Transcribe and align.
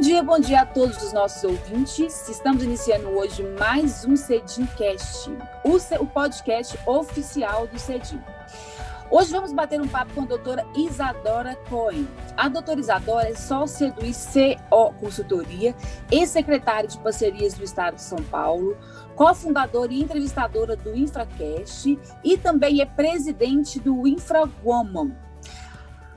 Bom 0.00 0.04
dia, 0.06 0.22
bom 0.22 0.40
dia 0.40 0.62
a 0.62 0.64
todos 0.64 0.96
os 1.02 1.12
nossos 1.12 1.44
ouvintes. 1.44 2.26
Estamos 2.26 2.62
iniciando 2.62 3.10
hoje 3.10 3.42
mais 3.58 4.02
um 4.06 4.16
Cedimcast, 4.16 5.30
o 5.62 6.06
podcast 6.06 6.78
oficial 6.86 7.66
do 7.66 7.78
Cedim. 7.78 8.18
Hoje 9.10 9.30
vamos 9.30 9.52
bater 9.52 9.78
um 9.78 9.86
papo 9.86 10.14
com 10.14 10.22
a 10.22 10.24
doutora 10.24 10.66
Isadora 10.74 11.54
Cohen. 11.68 12.08
A 12.34 12.48
doutora 12.48 12.80
Isadora 12.80 13.28
é 13.28 13.34
sócia 13.34 13.92
do 13.92 14.02
ICO 14.06 14.94
Consultoria 14.98 15.76
e 16.10 16.26
secretária 16.26 16.88
de 16.88 16.96
parcerias 16.96 17.52
do 17.52 17.62
Estado 17.62 17.96
de 17.96 18.02
São 18.02 18.22
Paulo, 18.22 18.78
cofundadora 19.14 19.92
e 19.92 20.00
entrevistadora 20.00 20.76
do 20.76 20.96
InfraCast 20.96 21.98
e 22.24 22.38
também 22.38 22.80
é 22.80 22.86
presidente 22.86 23.78
do 23.78 24.06
InfraWoman. 24.08 25.14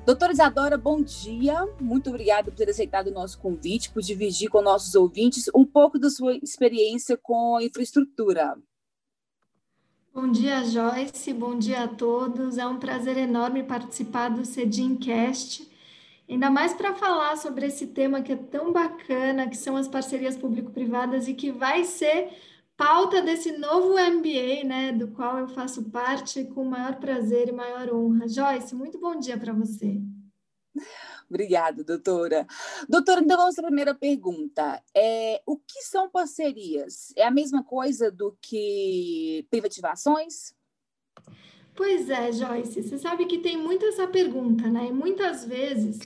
Doutora 0.05 0.33
Isadora, 0.33 0.77
bom 0.77 1.01
dia. 1.01 1.65
Muito 1.79 2.09
obrigada 2.09 2.51
por 2.51 2.57
ter 2.57 2.69
aceitado 2.69 3.07
o 3.07 3.13
nosso 3.13 3.39
convite, 3.39 3.89
por 3.89 4.01
dividir 4.01 4.49
com 4.49 4.61
nossos 4.61 4.95
ouvintes 4.95 5.49
um 5.55 5.63
pouco 5.63 5.97
da 5.97 6.09
sua 6.09 6.35
experiência 6.43 7.15
com 7.15 7.57
infraestrutura. 7.61 8.57
Bom 10.13 10.29
dia, 10.29 10.61
Joyce. 10.65 11.31
Bom 11.31 11.57
dia 11.57 11.85
a 11.85 11.87
todos. 11.87 12.57
É 12.57 12.67
um 12.67 12.79
prazer 12.79 13.15
enorme 13.15 13.63
participar 13.63 14.27
do 14.27 14.43
Cedimcast, 14.43 15.71
ainda 16.29 16.49
mais 16.49 16.73
para 16.73 16.93
falar 16.93 17.37
sobre 17.37 17.67
esse 17.67 17.87
tema 17.87 18.21
que 18.21 18.33
é 18.33 18.35
tão 18.35 18.73
bacana, 18.73 19.47
que 19.47 19.55
são 19.55 19.77
as 19.77 19.87
parcerias 19.87 20.35
público-privadas 20.35 21.29
e 21.29 21.33
que 21.33 21.49
vai 21.49 21.85
ser 21.85 22.29
pauta 22.75 23.21
desse 23.21 23.51
novo 23.57 23.93
MBA, 23.93 24.63
né, 24.65 24.91
do 24.91 25.09
qual 25.09 25.39
eu 25.39 25.47
faço 25.47 25.89
parte 25.89 26.43
com 26.45 26.63
maior 26.63 26.95
prazer 26.99 27.49
e 27.49 27.51
maior 27.51 27.93
honra. 27.93 28.27
Joyce, 28.27 28.75
muito 28.75 28.99
bom 28.99 29.17
dia 29.17 29.37
para 29.37 29.53
você. 29.53 30.01
Obrigada, 31.29 31.83
doutora. 31.83 32.45
Doutora, 32.87 33.21
então 33.21 33.37
vamos 33.37 33.57
à 33.57 33.63
primeira 33.63 33.95
pergunta. 33.95 34.81
É, 34.95 35.41
o 35.45 35.57
que 35.57 35.81
são 35.81 36.09
parcerias? 36.09 37.13
É 37.15 37.25
a 37.25 37.31
mesma 37.31 37.63
coisa 37.63 38.11
do 38.11 38.37
que 38.41 39.45
privatizações? 39.49 40.53
Pois 41.75 42.09
é, 42.09 42.31
Joyce. 42.31 42.83
Você 42.83 42.97
sabe 42.99 43.25
que 43.25 43.39
tem 43.39 43.57
muito 43.57 43.85
essa 43.85 44.07
pergunta, 44.07 44.69
né? 44.69 44.87
E 44.87 44.93
muitas 44.93 45.43
vezes, 45.43 45.99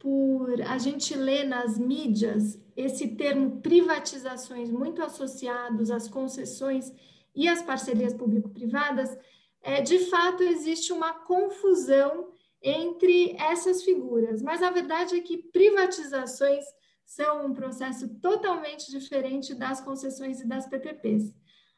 por 0.00 0.62
a 0.62 0.78
gente 0.78 1.14
ler 1.14 1.44
nas 1.44 1.78
mídias 1.78 2.58
esse 2.74 3.08
termo 3.08 3.60
privatizações 3.60 4.70
muito 4.70 5.02
associados 5.02 5.90
às 5.90 6.08
concessões 6.08 6.90
e 7.36 7.46
às 7.46 7.62
parcerias 7.62 8.14
público-privadas, 8.14 9.16
é, 9.62 9.82
de 9.82 9.98
fato 10.06 10.42
existe 10.42 10.90
uma 10.90 11.12
confusão 11.12 12.32
entre 12.62 13.36
essas 13.38 13.82
figuras. 13.82 14.42
Mas 14.42 14.62
a 14.62 14.70
verdade 14.70 15.16
é 15.16 15.20
que 15.20 15.36
privatizações 15.36 16.64
são 17.04 17.46
um 17.46 17.52
processo 17.52 18.08
totalmente 18.20 18.90
diferente 18.90 19.54
das 19.54 19.82
concessões 19.82 20.40
e 20.40 20.46
das 20.46 20.66
PPPs. 20.66 21.34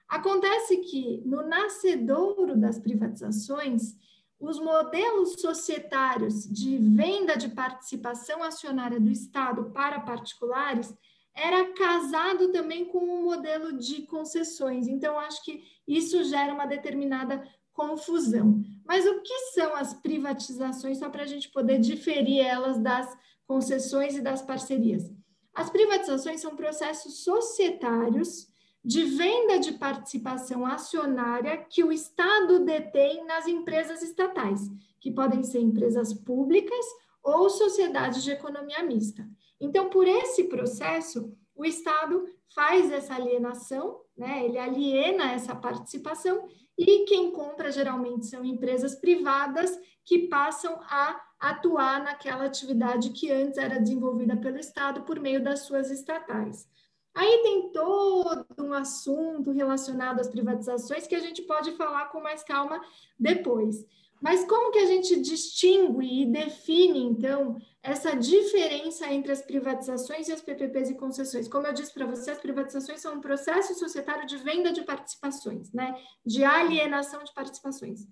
Acontece 0.09 0.77
que 0.79 1.23
no 1.25 1.43
nascedouro 1.43 2.57
das 2.57 2.79
privatizações, 2.79 3.97
os 4.43 4.59
modelos 4.59 5.41
societários 5.41 6.49
de 6.49 6.77
venda 6.77 7.37
de 7.37 7.49
participação 7.49 8.43
acionária 8.43 8.99
do 8.99 9.09
Estado 9.09 9.71
para 9.71 10.01
particulares 10.01 10.93
era 11.33 11.73
casado 11.73 12.51
também 12.51 12.85
com 12.85 12.99
um 12.99 13.23
modelo 13.23 13.73
de 13.79 14.03
concessões. 14.03 14.89
Então, 14.89 15.17
acho 15.17 15.45
que 15.45 15.63
isso 15.87 16.25
gera 16.25 16.53
uma 16.53 16.67
determinada 16.67 17.43
confusão. 17.73 18.61
Mas 18.85 19.07
o 19.07 19.23
que 19.23 19.39
são 19.55 19.77
as 19.77 19.95
privatizações, 19.95 20.99
só 20.99 21.09
para 21.09 21.23
a 21.23 21.27
gente 21.27 21.49
poder 21.49 21.79
diferir 21.79 22.45
elas 22.45 22.79
das 22.79 23.17
concessões 23.47 24.17
e 24.17 24.21
das 24.21 24.43
parcerias? 24.43 25.09
As 25.55 25.71
privatizações 25.71 26.41
são 26.41 26.57
processos 26.57 27.23
societários 27.23 28.52
de 28.85 29.05
venda 29.05 29.59
de 29.59 29.73
participação 29.73 30.67
acionária 30.67 31.57
que 31.57 31.85
o 31.85 31.93
Estado 31.93 32.65
detém 32.65 33.25
nas 33.25 33.47
empresas 33.47 34.03
estatais, 34.03 34.61
que 35.01 35.11
podem 35.11 35.43
ser 35.45 35.61
empresas 35.61 36.13
públicas 36.13 36.85
ou 37.23 37.49
sociedades 37.49 38.25
de 38.25 38.33
economia 38.33 38.83
mista. 38.83 39.25
Então, 39.61 39.89
por 39.89 40.09
esse 40.09 40.45
processo, 40.45 41.33
o 41.55 41.65
Estado 41.65 42.25
faz 42.53 42.91
essa 42.91 43.15
alienação, 43.15 44.01
né? 44.17 44.45
ele 44.45 44.59
aliena 44.59 45.33
essa 45.33 45.55
participação 45.55 46.49
e 46.77 47.05
quem 47.05 47.31
compra 47.31 47.71
geralmente 47.71 48.27
são 48.27 48.45
empresas 48.45 48.97
privadas 48.97 49.79
que 50.05 50.27
passam 50.27 50.81
a 50.83 51.21
atuar 51.39 52.03
naquela 52.03 52.45
atividade 52.45 53.11
que 53.11 53.31
antes 53.31 53.59
era 53.59 53.79
desenvolvida 53.79 54.37
pelo 54.37 54.59
Estado 54.59 55.03
por 55.03 55.21
meio 55.21 55.43
das 55.43 55.61
suas 55.61 55.91
estatais. 55.91 56.69
Aí 57.15 57.43
tem 57.43 57.71
todo 57.73 58.47
um 58.59 58.73
assunto 58.73 59.51
relacionado 59.51 60.21
às 60.21 60.29
privatizações 60.29 61.07
que 61.07 61.15
a 61.15 61.21
gente 61.21 61.43
pode 61.43 61.73
falar 61.73 62.07
com 62.07 62.21
mais 62.21 62.43
calma 62.43 62.81
depois. 63.19 63.85
Mas 64.23 64.45
como 64.45 64.71
que 64.71 64.79
a 64.79 64.87
gente 64.87 65.21
distingue 65.21 66.23
e 66.23 66.27
define, 66.27 67.01
então, 67.01 67.61
essa 67.83 68.15
diferença 68.15 69.13
entre 69.13 69.33
as 69.33 69.43
privatizações 69.43 70.29
e 70.29 70.33
as 70.33 70.41
PPPs 70.41 70.91
e 70.91 70.95
concessões? 70.95 71.49
Como 71.49 71.67
eu 71.67 71.73
disse 71.73 71.93
para 71.93 72.07
você, 72.07 72.31
as 72.31 72.39
privatizações 72.39 73.01
são 73.01 73.17
um 73.17 73.21
processo 73.21 73.75
societário 73.75 74.25
de 74.25 74.37
venda 74.37 74.73
de 74.73 74.83
participações, 74.83 75.73
né? 75.73 76.01
de 76.25 76.45
alienação 76.45 77.25
de 77.25 77.35
participações. 77.35 78.07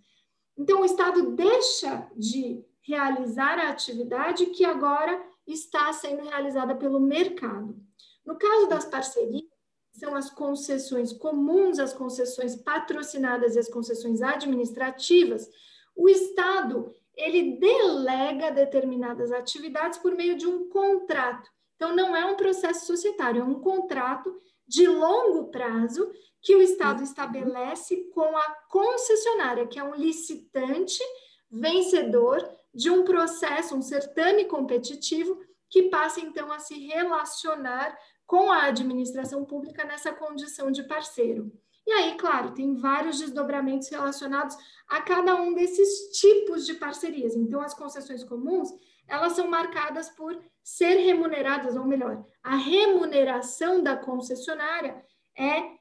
Então, 0.58 0.80
o 0.80 0.84
Estado 0.84 1.30
deixa 1.30 2.10
de 2.16 2.60
realizar 2.82 3.58
a 3.60 3.70
atividade 3.70 4.46
que 4.46 4.64
agora 4.64 5.24
está 5.46 5.92
sendo 5.92 6.28
realizada 6.28 6.74
pelo 6.74 6.98
mercado. 6.98 7.80
No 8.30 8.38
caso 8.38 8.68
das 8.68 8.84
parcerias, 8.84 9.42
são 9.90 10.14
as 10.14 10.30
concessões 10.30 11.12
comuns, 11.12 11.80
as 11.80 11.92
concessões 11.92 12.54
patrocinadas 12.54 13.56
e 13.56 13.58
as 13.58 13.68
concessões 13.68 14.22
administrativas, 14.22 15.50
o 15.96 16.08
Estado 16.08 16.94
ele 17.16 17.58
delega 17.58 18.52
determinadas 18.52 19.32
atividades 19.32 19.98
por 19.98 20.14
meio 20.14 20.36
de 20.36 20.46
um 20.46 20.68
contrato. 20.68 21.50
Então, 21.74 21.92
não 21.92 22.14
é 22.14 22.24
um 22.24 22.36
processo 22.36 22.86
societário, 22.86 23.40
é 23.40 23.44
um 23.44 23.58
contrato 23.58 24.40
de 24.64 24.86
longo 24.86 25.50
prazo 25.50 26.08
que 26.40 26.54
o 26.54 26.62
Estado 26.62 27.02
estabelece 27.02 27.96
com 28.14 28.36
a 28.36 28.48
concessionária, 28.68 29.66
que 29.66 29.80
é 29.80 29.82
um 29.82 29.96
licitante 29.96 31.02
vencedor 31.50 32.48
de 32.72 32.90
um 32.90 33.02
processo, 33.02 33.74
um 33.74 33.82
certame 33.82 34.44
competitivo, 34.44 35.36
que 35.68 35.84
passa 35.84 36.20
então 36.20 36.52
a 36.52 36.60
se 36.60 36.74
relacionar 36.86 37.96
com 38.30 38.48
a 38.48 38.66
administração 38.66 39.44
pública 39.44 39.82
nessa 39.82 40.12
condição 40.12 40.70
de 40.70 40.84
parceiro. 40.84 41.50
E 41.84 41.90
aí, 41.90 42.16
claro, 42.16 42.54
tem 42.54 42.76
vários 42.76 43.18
desdobramentos 43.18 43.88
relacionados 43.88 44.56
a 44.86 45.02
cada 45.02 45.34
um 45.34 45.52
desses 45.52 46.16
tipos 46.16 46.64
de 46.64 46.74
parcerias. 46.74 47.34
Então, 47.34 47.60
as 47.60 47.74
concessões 47.74 48.22
comuns, 48.22 48.68
elas 49.08 49.32
são 49.32 49.48
marcadas 49.48 50.10
por 50.10 50.40
ser 50.62 50.94
remuneradas, 50.98 51.74
ou 51.74 51.84
melhor, 51.84 52.24
a 52.40 52.54
remuneração 52.54 53.82
da 53.82 53.96
concessionária 53.96 55.04
é, 55.36 55.80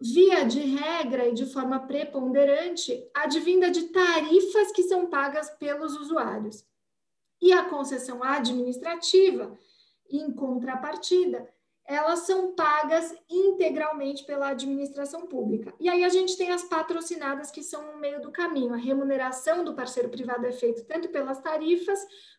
via 0.00 0.44
de 0.44 0.60
regra 0.60 1.28
e 1.28 1.34
de 1.34 1.44
forma 1.44 1.80
preponderante, 1.80 2.98
advinda 3.12 3.70
de 3.70 3.88
tarifas 3.88 4.72
que 4.72 4.84
são 4.84 5.10
pagas 5.10 5.50
pelos 5.58 5.94
usuários. 5.98 6.64
E 7.42 7.52
a 7.52 7.68
concessão 7.68 8.24
administrativa, 8.24 9.54
em 10.10 10.32
contrapartida, 10.32 11.48
elas 11.90 12.20
são 12.20 12.54
pagas 12.54 13.12
integralmente 13.28 14.24
pela 14.24 14.50
administração 14.50 15.26
pública. 15.26 15.74
E 15.80 15.88
aí 15.88 16.04
a 16.04 16.08
gente 16.08 16.36
tem 16.36 16.52
as 16.52 16.62
patrocinadas, 16.62 17.50
que 17.50 17.64
são 17.64 17.92
no 17.92 17.98
meio 17.98 18.20
do 18.20 18.30
caminho. 18.30 18.72
A 18.72 18.76
remuneração 18.76 19.64
do 19.64 19.74
parceiro 19.74 20.08
privado 20.08 20.46
é 20.46 20.52
feita 20.52 20.84
tanto 20.84 21.08
pelas 21.08 21.40
tarifas 21.40 21.98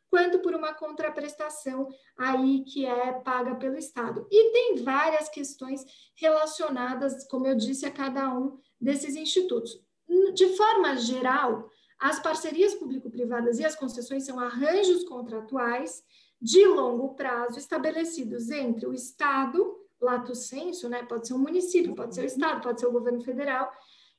quanto 0.10 0.40
por 0.40 0.54
uma 0.54 0.74
contraprestação 0.74 1.88
aí 2.18 2.64
que 2.66 2.86
é 2.86 3.12
paga 3.14 3.56
pelo 3.56 3.78
Estado. 3.78 4.26
E 4.32 4.52
tem 4.52 4.84
várias 4.84 5.28
questões 5.28 5.84
relacionadas, 6.16 7.28
como 7.28 7.48
eu 7.48 7.56
disse, 7.56 7.86
a 7.86 7.92
cada 7.92 8.34
um 8.34 8.58
desses 8.80 9.16
institutos. 9.16 9.82
De 10.34 10.56
forma 10.56 10.96
geral, 10.96 11.70
as 12.00 12.20
parcerias 12.20 12.74
público-privadas 12.74 13.60
e 13.60 13.66
as 13.66 13.76
concessões 13.76 14.26
são 14.26 14.40
arranjos 14.40 15.04
contratuais 15.04 16.04
de 16.42 16.66
longo 16.66 17.14
prazo 17.14 17.60
estabelecidos 17.60 18.50
entre 18.50 18.88
o 18.88 18.94
Estado, 18.94 19.80
lato 20.00 20.34
senso, 20.34 20.90
né, 20.90 21.04
pode 21.04 21.28
ser 21.28 21.36
um 21.36 21.40
município, 21.40 21.94
pode 21.94 22.16
ser 22.16 22.22
o 22.22 22.26
Estado, 22.26 22.62
pode 22.62 22.80
ser 22.80 22.88
o 22.88 22.92
governo 22.92 23.22
federal, 23.22 23.72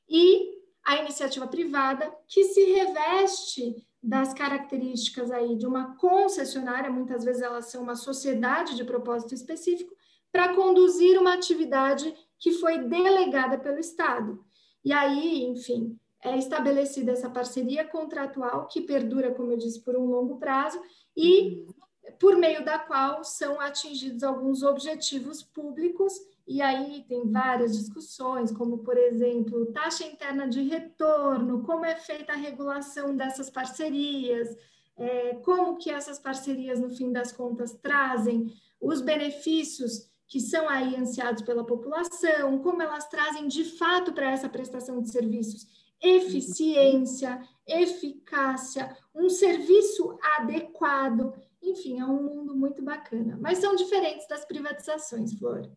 e 0.07 0.61
a 0.85 0.97
iniciativa 0.97 1.47
privada, 1.47 2.13
que 2.27 2.45
se 2.45 2.63
reveste 2.63 3.85
das 4.01 4.33
características 4.33 5.31
aí 5.31 5.55
de 5.55 5.65
uma 5.65 5.95
concessionária, 5.95 6.89
muitas 6.89 7.23
vezes 7.23 7.41
elas 7.41 7.65
são 7.67 7.83
uma 7.83 7.95
sociedade 7.95 8.75
de 8.75 8.83
propósito 8.83 9.33
específico, 9.33 9.93
para 10.31 10.53
conduzir 10.55 11.19
uma 11.19 11.33
atividade 11.33 12.13
que 12.39 12.53
foi 12.53 12.79
delegada 12.79 13.57
pelo 13.57 13.79
Estado. 13.79 14.43
E 14.83 14.91
aí, 14.91 15.43
enfim, 15.43 15.97
é 16.21 16.37
estabelecida 16.37 17.11
essa 17.11 17.29
parceria 17.29 17.85
contratual 17.85 18.67
que 18.67 18.81
perdura, 18.81 19.33
como 19.33 19.51
eu 19.51 19.57
disse, 19.57 19.81
por 19.81 19.95
um 19.95 20.05
longo 20.05 20.37
prazo 20.37 20.81
e 21.15 21.65
por 22.19 22.35
meio 22.35 22.63
da 22.63 22.77
qual 22.77 23.23
são 23.23 23.59
atingidos 23.59 24.23
alguns 24.23 24.63
objetivos 24.63 25.41
públicos, 25.41 26.13
e 26.45 26.61
aí 26.61 27.05
tem 27.07 27.29
várias 27.29 27.77
discussões, 27.77 28.51
como, 28.51 28.79
por 28.79 28.97
exemplo, 28.97 29.67
taxa 29.67 30.05
interna 30.05 30.47
de 30.47 30.61
retorno, 30.61 31.63
como 31.63 31.85
é 31.85 31.95
feita 31.95 32.33
a 32.33 32.37
regulação 32.37 33.15
dessas 33.15 33.49
parcerias, 33.49 34.55
é, 34.97 35.35
como 35.35 35.77
que 35.77 35.89
essas 35.89 36.19
parcerias, 36.19 36.79
no 36.79 36.89
fim 36.89 37.11
das 37.11 37.31
contas, 37.31 37.73
trazem 37.81 38.53
os 38.79 39.01
benefícios 39.01 40.09
que 40.27 40.39
são 40.39 40.67
aí 40.67 40.95
ansiados 40.95 41.43
pela 41.43 41.65
população, 41.65 42.59
como 42.59 42.81
elas 42.81 43.07
trazem 43.07 43.47
de 43.47 43.63
fato 43.63 44.11
para 44.11 44.31
essa 44.31 44.49
prestação 44.49 45.01
de 45.01 45.09
serviços 45.09 45.67
eficiência, 46.03 47.41
eficácia, 47.65 48.95
um 49.15 49.29
serviço 49.29 50.17
adequado. 50.37 51.33
Enfim, 51.63 51.99
é 51.99 52.05
um 52.05 52.21
mundo 52.21 52.55
muito 52.55 52.81
bacana. 52.81 53.37
Mas 53.41 53.59
são 53.59 53.75
diferentes 53.75 54.27
das 54.27 54.43
privatizações, 54.45 55.33
Flor. 55.33 55.71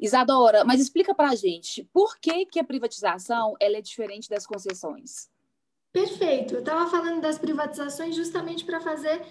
Isadora, 0.00 0.64
mas 0.64 0.80
explica 0.80 1.14
para 1.14 1.30
a 1.30 1.34
gente 1.34 1.84
por 1.92 2.18
que, 2.18 2.46
que 2.46 2.60
a 2.60 2.64
privatização 2.64 3.54
ela 3.60 3.76
é 3.76 3.80
diferente 3.80 4.28
das 4.28 4.46
concessões? 4.46 5.30
Perfeito. 5.92 6.54
Eu 6.54 6.60
estava 6.60 6.90
falando 6.90 7.20
das 7.20 7.38
privatizações 7.38 8.14
justamente 8.14 8.64
para 8.64 8.80
fazer 8.80 9.24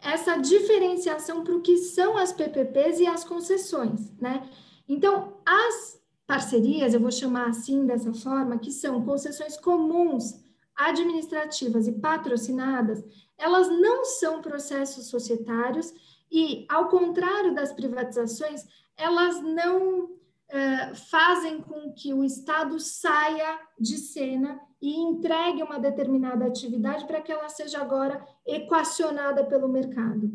essa 0.00 0.36
diferenciação 0.36 1.42
para 1.42 1.54
o 1.54 1.60
que 1.60 1.76
são 1.76 2.16
as 2.16 2.32
PPPs 2.32 3.00
e 3.00 3.06
as 3.06 3.24
concessões, 3.24 4.12
né? 4.20 4.48
Então, 4.88 5.36
as 5.44 6.00
parcerias, 6.26 6.94
eu 6.94 7.00
vou 7.00 7.10
chamar 7.10 7.48
assim 7.48 7.86
dessa 7.86 8.12
forma, 8.12 8.58
que 8.58 8.70
são 8.70 9.04
concessões 9.04 9.56
comuns, 9.56 10.34
administrativas 10.76 11.86
e 11.86 11.92
patrocinadas, 11.92 13.02
elas 13.38 13.68
não 13.68 14.04
são 14.04 14.42
processos 14.42 15.06
societários 15.06 15.92
e, 16.30 16.66
ao 16.68 16.88
contrário 16.88 17.54
das 17.54 17.72
privatizações, 17.72 18.64
elas 18.96 19.40
não 19.42 20.10
eh, 20.48 20.94
fazem 20.94 21.60
com 21.60 21.92
que 21.92 22.14
o 22.14 22.22
Estado 22.22 22.78
saia 22.78 23.58
de 23.78 23.98
cena 23.98 24.60
e 24.80 24.94
entregue 24.96 25.62
uma 25.62 25.78
determinada 25.78 26.46
atividade 26.46 27.06
para 27.06 27.20
que 27.20 27.32
ela 27.32 27.48
seja 27.48 27.80
agora 27.80 28.24
equacionada 28.46 29.44
pelo 29.44 29.68
mercado. 29.68 30.30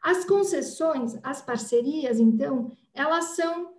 As 0.00 0.24
concessões, 0.24 1.18
as 1.22 1.42
parcerias, 1.42 2.18
então, 2.18 2.70
elas 2.94 3.36
são 3.36 3.72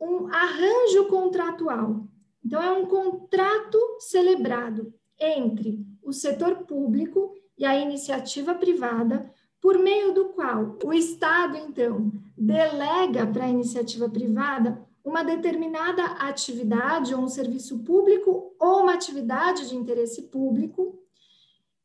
um 0.00 0.26
arranjo 0.32 1.08
contratual. 1.08 2.08
Então, 2.44 2.62
é 2.62 2.70
um 2.72 2.86
contrato 2.86 3.78
celebrado 4.00 4.92
entre 5.18 5.84
o 6.02 6.12
setor 6.12 6.64
público 6.66 7.34
e 7.56 7.64
a 7.64 7.78
iniciativa 7.78 8.54
privada, 8.54 9.32
por 9.60 9.78
meio 9.78 10.12
do 10.12 10.26
qual 10.26 10.76
o 10.84 10.92
Estado, 10.92 11.56
então, 11.56 12.12
delega 12.36 13.26
para 13.26 13.44
a 13.44 13.50
iniciativa 13.50 14.08
privada 14.08 14.84
uma 15.04 15.22
determinada 15.22 16.04
atividade 16.04 17.14
ou 17.14 17.20
um 17.20 17.28
serviço 17.28 17.78
público 17.80 18.54
ou 18.58 18.82
uma 18.82 18.94
atividade 18.94 19.68
de 19.68 19.76
interesse 19.76 20.22
público, 20.22 20.98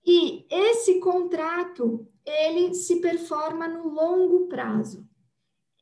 e 0.06 0.45
esse 0.50 1.00
contrato 1.00 2.07
ele 2.25 2.73
se 2.73 3.01
performa 3.01 3.67
no 3.67 3.89
longo 3.89 4.47
prazo. 4.47 5.06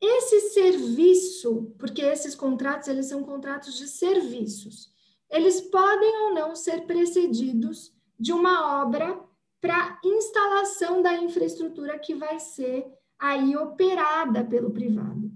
Esse 0.00 0.50
serviço, 0.50 1.74
porque 1.78 2.02
esses 2.02 2.34
contratos 2.34 2.88
eles 2.88 3.06
são 3.06 3.22
contratos 3.24 3.76
de 3.76 3.88
serviços, 3.88 4.92
eles 5.30 5.60
podem 5.60 6.16
ou 6.22 6.34
não 6.34 6.54
ser 6.54 6.86
precedidos 6.86 7.92
de 8.18 8.32
uma 8.32 8.82
obra 8.82 9.20
para 9.60 10.00
instalação 10.04 11.02
da 11.02 11.14
infraestrutura 11.14 11.98
que 11.98 12.14
vai 12.14 12.38
ser 12.38 12.86
aí 13.18 13.56
operada 13.56 14.44
pelo 14.44 14.70
privado. 14.70 15.30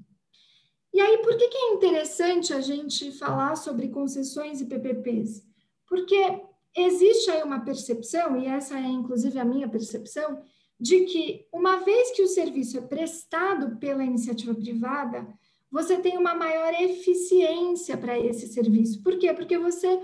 E 0.94 1.00
aí, 1.00 1.18
por 1.18 1.36
que, 1.36 1.48
que 1.48 1.56
é 1.56 1.72
interessante 1.72 2.52
a 2.52 2.60
gente 2.60 3.10
falar 3.12 3.56
sobre 3.56 3.88
concessões 3.88 4.60
e 4.60 4.66
PPPs? 4.66 5.42
Porque 5.86 6.42
existe 6.76 7.30
aí 7.30 7.42
uma 7.42 7.64
percepção, 7.64 8.36
e 8.36 8.46
essa 8.46 8.78
é 8.78 8.82
inclusive 8.82 9.38
a 9.38 9.44
minha 9.44 9.68
percepção, 9.68 10.42
de 10.82 11.04
que 11.04 11.46
uma 11.52 11.76
vez 11.76 12.10
que 12.10 12.22
o 12.22 12.26
serviço 12.26 12.76
é 12.76 12.80
prestado 12.80 13.76
pela 13.78 14.02
iniciativa 14.02 14.52
privada, 14.52 15.32
você 15.70 15.96
tem 15.98 16.18
uma 16.18 16.34
maior 16.34 16.74
eficiência 16.74 17.96
para 17.96 18.18
esse 18.18 18.48
serviço. 18.48 19.00
Por 19.00 19.16
quê? 19.16 19.32
Porque 19.32 19.56
você 19.56 19.96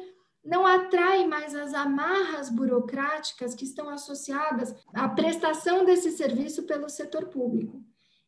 não 0.44 0.64
atrai 0.64 1.26
mais 1.26 1.52
as 1.52 1.74
amarras 1.74 2.48
burocráticas 2.48 3.56
que 3.56 3.64
estão 3.64 3.88
associadas 3.88 4.72
à 4.94 5.08
prestação 5.08 5.84
desse 5.84 6.12
serviço 6.12 6.62
pelo 6.62 6.88
setor 6.88 7.26
público. 7.26 7.82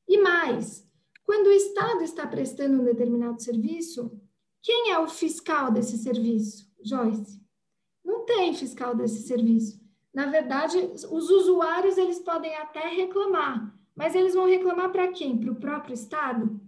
E 0.08 0.18
mais, 0.18 0.84
quando 1.22 1.46
o 1.46 1.52
Estado 1.52 2.02
está 2.02 2.26
prestando 2.26 2.82
um 2.82 2.84
determinado 2.84 3.40
serviço, 3.40 4.10
quem 4.60 4.90
é 4.90 4.98
o 4.98 5.06
fiscal 5.06 5.70
desse 5.70 5.96
serviço, 5.98 6.68
Joyce? 6.82 7.40
Não 8.04 8.24
tem 8.26 8.52
fiscal 8.54 8.92
desse 8.92 9.22
serviço. 9.22 9.79
Na 10.12 10.26
verdade, 10.26 10.76
os 10.76 11.30
usuários 11.30 11.96
eles 11.96 12.18
podem 12.18 12.54
até 12.56 12.88
reclamar, 12.88 13.74
mas 13.94 14.14
eles 14.14 14.34
vão 14.34 14.46
reclamar 14.46 14.90
para 14.90 15.12
quem? 15.12 15.38
Para 15.38 15.52
o 15.52 15.60
próprio 15.60 15.94
Estado? 15.94 16.60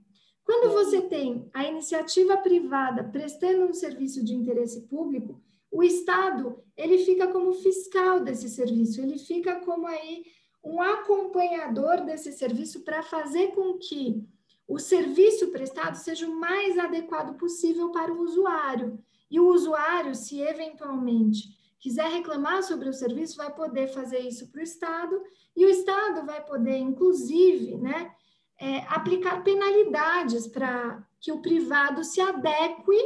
Quando 0.45 0.73
você 0.73 1.01
tem 1.03 1.49
a 1.53 1.65
iniciativa 1.65 2.37
privada 2.37 3.05
prestando 3.05 3.67
um 3.67 3.73
serviço 3.73 4.25
de 4.25 4.35
interesse 4.35 4.83
público, 4.83 5.41
o 5.71 5.83
Estado 5.83 6.63
ele 6.77 6.99
fica 6.99 7.29
como 7.29 7.53
fiscal 7.55 8.21
desse 8.21 8.49
serviço, 8.49 9.01
ele 9.01 9.19
fica 9.19 9.61
como 9.61 9.87
aí 9.87 10.25
um 10.63 10.81
acompanhador 10.81 12.03
desse 12.03 12.33
serviço 12.33 12.81
para 12.81 13.03
fazer 13.03 13.49
com 13.49 13.79
que 13.79 14.25
o 14.69 14.79
serviço 14.79 15.49
prestado 15.49 15.97
seja 15.97 16.27
o 16.27 16.39
mais 16.39 16.79
adequado 16.79 17.37
possível 17.37 17.91
para 17.91 18.13
o 18.13 18.21
usuário. 18.21 18.99
E 19.31 19.41
o 19.41 19.49
usuário, 19.49 20.15
se 20.15 20.41
eventualmente 20.41 21.49
quiser 21.83 22.09
reclamar 22.09 22.63
sobre 22.63 22.89
o 22.89 22.95
serviço, 22.95 23.37
vai 23.37 23.53
poder 23.53 23.89
fazer 23.89 24.21
isso 24.21 24.49
para 24.53 24.61
o 24.61 24.63
Estado, 24.63 25.21
e 25.57 25.67
o 25.67 25.69
Estado 25.69 26.25
vai 26.25 26.43
poder, 26.45 26.79
inclusive, 26.79 27.77
né, 27.77 28.15
é, 28.59 28.79
aplicar 28.87 29.43
penalidades 29.43 30.47
para 30.47 31.05
que 31.21 31.33
o 31.33 31.43
privado 31.43 32.05
se 32.05 32.21
adeque 32.21 32.97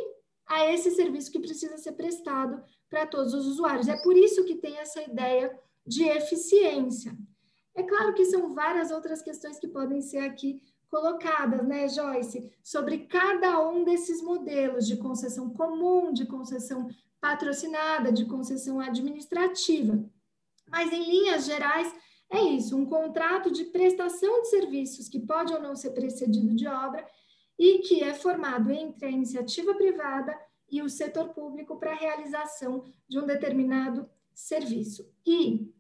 a 0.47 0.71
esse 0.71 0.91
serviço 0.91 1.33
que 1.33 1.41
precisa 1.41 1.79
ser 1.79 1.93
prestado 1.93 2.63
para 2.91 3.07
todos 3.07 3.33
os 3.33 3.47
usuários. 3.47 3.89
É 3.89 3.97
por 4.03 4.15
isso 4.15 4.45
que 4.45 4.57
tem 4.57 4.77
essa 4.77 5.03
ideia 5.03 5.59
de 5.87 6.05
eficiência. 6.05 7.17
É 7.75 7.83
claro 7.83 8.13
que 8.13 8.27
são 8.27 8.55
várias 8.55 8.91
outras 8.91 9.23
questões 9.23 9.59
que 9.59 9.69
podem 9.69 10.03
ser 10.03 10.19
aqui 10.19 10.63
colocadas, 10.91 11.67
né, 11.67 11.89
Joyce, 11.89 12.53
sobre 12.63 13.07
cada 13.07 13.59
um 13.67 13.85
desses 13.85 14.23
modelos 14.23 14.87
de 14.87 14.99
concessão 14.99 15.49
comum, 15.51 16.13
de 16.13 16.27
concessão 16.27 16.89
patrocinada, 17.27 18.13
de 18.13 18.25
concessão 18.25 18.79
administrativa. 18.79 19.99
Mas, 20.71 20.93
em 20.93 21.05
linhas 21.05 21.45
gerais, 21.45 21.93
é 22.31 22.41
isso: 22.41 22.77
um 22.77 22.87
contrato 22.87 23.51
de 23.51 23.65
prestação 23.65 24.43
de 24.43 24.49
serviços 24.49 25.09
que 25.09 25.19
pode 25.19 25.53
ou 25.53 25.61
não 25.61 25.75
ser 25.75 25.91
precedido 25.91 26.55
de 26.55 26.69
obra 26.69 27.05
e 27.59 27.79
que 27.79 28.03
é 28.03 28.15
formado 28.15 28.71
entre 28.71 29.07
a 29.07 29.11
iniciativa 29.11 29.75
privada 29.75 30.39
e 30.71 30.83
o 30.83 30.89
setor 30.89 31.31
público 31.31 31.77
para 31.79 31.93
a 31.93 31.97
realização 31.97 32.85
de 33.09 33.19
um 33.19 33.27
determinado 33.27 34.09
serviço. 34.33 35.11
E 35.27 35.73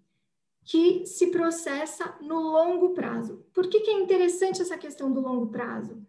que 0.64 1.06
se 1.06 1.28
processa 1.28 2.16
no 2.20 2.40
longo 2.40 2.92
prazo. 2.92 3.46
Por 3.54 3.68
que, 3.68 3.80
que 3.80 3.90
é 3.90 4.00
interessante 4.00 4.60
essa 4.60 4.76
questão 4.76 5.12
do 5.12 5.20
longo 5.20 5.46
prazo? 5.46 6.04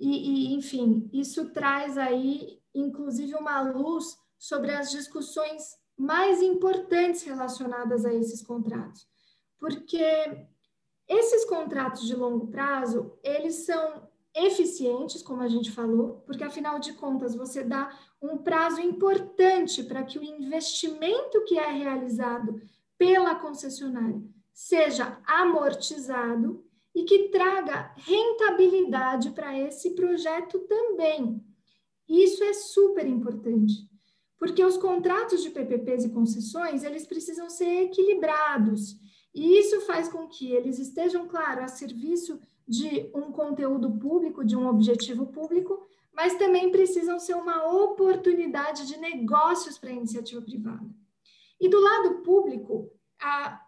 E, 0.00 0.08
e, 0.50 0.54
enfim, 0.54 1.08
isso 1.12 1.50
traz 1.50 1.96
aí, 1.96 2.60
inclusive, 2.74 3.34
uma 3.36 3.60
luz 3.60 4.18
sobre 4.40 4.70
as 4.72 4.90
discussões 4.90 5.76
mais 5.98 6.40
importantes 6.40 7.22
relacionadas 7.22 8.06
a 8.06 8.14
esses 8.14 8.40
contratos. 8.40 9.06
Porque 9.58 10.02
esses 11.06 11.44
contratos 11.44 12.06
de 12.06 12.16
longo 12.16 12.46
prazo, 12.46 13.12
eles 13.22 13.66
são 13.66 14.08
eficientes, 14.34 15.22
como 15.22 15.42
a 15.42 15.48
gente 15.48 15.70
falou, 15.70 16.22
porque 16.24 16.42
afinal 16.42 16.78
de 16.78 16.94
contas 16.94 17.34
você 17.34 17.62
dá 17.62 17.94
um 18.22 18.38
prazo 18.38 18.80
importante 18.80 19.82
para 19.82 20.04
que 20.04 20.18
o 20.18 20.24
investimento 20.24 21.44
que 21.44 21.58
é 21.58 21.70
realizado 21.70 22.62
pela 22.96 23.34
concessionária 23.34 24.22
seja 24.54 25.20
amortizado 25.26 26.64
e 26.94 27.04
que 27.04 27.28
traga 27.28 27.94
rentabilidade 27.98 29.32
para 29.32 29.58
esse 29.58 29.90
projeto 29.90 30.60
também. 30.60 31.44
Isso 32.08 32.42
é 32.42 32.54
super 32.54 33.06
importante 33.06 33.89
porque 34.40 34.64
os 34.64 34.78
contratos 34.78 35.42
de 35.42 35.50
PPPs 35.50 36.06
e 36.06 36.08
concessões, 36.08 36.82
eles 36.82 37.04
precisam 37.04 37.50
ser 37.50 37.82
equilibrados, 37.82 38.96
e 39.34 39.58
isso 39.58 39.82
faz 39.82 40.08
com 40.08 40.26
que 40.26 40.50
eles 40.50 40.78
estejam, 40.78 41.28
claro, 41.28 41.62
a 41.62 41.68
serviço 41.68 42.40
de 42.66 43.10
um 43.14 43.30
conteúdo 43.30 43.98
público, 43.98 44.42
de 44.42 44.56
um 44.56 44.66
objetivo 44.66 45.26
público, 45.26 45.86
mas 46.10 46.36
também 46.36 46.72
precisam 46.72 47.18
ser 47.18 47.34
uma 47.34 47.70
oportunidade 47.70 48.86
de 48.86 48.96
negócios 48.96 49.76
para 49.76 49.90
a 49.90 49.94
iniciativa 49.94 50.40
privada. 50.40 50.88
E 51.60 51.68
do 51.68 51.78
lado 51.78 52.22
público, 52.22 52.90
a, 53.20 53.60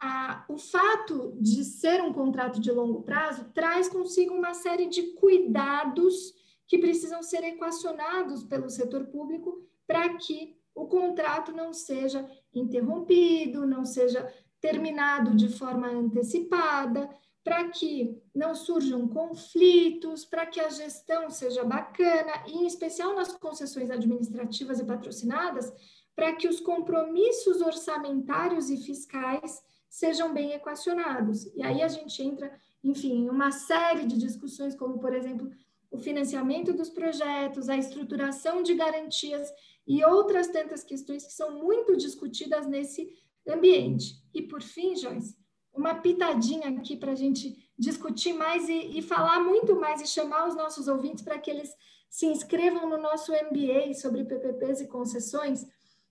a, 0.00 0.44
o 0.48 0.56
fato 0.56 1.36
de 1.40 1.64
ser 1.64 2.02
um 2.02 2.12
contrato 2.12 2.60
de 2.60 2.70
longo 2.70 3.02
prazo 3.02 3.50
traz 3.52 3.88
consigo 3.88 4.32
uma 4.32 4.54
série 4.54 4.86
de 4.86 5.02
cuidados 5.14 6.32
que 6.68 6.78
precisam 6.78 7.20
ser 7.20 7.42
equacionados 7.42 8.44
pelo 8.44 8.70
setor 8.70 9.06
público 9.06 9.68
para 9.90 10.08
que 10.14 10.56
o 10.72 10.86
contrato 10.86 11.50
não 11.50 11.72
seja 11.72 12.24
interrompido, 12.54 13.66
não 13.66 13.84
seja 13.84 14.32
terminado 14.60 15.34
de 15.34 15.48
forma 15.48 15.88
antecipada, 15.88 17.10
para 17.42 17.68
que 17.70 18.16
não 18.32 18.54
surjam 18.54 19.08
conflitos, 19.08 20.24
para 20.24 20.46
que 20.46 20.60
a 20.60 20.68
gestão 20.68 21.28
seja 21.28 21.64
bacana, 21.64 22.30
e 22.46 22.58
em 22.58 22.66
especial 22.68 23.16
nas 23.16 23.32
concessões 23.32 23.90
administrativas 23.90 24.78
e 24.78 24.84
patrocinadas, 24.84 25.72
para 26.14 26.36
que 26.36 26.46
os 26.46 26.60
compromissos 26.60 27.60
orçamentários 27.60 28.70
e 28.70 28.76
fiscais 28.76 29.60
sejam 29.88 30.32
bem 30.32 30.52
equacionados. 30.52 31.46
E 31.56 31.64
aí 31.64 31.82
a 31.82 31.88
gente 31.88 32.22
entra, 32.22 32.52
enfim, 32.84 33.24
em 33.24 33.28
uma 33.28 33.50
série 33.50 34.06
de 34.06 34.16
discussões, 34.16 34.76
como, 34.76 35.00
por 35.00 35.12
exemplo, 35.12 35.50
o 35.90 35.98
financiamento 35.98 36.72
dos 36.72 36.88
projetos, 36.88 37.68
a 37.68 37.76
estruturação 37.76 38.62
de 38.62 38.74
garantias 38.74 39.52
e 39.90 40.04
outras 40.04 40.46
tantas 40.46 40.84
questões 40.84 41.26
que 41.26 41.32
são 41.32 41.50
muito 41.50 41.96
discutidas 41.96 42.64
nesse 42.64 43.12
ambiente. 43.44 44.14
E, 44.32 44.40
por 44.40 44.62
fim, 44.62 44.94
Joyce, 44.94 45.36
uma 45.74 45.96
pitadinha 45.96 46.68
aqui 46.68 46.96
para 46.96 47.10
a 47.10 47.16
gente 47.16 47.68
discutir 47.76 48.32
mais 48.32 48.68
e, 48.68 48.98
e, 48.98 49.02
falar 49.02 49.40
muito 49.40 49.74
mais 49.74 50.00
e 50.00 50.06
chamar 50.06 50.46
os 50.46 50.54
nossos 50.54 50.86
ouvintes 50.86 51.24
para 51.24 51.40
que 51.40 51.50
eles 51.50 51.74
se 52.08 52.24
inscrevam 52.26 52.88
no 52.88 52.98
nosso 52.98 53.32
MBA 53.32 53.92
sobre 53.94 54.24
PPPs 54.24 54.80
e 54.80 54.86
concessões, 54.86 55.66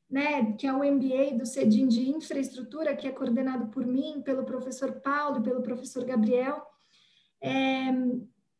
né, 0.10 0.52
que 0.58 0.68
é 0.68 0.74
o 0.74 0.84
MBA 0.84 1.38
do 1.38 1.46
CEDIM 1.46 1.88
de 1.88 2.10
Infraestrutura, 2.10 2.98
que 2.98 3.08
é 3.08 3.14
coordenado 3.14 3.68
por 3.68 3.86
mim, 3.86 4.22
pelo 4.26 4.44
professor 4.44 5.00
Paulo 5.00 5.42
pelo 5.42 5.62
professor 5.62 6.04
Gabriel. 6.04 6.62
É, 7.42 7.86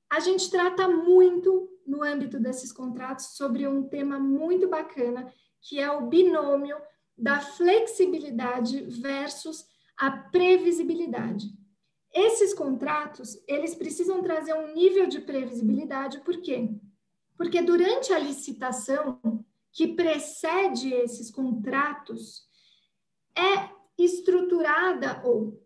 a 0.10 0.22
gente 0.22 0.50
trata 0.50 0.88
muito 0.88 1.70
no 1.90 2.04
âmbito 2.04 2.40
desses 2.40 2.72
contratos 2.72 3.36
sobre 3.36 3.68
um 3.68 3.84
tema 3.84 4.20
muito 4.20 4.70
bacana, 4.70 5.34
que 5.60 5.80
é 5.80 5.92
o 5.92 6.08
binômio 6.08 6.78
da 7.18 7.40
flexibilidade 7.40 8.82
versus 9.02 9.66
a 9.98 10.12
previsibilidade. 10.12 11.48
Esses 12.14 12.54
contratos, 12.54 13.38
eles 13.48 13.76
precisam 13.76 14.22
trazer 14.22 14.54
um 14.54 14.74
nível 14.74 15.08
de 15.08 15.20
previsibilidade, 15.20 16.20
por 16.22 16.40
quê? 16.42 16.70
Porque 17.36 17.62
durante 17.62 18.14
a 18.14 18.20
licitação 18.20 19.20
que 19.72 19.88
precede 19.96 20.94
esses 20.94 21.30
contratos, 21.30 22.48
é 23.36 23.70
estruturada 23.98 25.22
ou 25.26 25.62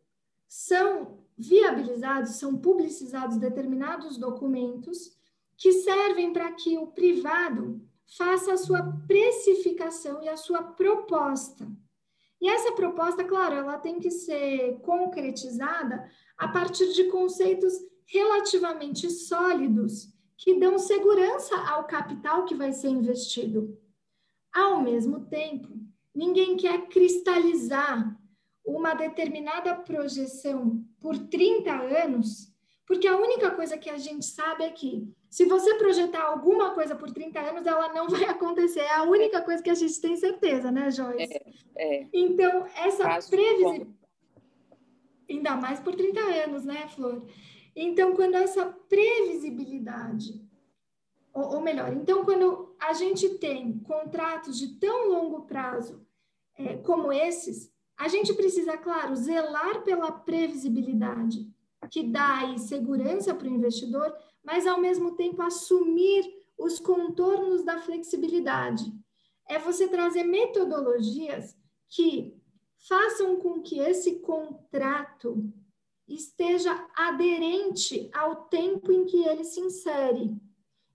são 0.48 1.24
viabilizados, 1.38 2.36
são 2.36 2.58
publicizados 2.58 3.38
determinados 3.38 4.18
documentos 4.18 5.18
que 5.64 5.72
servem 5.72 6.34
para 6.34 6.52
que 6.52 6.78
o 6.78 6.88
privado 6.88 7.82
faça 8.18 8.52
a 8.52 8.58
sua 8.58 8.84
precificação 9.08 10.22
e 10.22 10.28
a 10.28 10.36
sua 10.36 10.62
proposta. 10.62 11.66
E 12.42 12.50
essa 12.50 12.74
proposta, 12.74 13.24
claro, 13.24 13.56
ela 13.56 13.78
tem 13.78 13.98
que 13.98 14.12
ser 14.12 14.82
concretizada 14.82 16.06
a 16.38 16.50
partir 16.50 16.92
de 16.92 17.06
conceitos 17.06 17.76
relativamente 18.06 19.10
sólidos 19.10 20.10
que 20.36 20.60
dão 20.60 20.78
segurança 20.78 21.56
ao 21.56 21.86
capital 21.86 22.44
que 22.44 22.56
vai 22.56 22.74
ser 22.74 22.90
investido. 22.90 23.80
Ao 24.54 24.82
mesmo 24.82 25.28
tempo, 25.28 25.70
ninguém 26.14 26.58
quer 26.58 26.90
cristalizar 26.90 28.20
uma 28.66 28.94
determinada 28.96 29.74
projeção 29.76 30.86
por 31.00 31.18
30 31.18 31.72
anos, 31.72 32.54
porque 32.86 33.08
a 33.08 33.16
única 33.16 33.50
coisa 33.52 33.78
que 33.78 33.90
a 33.90 33.98
gente 33.98 34.26
sabe 34.26 34.66
é 34.66 34.70
que 34.70 35.16
se 35.34 35.46
você 35.46 35.74
projetar 35.74 36.26
alguma 36.26 36.76
coisa 36.76 36.96
por 36.96 37.10
30 37.10 37.40
anos, 37.40 37.66
ela 37.66 37.92
não 37.92 38.08
vai 38.08 38.26
acontecer. 38.26 38.82
É 38.82 38.98
a 38.98 39.02
única 39.02 39.42
coisa 39.42 39.64
que 39.64 39.70
a 39.72 39.74
gente 39.74 40.00
tem 40.00 40.16
certeza, 40.16 40.70
né, 40.70 40.92
Joyce? 40.92 41.34
É, 41.76 42.02
é. 42.02 42.08
Então, 42.14 42.68
essa 42.76 43.06
previsibilidade. 43.28 43.88
Ainda 45.28 45.56
mais 45.56 45.80
por 45.80 45.96
30 45.96 46.20
anos, 46.20 46.64
né, 46.64 46.88
Flor? 46.88 47.26
Então, 47.76 48.16
quando 48.16 48.36
essa 48.36 48.64
previsibilidade, 48.88 50.40
ou, 51.34 51.56
ou 51.56 51.62
melhor, 51.62 51.92
então, 51.94 52.24
quando 52.24 52.76
a 52.80 52.94
gente 52.94 53.28
tem 53.40 53.80
contratos 53.80 54.60
de 54.60 54.78
tão 54.78 55.08
longo 55.08 55.48
prazo 55.48 56.06
é, 56.56 56.78
como 56.78 57.12
esses, 57.12 57.74
a 57.98 58.08
gente 58.08 58.36
precisa, 58.36 58.78
claro, 58.78 59.16
zelar 59.16 59.82
pela 59.82 60.12
previsibilidade, 60.12 61.52
que 61.90 62.04
dá 62.04 62.38
aí 62.38 62.60
segurança 62.60 63.34
para 63.34 63.48
o 63.48 63.52
investidor, 63.52 64.16
mas 64.44 64.68
ao 64.68 64.80
mesmo 64.80 65.16
tempo 65.16 65.42
assumir 65.42 66.24
os 66.58 66.80
contornos 66.80 67.64
da 67.64 67.80
flexibilidade. 67.80 68.94
É 69.48 69.58
você 69.58 69.88
trazer 69.88 70.24
metodologias 70.24 71.58
que 71.90 72.36
façam 72.88 73.38
com 73.38 73.62
que 73.62 73.80
esse 73.80 74.20
contrato 74.20 75.52
esteja 76.08 76.88
aderente 76.96 78.10
ao 78.14 78.46
tempo 78.46 78.92
em 78.92 79.06
que 79.06 79.24
ele 79.24 79.44
se 79.44 79.60
insere. 79.60 80.36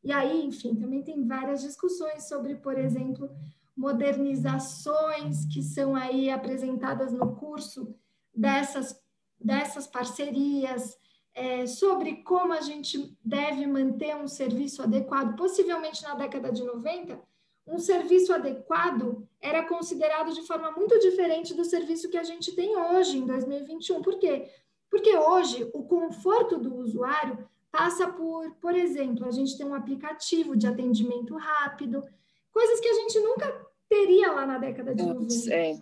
E 0.03 0.13
aí, 0.13 0.45
enfim, 0.45 0.75
também 0.75 1.03
tem 1.03 1.27
várias 1.27 1.61
discussões 1.63 2.29
sobre, 2.29 2.55
por 2.57 2.79
exemplo, 2.79 3.31
modernizações 3.77 5.45
que 5.47 5.63
são 5.63 5.95
aí 5.95 6.31
apresentadas 6.31 7.13
no 7.13 7.37
curso 7.37 7.95
dessas, 8.35 9.01
dessas 9.41 9.87
parcerias, 9.87 10.97
é, 11.39 11.67
sobre 11.69 12.17
como 12.25 12.53
a 12.53 12.61
gente 12.61 13.17
deve 13.25 13.65
manter 13.65 14.17
um 14.17 14.27
serviço 14.27 14.83
adequado. 14.83 15.37
Possivelmente 15.37 16.03
na 16.03 16.17
década 16.17 16.51
de 16.51 16.65
90, 16.65 17.21
um 17.65 17.79
serviço 17.79 18.35
adequado 18.35 19.25
era 19.41 19.63
considerado 19.63 20.35
de 20.35 20.43
forma 20.43 20.73
muito 20.73 20.99
diferente 20.99 21.55
do 21.55 21.65
serviço 21.65 22.11
que 22.11 22.19
a 22.19 22.25
gente 22.25 22.53
tem 22.57 22.77
hoje, 22.77 23.19
em 23.19 23.27
2021. 23.27 24.03
Por 24.03 24.19
quê? 24.19 24.51
Porque 24.91 25.17
hoje 25.17 25.71
o 25.73 25.85
conforto 25.85 26.59
do 26.59 26.75
usuário 26.75 27.49
passa 27.71 28.09
por, 28.09 28.51
por 28.57 28.75
exemplo, 28.75 29.25
a 29.25 29.31
gente 29.31 29.57
tem 29.57 29.65
um 29.65 29.75
aplicativo 29.75 30.57
de 30.57 30.67
atendimento 30.67 31.37
rápido, 31.37 32.03
coisas 32.51 32.81
que 32.81 32.89
a 32.89 32.95
gente 32.95 33.21
nunca 33.21 33.67
teria 33.89 34.33
lá 34.33 34.45
na 34.45 34.59
década 34.59 34.93
de 34.93 35.05
90. 35.05 35.55
É. 35.55 35.79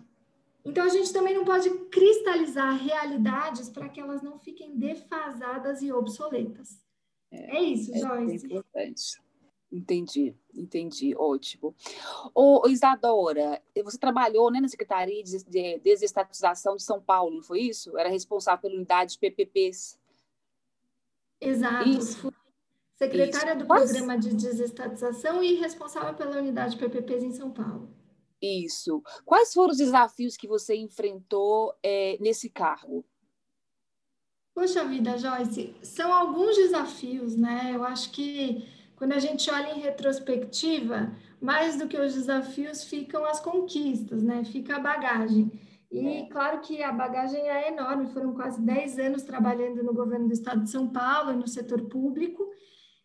Então, 0.67 0.83
a 0.83 0.89
gente 0.89 1.13
também 1.13 1.33
não 1.33 1.45
pode 1.45 1.69
cristalizar 1.85 2.75
realidades 2.75 3.69
para 3.69 3.87
que 3.87 4.01
elas 4.01 4.21
não 4.21 4.37
fiquem 4.37 4.77
defasadas 4.77 5.81
e 5.81 5.93
obsoletas. 5.93 6.81
É, 7.31 7.57
é 7.57 7.61
isso, 7.61 7.95
é 7.95 7.99
Joyce. 7.99 8.45
É 8.45 8.49
importante. 8.49 9.27
Entendi, 9.71 10.35
entendi, 10.53 11.15
ótimo. 11.15 11.73
Ô, 12.33 12.67
Isadora, 12.67 13.61
você 13.83 13.97
trabalhou 13.97 14.51
né, 14.51 14.59
na 14.59 14.67
Secretaria 14.67 15.23
de 15.23 15.79
Desestatização 15.79 16.75
de 16.75 16.83
São 16.83 17.01
Paulo, 17.01 17.35
não 17.35 17.43
foi 17.43 17.61
isso? 17.61 17.97
Era 17.97 18.09
responsável 18.09 18.61
pela 18.61 18.75
unidade 18.75 19.13
de 19.13 19.19
PPPs. 19.19 19.97
Exato, 21.39 21.87
isso. 21.87 22.17
fui 22.17 22.31
secretária 22.97 23.51
isso. 23.51 23.59
do 23.59 23.67
Programa 23.67 24.17
de 24.17 24.35
Desestatização 24.35 25.43
e 25.43 25.55
responsável 25.55 26.13
pela 26.13 26.37
unidade 26.37 26.75
de 26.75 26.79
PPPs 26.79 27.23
em 27.23 27.31
São 27.31 27.51
Paulo. 27.51 27.96
Isso. 28.41 29.01
Quais 29.25 29.53
foram 29.53 29.71
os 29.71 29.77
desafios 29.77 30.37
que 30.37 30.47
você 30.47 30.75
enfrentou 30.75 31.73
é, 31.83 32.17
nesse 32.19 32.49
cargo? 32.49 33.05
Poxa 34.53 34.83
vida, 34.85 35.17
Joyce, 35.17 35.75
são 35.83 36.11
alguns 36.11 36.55
desafios, 36.55 37.35
né? 37.35 37.71
Eu 37.73 37.83
acho 37.83 38.11
que 38.11 38.67
quando 38.95 39.13
a 39.13 39.19
gente 39.19 39.49
olha 39.51 39.71
em 39.71 39.79
retrospectiva, 39.79 41.13
mais 41.39 41.77
do 41.77 41.87
que 41.87 41.99
os 41.99 42.15
desafios 42.15 42.83
ficam 42.83 43.23
as 43.25 43.39
conquistas, 43.39 44.23
né? 44.23 44.43
Fica 44.43 44.77
a 44.77 44.79
bagagem. 44.79 45.51
E 45.91 46.07
é. 46.07 46.25
claro 46.25 46.59
que 46.61 46.81
a 46.81 46.91
bagagem 46.91 47.47
é 47.47 47.69
enorme, 47.69 48.11
foram 48.11 48.33
quase 48.33 48.59
10 48.61 48.99
anos 48.99 49.23
trabalhando 49.23 49.83
no 49.83 49.93
governo 49.93 50.27
do 50.27 50.33
estado 50.33 50.63
de 50.63 50.69
São 50.69 50.87
Paulo 50.87 51.31
e 51.31 51.35
no 51.35 51.47
setor 51.47 51.83
público. 51.83 52.43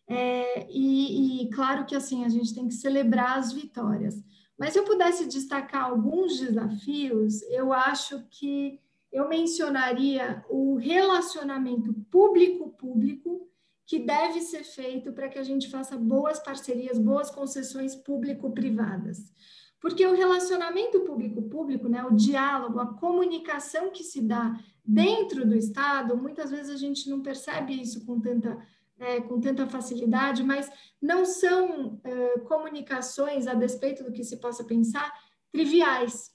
É, 0.07 0.67
e, 0.69 1.43
e 1.43 1.49
claro 1.51 1.85
que 1.85 1.95
assim 1.95 2.25
a 2.25 2.29
gente 2.29 2.53
tem 2.53 2.67
que 2.67 2.73
celebrar 2.73 3.37
as 3.37 3.53
vitórias. 3.53 4.15
Mas 4.63 4.71
se 4.71 4.79
eu 4.79 4.85
pudesse 4.85 5.25
destacar 5.25 5.83
alguns 5.83 6.39
desafios, 6.39 7.41
eu 7.49 7.73
acho 7.73 8.23
que 8.29 8.79
eu 9.11 9.27
mencionaria 9.27 10.41
o 10.49 10.75
relacionamento 10.77 11.93
público-público 12.09 13.45
que 13.85 13.99
deve 13.99 14.39
ser 14.39 14.63
feito 14.63 15.11
para 15.11 15.27
que 15.27 15.37
a 15.37 15.43
gente 15.43 15.69
faça 15.69 15.97
boas 15.97 16.39
parcerias, 16.39 16.97
boas 16.97 17.29
concessões 17.29 17.93
público-privadas. 17.93 19.33
Porque 19.81 20.07
o 20.07 20.15
relacionamento 20.15 21.01
público-público, 21.01 21.89
né, 21.89 22.05
o 22.05 22.15
diálogo, 22.15 22.79
a 22.79 22.93
comunicação 22.93 23.91
que 23.91 24.01
se 24.01 24.21
dá 24.21 24.57
dentro 24.85 25.45
do 25.45 25.57
Estado, 25.57 26.15
muitas 26.15 26.51
vezes 26.51 26.69
a 26.69 26.77
gente 26.77 27.09
não 27.09 27.21
percebe 27.21 27.73
isso 27.73 28.05
com 28.05 28.17
tanta 28.17 28.57
é, 28.99 29.21
com 29.21 29.39
tanta 29.39 29.67
facilidade, 29.67 30.43
mas 30.43 30.69
não 31.01 31.25
são 31.25 31.99
é, 32.03 32.39
comunicações, 32.39 33.47
a 33.47 33.53
despeito 33.53 34.03
do 34.03 34.11
que 34.11 34.23
se 34.23 34.37
possa 34.37 34.63
pensar, 34.63 35.11
triviais. 35.51 36.31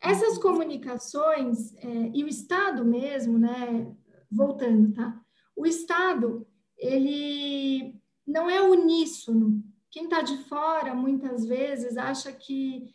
Essas 0.00 0.38
comunicações 0.38 1.74
é, 1.76 2.10
e 2.12 2.22
o 2.24 2.28
Estado 2.28 2.84
mesmo, 2.84 3.38
né? 3.38 3.94
Voltando, 4.30 4.92
tá? 4.92 5.18
O 5.56 5.64
Estado, 5.66 6.46
ele 6.76 7.94
não 8.26 8.50
é 8.50 8.60
uníssono. 8.60 9.62
Quem 9.90 10.04
está 10.04 10.22
de 10.22 10.36
fora, 10.44 10.94
muitas 10.94 11.46
vezes, 11.46 11.96
acha 11.96 12.32
que, 12.32 12.92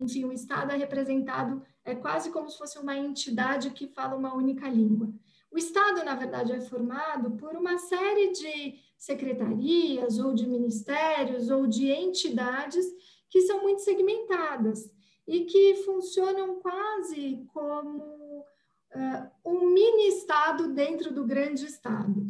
enfim, 0.00 0.24
o 0.24 0.32
Estado 0.32 0.70
é 0.70 0.76
representado, 0.76 1.62
é 1.84 1.94
quase 1.94 2.30
como 2.30 2.48
se 2.48 2.56
fosse 2.56 2.78
uma 2.78 2.96
entidade 2.96 3.70
que 3.70 3.88
fala 3.88 4.16
uma 4.16 4.34
única 4.34 4.68
língua. 4.68 5.12
O 5.50 5.58
Estado, 5.58 6.04
na 6.04 6.14
verdade, 6.14 6.52
é 6.52 6.60
formado 6.60 7.32
por 7.36 7.54
uma 7.56 7.78
série 7.78 8.32
de 8.32 8.74
secretarias 8.98 10.18
ou 10.18 10.34
de 10.34 10.46
ministérios 10.46 11.50
ou 11.50 11.66
de 11.66 11.90
entidades 11.90 12.86
que 13.30 13.42
são 13.42 13.62
muito 13.62 13.82
segmentadas 13.82 14.90
e 15.26 15.44
que 15.44 15.76
funcionam 15.84 16.60
quase 16.60 17.44
como 17.52 18.44
uh, 18.94 19.30
um 19.44 19.70
mini 19.70 20.08
estado 20.08 20.72
dentro 20.72 21.12
do 21.12 21.24
grande 21.24 21.66
estado. 21.66 22.24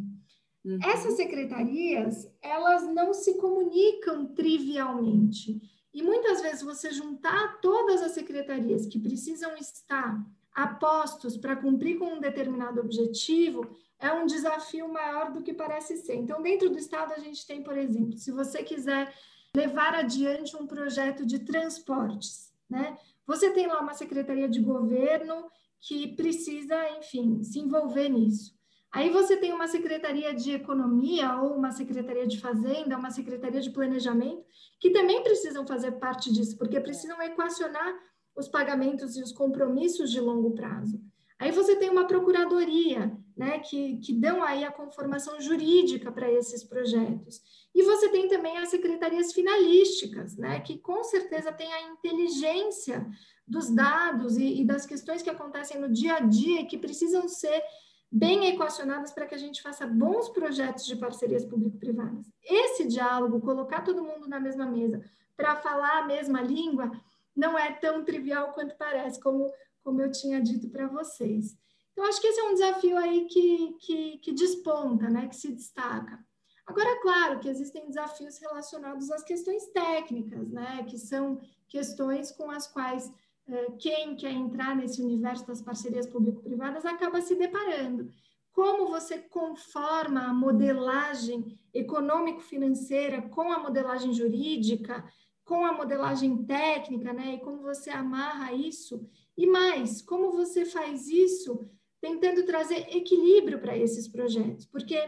Uhum. 0.64 0.78
Essas 0.82 1.14
secretarias, 1.14 2.28
elas 2.42 2.82
não 2.92 3.12
se 3.12 3.35
comunicam 3.35 4.26
trivialmente. 4.35 5.61
E 5.92 6.02
muitas 6.02 6.42
vezes 6.42 6.62
você 6.62 6.90
juntar 6.90 7.61
todas 7.61 8.02
as 8.02 8.12
secretarias 8.12 8.87
que 8.87 8.99
precisam 8.99 9.56
estar 9.56 10.26
apostos 10.57 11.37
para 11.37 11.55
cumprir 11.55 11.99
com 11.99 12.15
um 12.15 12.19
determinado 12.19 12.81
objetivo 12.81 13.77
é 13.99 14.11
um 14.11 14.25
desafio 14.25 14.89
maior 14.89 15.31
do 15.31 15.43
que 15.43 15.53
parece 15.53 15.99
ser. 15.99 16.15
Então, 16.15 16.41
dentro 16.41 16.71
do 16.71 16.79
Estado, 16.79 17.13
a 17.13 17.19
gente 17.19 17.47
tem, 17.47 17.63
por 17.63 17.77
exemplo, 17.77 18.17
se 18.17 18.33
você 18.33 18.63
quiser 18.63 19.13
levar 19.55 19.95
adiante 19.95 20.57
um 20.57 20.67
projeto 20.67 21.27
de 21.27 21.41
transportes, 21.41 22.53
né? 22.69 22.97
Você 23.27 23.51
tem 23.51 23.67
lá 23.67 23.81
uma 23.81 23.95
secretaria 23.95 24.49
de 24.49 24.61
governo 24.61 25.51
que 25.79 26.09
precisa, 26.15 26.77
enfim, 26.99 27.43
se 27.43 27.59
envolver 27.59 28.09
nisso. 28.09 28.57
Aí 28.93 29.11
você 29.11 29.37
tem 29.37 29.53
uma 29.53 29.69
secretaria 29.69 30.33
de 30.35 30.53
economia 30.53 31.37
ou 31.37 31.55
uma 31.55 31.71
secretaria 31.71 32.27
de 32.27 32.41
fazenda, 32.41 32.97
uma 32.97 33.11
secretaria 33.11 33.61
de 33.61 33.71
planejamento, 33.71 34.43
que 34.81 34.91
também 34.91 35.23
precisam 35.23 35.67
fazer 35.67 35.93
parte 35.93 36.33
disso, 36.33 36.57
porque 36.57 36.81
precisam 36.81 37.21
equacionar 37.21 37.95
os 38.37 38.49
pagamentos 38.49 39.16
e 39.16 39.23
os 39.23 39.33
compromissos 39.33 40.11
de 40.11 40.21
longo 40.21 40.52
prazo. 40.52 41.00
Aí 41.38 41.50
você 41.50 41.76
tem 41.76 41.90
uma 41.90 42.07
procuradoria, 42.07 43.16
né, 43.37 43.59
que, 43.59 43.99
que 43.99 44.12
dão 44.14 44.43
aí 44.43 44.64
a 44.64 44.73
conformação 44.73 45.38
jurídica 45.40 46.11
para 46.11 46.31
esses 46.31 46.64
projetos. 46.64 47.43
E 47.75 47.83
você 47.83 48.09
tem 48.09 48.26
também 48.28 48.57
as 48.57 48.71
secretarias 48.71 49.33
finalísticas, 49.33 50.37
né, 50.37 50.61
que 50.61 50.78
com 50.78 51.05
certeza 51.05 51.52
tem 51.52 51.71
a 51.73 51.93
inteligência 51.93 53.07
dos 53.47 53.71
dados 53.71 54.38
e, 54.38 54.62
e 54.62 54.64
das 54.64 54.87
questões 54.87 55.23
que 55.23 55.31
acontecem 55.31 55.78
no 55.78 55.93
dia 55.93 56.14
a 56.14 56.21
dia 56.21 56.62
e 56.62 56.66
que 56.66 56.78
precisam 56.78 57.28
ser 57.28 57.62
bem 58.11 58.47
equacionadas 58.47 59.12
para 59.12 59.26
que 59.26 59.35
a 59.35 59.38
gente 59.38 59.61
faça 59.61 59.87
bons 59.87 60.31
projetos 60.31 60.87
de 60.87 60.97
parcerias 60.97 61.45
público-privadas. 61.45 62.33
Esse 62.43 62.87
diálogo, 62.87 63.40
colocar 63.40 63.83
todo 63.83 64.02
mundo 64.02 64.26
na 64.26 64.40
mesma 64.40 64.64
mesa 64.64 65.05
para 65.37 65.57
falar 65.57 65.99
a 65.99 66.07
mesma 66.07 66.40
língua, 66.40 66.90
não 67.37 67.59
é 67.59 67.73
tão 67.73 68.05
trivial 68.05 68.52
quanto 68.52 68.76
parece, 68.76 69.21
como 69.21 69.52
como 69.87 70.02
eu 70.02 70.11
tinha 70.11 70.43
dito 70.43 70.69
para 70.69 70.88
vocês. 70.88 71.57
Então, 71.93 72.05
acho 72.07 72.21
que 72.21 72.26
esse 72.26 72.40
é 72.40 72.45
um 72.45 72.55
desafio 72.55 72.99
aí 72.99 73.26
que, 73.26 73.76
que, 73.78 74.19
que 74.19 74.33
desponta, 74.33 75.09
né, 75.09 75.28
que 75.28 75.37
se 75.37 75.52
destaca. 75.52 76.19
Agora, 76.66 77.00
claro 77.00 77.38
que 77.38 77.49
existem 77.49 77.87
desafios 77.87 78.37
relacionados 78.38 79.12
às 79.12 79.23
questões 79.23 79.64
técnicas, 79.69 80.50
né, 80.50 80.85
que 80.88 80.99
são 80.99 81.40
questões 81.69 82.33
com 82.33 82.50
as 82.50 82.66
quais 82.66 83.12
eh, 83.46 83.70
quem 83.79 84.16
quer 84.16 84.33
entrar 84.33 84.75
nesse 84.75 85.01
universo 85.01 85.46
das 85.46 85.62
parcerias 85.62 86.09
público-privadas 86.09 86.85
acaba 86.85 87.20
se 87.20 87.37
deparando. 87.37 88.11
Como 88.53 88.88
você 88.88 89.18
conforma 89.18 90.22
a 90.22 90.35
modelagem 90.35 91.57
econômico-financeira 91.72 93.22
com 93.22 93.53
a 93.53 93.61
modelagem 93.61 94.12
jurídica, 94.12 95.05
com 95.46 95.64
a 95.64 95.72
modelagem 95.72 96.44
técnica, 96.44 97.12
né, 97.12 97.35
e 97.35 97.40
como 97.40 97.62
você 97.62 97.88
amarra 97.88 98.52
isso 98.52 99.09
e 99.38 99.46
mais, 99.46 100.02
como 100.02 100.32
você 100.32 100.64
faz 100.64 101.06
isso 101.06 101.64
tentando 102.00 102.44
trazer 102.44 102.94
equilíbrio 102.94 103.61
para 103.61 103.78
esses 103.78 104.09
projetos? 104.09 104.66
Porque 104.66 104.98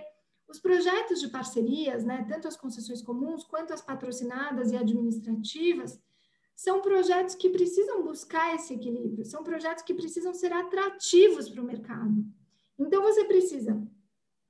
os 0.46 0.61
projetos 0.61 1.20
de 1.20 1.29
parcerias, 1.29 2.05
né, 2.05 2.24
tanto 2.29 2.46
as 2.46 2.57
concessões 2.57 3.03
comuns 3.03 3.42
quanto 3.42 3.74
as 3.74 3.83
patrocinadas 3.83 4.70
e 4.70 4.77
administrativas, 4.77 6.01
são 6.55 6.81
projetos 6.81 7.35
que 7.35 7.51
precisam 7.51 8.03
buscar 8.05 8.55
esse 8.55 8.74
equilíbrio, 8.74 9.24
são 9.24 9.42
projetos 9.42 9.83
que 9.83 9.92
precisam 9.92 10.33
ser 10.33 10.53
atrativos 10.53 11.48
para 11.48 11.61
o 11.61 11.64
mercado. 11.64 12.24
Então, 12.79 13.03
você 13.03 13.24
precisa, 13.24 13.81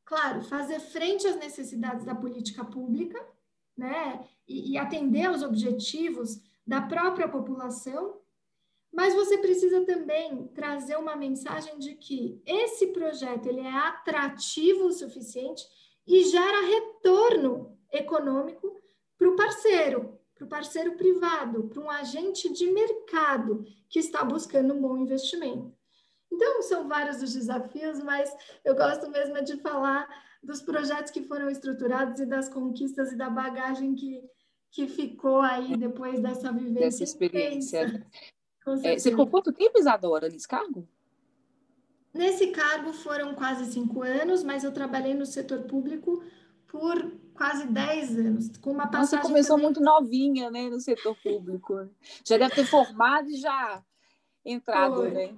claro, 0.04 0.42
fazer 0.42 0.80
frente 0.80 1.26
às 1.26 1.36
necessidades 1.36 2.04
da 2.04 2.14
política 2.14 2.62
pública, 2.64 3.18
né, 3.78 4.28
e, 4.46 4.72
e 4.72 4.78
atender 4.78 5.26
aos 5.26 5.42
objetivos 5.42 6.40
da 6.66 6.82
própria 6.82 7.28
população, 7.28 8.20
mas 8.92 9.14
você 9.14 9.38
precisa 9.38 9.84
também 9.84 10.48
trazer 10.48 10.96
uma 10.96 11.14
mensagem 11.14 11.78
de 11.78 11.94
que 11.94 12.42
esse 12.44 12.88
projeto 12.88 13.46
ele 13.46 13.60
é 13.60 13.70
atrativo 13.70 14.86
o 14.86 14.92
suficiente 14.92 15.64
e 16.06 16.24
gera 16.24 16.66
retorno 16.66 17.78
econômico 17.92 18.76
para 19.16 19.28
o 19.28 19.36
parceiro, 19.36 20.18
para 20.34 20.44
o 20.44 20.48
parceiro 20.48 20.96
privado, 20.96 21.68
para 21.68 21.80
um 21.80 21.90
agente 21.90 22.52
de 22.52 22.70
mercado 22.70 23.64
que 23.88 23.98
está 23.98 24.24
buscando 24.24 24.74
um 24.74 24.80
bom 24.80 24.96
investimento. 24.96 25.77
Então, 26.30 26.62
são 26.62 26.88
vários 26.88 27.22
os 27.22 27.32
desafios, 27.34 28.02
mas 28.02 28.30
eu 28.64 28.74
gosto 28.74 29.10
mesmo 29.10 29.42
de 29.42 29.56
falar 29.58 30.08
dos 30.42 30.62
projetos 30.62 31.10
que 31.10 31.22
foram 31.22 31.50
estruturados 31.50 32.20
e 32.20 32.26
das 32.26 32.48
conquistas 32.48 33.12
e 33.12 33.16
da 33.16 33.28
bagagem 33.28 33.94
que, 33.94 34.22
que 34.70 34.86
ficou 34.86 35.40
aí 35.40 35.76
depois 35.76 36.20
dessa 36.20 36.52
vivência. 36.52 36.80
Dessa 36.80 37.04
experiência. 37.04 38.06
É, 38.84 38.98
você 38.98 39.10
ficou 39.10 39.26
quanto 39.26 39.52
tempo, 39.52 39.78
Isadora, 39.78 40.28
nesse 40.28 40.46
cargo? 40.46 40.86
Nesse 42.12 42.48
cargo 42.48 42.92
foram 42.92 43.34
quase 43.34 43.72
cinco 43.72 44.02
anos, 44.02 44.42
mas 44.42 44.64
eu 44.64 44.72
trabalhei 44.72 45.14
no 45.14 45.26
setor 45.26 45.62
público 45.64 46.22
por 46.66 47.12
quase 47.34 47.66
dez 47.68 48.16
anos, 48.18 48.56
com 48.58 48.72
uma 48.72 48.88
passagem... 48.88 49.22
Você 49.22 49.28
começou 49.28 49.56
também... 49.56 49.64
muito 49.66 49.80
novinha, 49.80 50.50
né, 50.50 50.68
no 50.68 50.80
setor 50.80 51.16
público. 51.22 51.88
Já 52.24 52.36
deve 52.36 52.54
ter 52.54 52.66
formado 52.66 53.30
e 53.30 53.36
já 53.36 53.82
entrado, 54.44 54.96
foi. 54.96 55.10
né? 55.10 55.34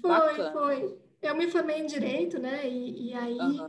Foi, 0.00 0.10
Bacana. 0.10 0.52
foi. 0.52 0.98
Eu 1.20 1.36
me 1.36 1.50
formei 1.50 1.80
em 1.80 1.86
Direito, 1.86 2.38
né, 2.38 2.68
e, 2.68 3.08
e 3.08 3.14
aí... 3.14 3.38
Uhum. 3.38 3.68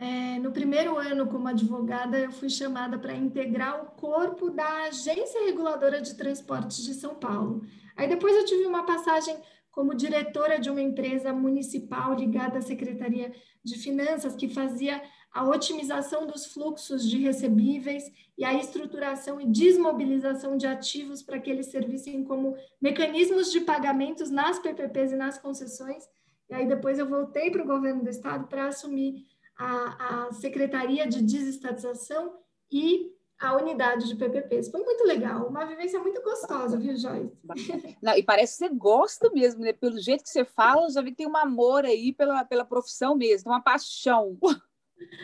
É, 0.00 0.38
no 0.38 0.52
primeiro 0.52 0.96
ano 0.96 1.26
como 1.26 1.48
advogada, 1.48 2.16
eu 2.16 2.30
fui 2.30 2.48
chamada 2.48 2.96
para 2.96 3.16
integrar 3.16 3.82
o 3.82 3.86
corpo 3.86 4.48
da 4.48 4.84
Agência 4.84 5.44
Reguladora 5.44 6.00
de 6.00 6.14
Transportes 6.14 6.84
de 6.84 6.94
São 6.94 7.16
Paulo. 7.16 7.64
Aí 7.96 8.08
depois 8.08 8.36
eu 8.36 8.44
tive 8.44 8.64
uma 8.64 8.86
passagem 8.86 9.36
como 9.72 9.96
diretora 9.96 10.58
de 10.58 10.70
uma 10.70 10.80
empresa 10.80 11.32
municipal 11.32 12.14
ligada 12.14 12.58
à 12.58 12.62
Secretaria 12.62 13.32
de 13.62 13.76
Finanças, 13.76 14.36
que 14.36 14.48
fazia 14.48 15.02
a 15.32 15.44
otimização 15.48 16.26
dos 16.26 16.46
fluxos 16.46 17.08
de 17.08 17.18
recebíveis 17.18 18.04
e 18.36 18.44
a 18.44 18.54
estruturação 18.54 19.40
e 19.40 19.46
desmobilização 19.46 20.56
de 20.56 20.66
ativos 20.66 21.22
para 21.22 21.38
que 21.38 21.50
eles 21.50 21.66
servissem 21.66 22.24
como 22.24 22.56
mecanismos 22.80 23.50
de 23.50 23.60
pagamentos 23.60 24.30
nas 24.30 24.58
PPPs 24.58 25.12
e 25.12 25.16
nas 25.16 25.38
concessões. 25.38 26.04
E 26.48 26.54
aí 26.54 26.66
depois 26.66 26.98
eu 26.98 27.06
voltei 27.06 27.50
para 27.50 27.62
o 27.62 27.66
governo 27.66 28.02
do 28.02 28.08
estado 28.08 28.46
para 28.46 28.68
assumir 28.68 29.26
a, 29.58 30.26
a 30.28 30.32
Secretaria 30.32 31.06
de 31.06 31.22
Desestatização 31.22 32.38
e 32.70 33.12
a 33.40 33.56
unidade 33.56 34.08
de 34.08 34.16
PPPs. 34.16 34.70
Foi 34.70 34.82
muito 34.82 35.04
legal, 35.04 35.48
uma 35.48 35.64
vivência 35.64 36.00
muito 36.00 36.20
gostosa, 36.22 36.76
viu, 36.76 36.96
Joyce? 36.96 37.32
Não, 38.02 38.16
e 38.16 38.22
parece 38.22 38.58
que 38.58 38.66
você 38.66 38.74
gosta 38.74 39.30
mesmo, 39.30 39.60
né? 39.60 39.72
Pelo 39.72 40.00
jeito 40.00 40.24
que 40.24 40.30
você 40.30 40.44
fala, 40.44 40.90
já 40.90 41.00
vi 41.00 41.10
que 41.10 41.18
tem 41.18 41.28
um 41.28 41.36
amor 41.36 41.84
aí 41.84 42.12
pela, 42.12 42.44
pela 42.44 42.64
profissão 42.64 43.14
mesmo, 43.14 43.50
uma 43.50 43.62
paixão. 43.62 44.36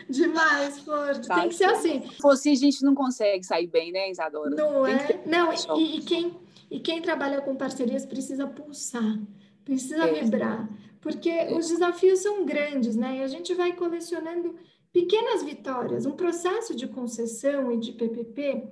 Demais. 0.09 0.83
Tá, 1.27 1.41
tem 1.41 1.49
que 1.49 1.55
ser 1.55 1.65
assim. 1.65 2.01
Se 2.01 2.21
fosse, 2.21 2.49
a 2.49 2.55
gente 2.55 2.83
não 2.83 2.95
consegue 2.95 3.43
sair 3.43 3.67
bem, 3.67 3.91
né, 3.91 4.09
Isadora? 4.09 4.49
Não 4.49 4.83
tem 4.83 4.93
é? 4.93 5.23
Não, 5.25 5.51
e, 5.77 5.97
e, 5.97 6.01
quem, 6.01 6.37
e 6.69 6.79
quem 6.79 7.01
trabalha 7.01 7.41
com 7.41 7.55
parcerias 7.55 8.05
precisa 8.05 8.47
pulsar, 8.47 9.19
precisa 9.63 10.05
é. 10.05 10.23
vibrar, 10.23 10.69
porque 11.01 11.29
é. 11.29 11.53
os 11.53 11.67
desafios 11.67 12.19
são 12.19 12.45
grandes, 12.45 12.95
né? 12.95 13.17
E 13.17 13.23
a 13.23 13.27
gente 13.27 13.53
vai 13.53 13.73
colecionando 13.73 14.55
pequenas 14.91 15.43
vitórias, 15.43 16.05
um 16.05 16.13
processo 16.13 16.73
de 16.73 16.87
concessão 16.87 17.71
e 17.71 17.77
de 17.77 17.91
PPP, 17.91 18.71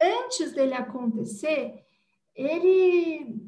antes 0.00 0.52
dele 0.52 0.74
acontecer, 0.74 1.84
ele, 2.34 3.40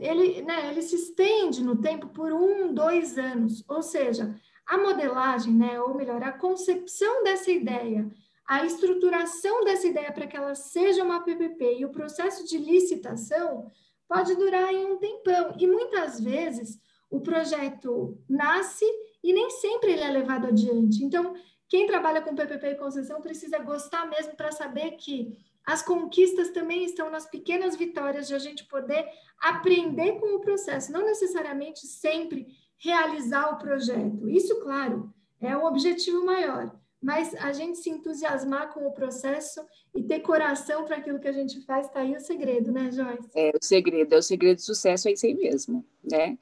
ele, 0.00 0.42
né, 0.42 0.70
ele 0.70 0.82
se 0.82 0.96
estende 0.96 1.62
no 1.62 1.80
tempo 1.80 2.08
por 2.08 2.32
um, 2.32 2.74
dois 2.74 3.16
anos. 3.16 3.64
Ou 3.68 3.82
seja, 3.82 4.38
a 4.66 4.78
modelagem, 4.78 5.52
né, 5.52 5.80
ou 5.80 5.94
melhor, 5.94 6.22
a 6.22 6.32
concepção 6.32 7.22
dessa 7.22 7.50
ideia, 7.50 8.10
a 8.46 8.64
estruturação 8.64 9.64
dessa 9.64 9.86
ideia 9.86 10.12
para 10.12 10.26
que 10.26 10.36
ela 10.36 10.54
seja 10.54 11.02
uma 11.02 11.20
PPP 11.20 11.78
e 11.78 11.84
o 11.84 11.90
processo 11.90 12.46
de 12.46 12.58
licitação 12.58 13.70
pode 14.08 14.34
durar 14.34 14.72
em 14.72 14.84
um 14.84 14.98
tempão. 14.98 15.54
E 15.58 15.66
muitas 15.66 16.20
vezes 16.20 16.78
o 17.10 17.20
projeto 17.20 18.18
nasce 18.28 18.84
e 19.22 19.32
nem 19.32 19.48
sempre 19.50 19.92
ele 19.92 20.02
é 20.02 20.10
levado 20.10 20.46
adiante. 20.46 21.02
Então, 21.02 21.34
quem 21.68 21.86
trabalha 21.86 22.20
com 22.20 22.34
PPP 22.34 22.66
e 22.68 22.74
concessão 22.76 23.20
precisa 23.20 23.58
gostar 23.58 24.06
mesmo 24.06 24.36
para 24.36 24.52
saber 24.52 24.92
que 24.92 25.38
as 25.64 25.80
conquistas 25.80 26.50
também 26.50 26.84
estão 26.84 27.10
nas 27.10 27.26
pequenas 27.26 27.74
vitórias 27.74 28.28
de 28.28 28.34
a 28.34 28.38
gente 28.38 28.64
poder 28.64 29.08
aprender 29.40 30.20
com 30.20 30.36
o 30.36 30.40
processo, 30.40 30.92
não 30.92 31.04
necessariamente 31.06 31.86
sempre 31.86 32.46
realizar 32.84 33.54
o 33.54 33.56
projeto. 33.56 34.28
Isso, 34.28 34.60
claro, 34.60 35.12
é 35.40 35.56
o 35.56 35.64
objetivo 35.64 36.24
maior, 36.24 36.78
mas 37.02 37.34
a 37.36 37.50
gente 37.50 37.78
se 37.78 37.88
entusiasmar 37.88 38.74
com 38.74 38.86
o 38.86 38.92
processo 38.92 39.64
e 39.94 40.02
ter 40.02 40.20
coração 40.20 40.84
para 40.84 40.96
aquilo 40.96 41.18
que 41.18 41.28
a 41.28 41.32
gente 41.32 41.62
faz, 41.62 41.86
está 41.86 42.00
aí 42.00 42.14
o 42.14 42.20
segredo, 42.20 42.70
né, 42.70 42.90
Joyce? 42.92 43.30
É, 43.34 43.50
o 43.50 43.64
segredo, 43.64 44.14
é 44.14 44.18
o 44.18 44.22
segredo 44.22 44.56
do 44.56 44.62
sucesso, 44.62 45.08
é 45.08 45.12
isso 45.12 45.24
aí 45.24 45.34
mesmo, 45.34 45.84
né? 46.02 46.38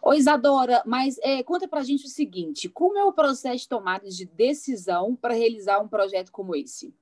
Ô, 0.00 0.14
Isadora, 0.14 0.82
mas 0.86 1.18
é, 1.22 1.42
conta 1.42 1.68
para 1.68 1.80
a 1.80 1.84
gente 1.84 2.06
o 2.06 2.10
seguinte, 2.10 2.70
como 2.70 2.98
é 2.98 3.04
o 3.04 3.12
processo 3.12 3.58
de 3.58 3.68
tomada 3.68 4.08
de 4.08 4.24
decisão 4.24 5.14
para 5.14 5.34
realizar 5.34 5.78
um 5.80 5.88
projeto 5.88 6.32
como 6.32 6.56
esse? 6.56 6.94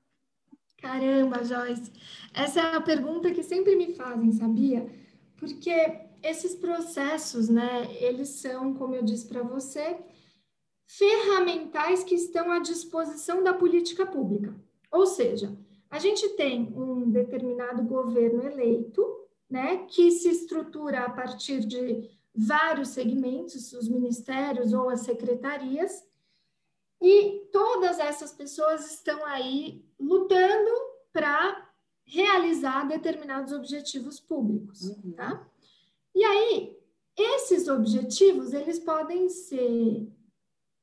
Caramba, 0.78 1.44
Joyce, 1.44 1.92
essa 2.34 2.60
é 2.60 2.76
a 2.76 2.80
pergunta 2.80 3.30
que 3.30 3.42
sempre 3.42 3.76
me 3.76 3.94
fazem, 3.94 4.32
sabia? 4.32 4.86
Porque 5.36 6.04
esses 6.24 6.54
processos, 6.54 7.48
né, 7.48 7.86
eles 8.00 8.30
são, 8.30 8.74
como 8.74 8.94
eu 8.94 9.02
disse 9.02 9.26
para 9.26 9.42
você, 9.42 9.98
ferramentais 10.86 12.02
que 12.02 12.14
estão 12.14 12.50
à 12.50 12.58
disposição 12.58 13.42
da 13.42 13.52
política 13.52 14.06
pública. 14.06 14.54
Ou 14.90 15.06
seja, 15.06 15.54
a 15.90 15.98
gente 15.98 16.26
tem 16.30 16.72
um 16.74 17.10
determinado 17.10 17.82
governo 17.82 18.42
eleito, 18.42 19.04
né, 19.48 19.84
que 19.86 20.10
se 20.10 20.30
estrutura 20.30 21.04
a 21.04 21.10
partir 21.10 21.60
de 21.60 22.10
vários 22.34 22.88
segmentos, 22.88 23.72
os 23.72 23.88
ministérios 23.88 24.72
ou 24.72 24.88
as 24.88 25.00
secretarias, 25.00 26.04
e 27.02 27.46
todas 27.52 27.98
essas 27.98 28.32
pessoas 28.32 28.90
estão 28.90 29.26
aí 29.26 29.84
lutando 30.00 30.70
para 31.12 31.70
realizar 32.06 32.88
determinados 32.88 33.52
objetivos 33.52 34.18
públicos, 34.18 34.88
uhum. 34.88 35.12
tá? 35.12 35.46
E 36.14 36.24
aí, 36.24 36.76
esses 37.16 37.68
objetivos, 37.68 38.52
eles 38.52 38.78
podem 38.78 39.28
ser 39.28 40.08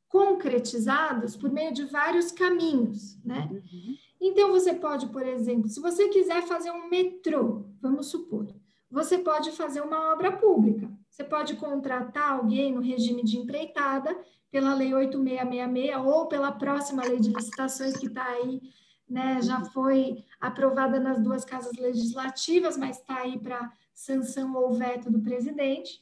concretizados 0.08 1.38
por 1.38 1.52
meio 1.52 1.74
de 1.74 1.86
vários 1.86 2.32
caminhos, 2.32 3.18
né? 3.24 3.48
Uhum. 3.50 3.96
Então, 4.20 4.52
você 4.52 4.74
pode, 4.74 5.08
por 5.08 5.26
exemplo, 5.26 5.70
se 5.70 5.80
você 5.80 6.10
quiser 6.10 6.44
fazer 6.44 6.72
um 6.72 6.90
metrô, 6.90 7.66
vamos 7.82 8.08
supor, 8.08 8.54
você 8.90 9.18
pode 9.18 9.52
fazer 9.54 9.82
uma 9.82 10.12
obra 10.12 10.34
pública. 10.34 10.92
Você 11.10 11.24
pode 11.24 11.56
contratar 11.56 12.34
alguém 12.34 12.74
no 12.74 12.82
regime 12.82 13.24
de 13.24 13.38
empreitada, 13.38 14.18
pela 14.52 14.76
Lei 14.76 14.94
8666 14.94 16.06
ou 16.06 16.28
pela 16.28 16.52
próxima 16.52 17.04
lei 17.04 17.20
de 17.20 17.32
licitações 17.32 17.96
que 17.96 18.08
está 18.08 18.26
aí, 18.26 18.62
né? 19.10 19.42
Já 19.42 19.64
foi 19.66 20.24
aprovada 20.40 21.00
nas 21.00 21.22
duas 21.22 21.46
casas 21.46 21.74
legislativas, 21.78 22.78
mas 22.78 23.00
está 23.00 23.20
aí 23.20 23.40
para 23.40 23.72
sanção 23.94 24.56
ou 24.56 24.74
veto 24.74 25.12
do 25.12 25.22
presidente. 25.22 26.00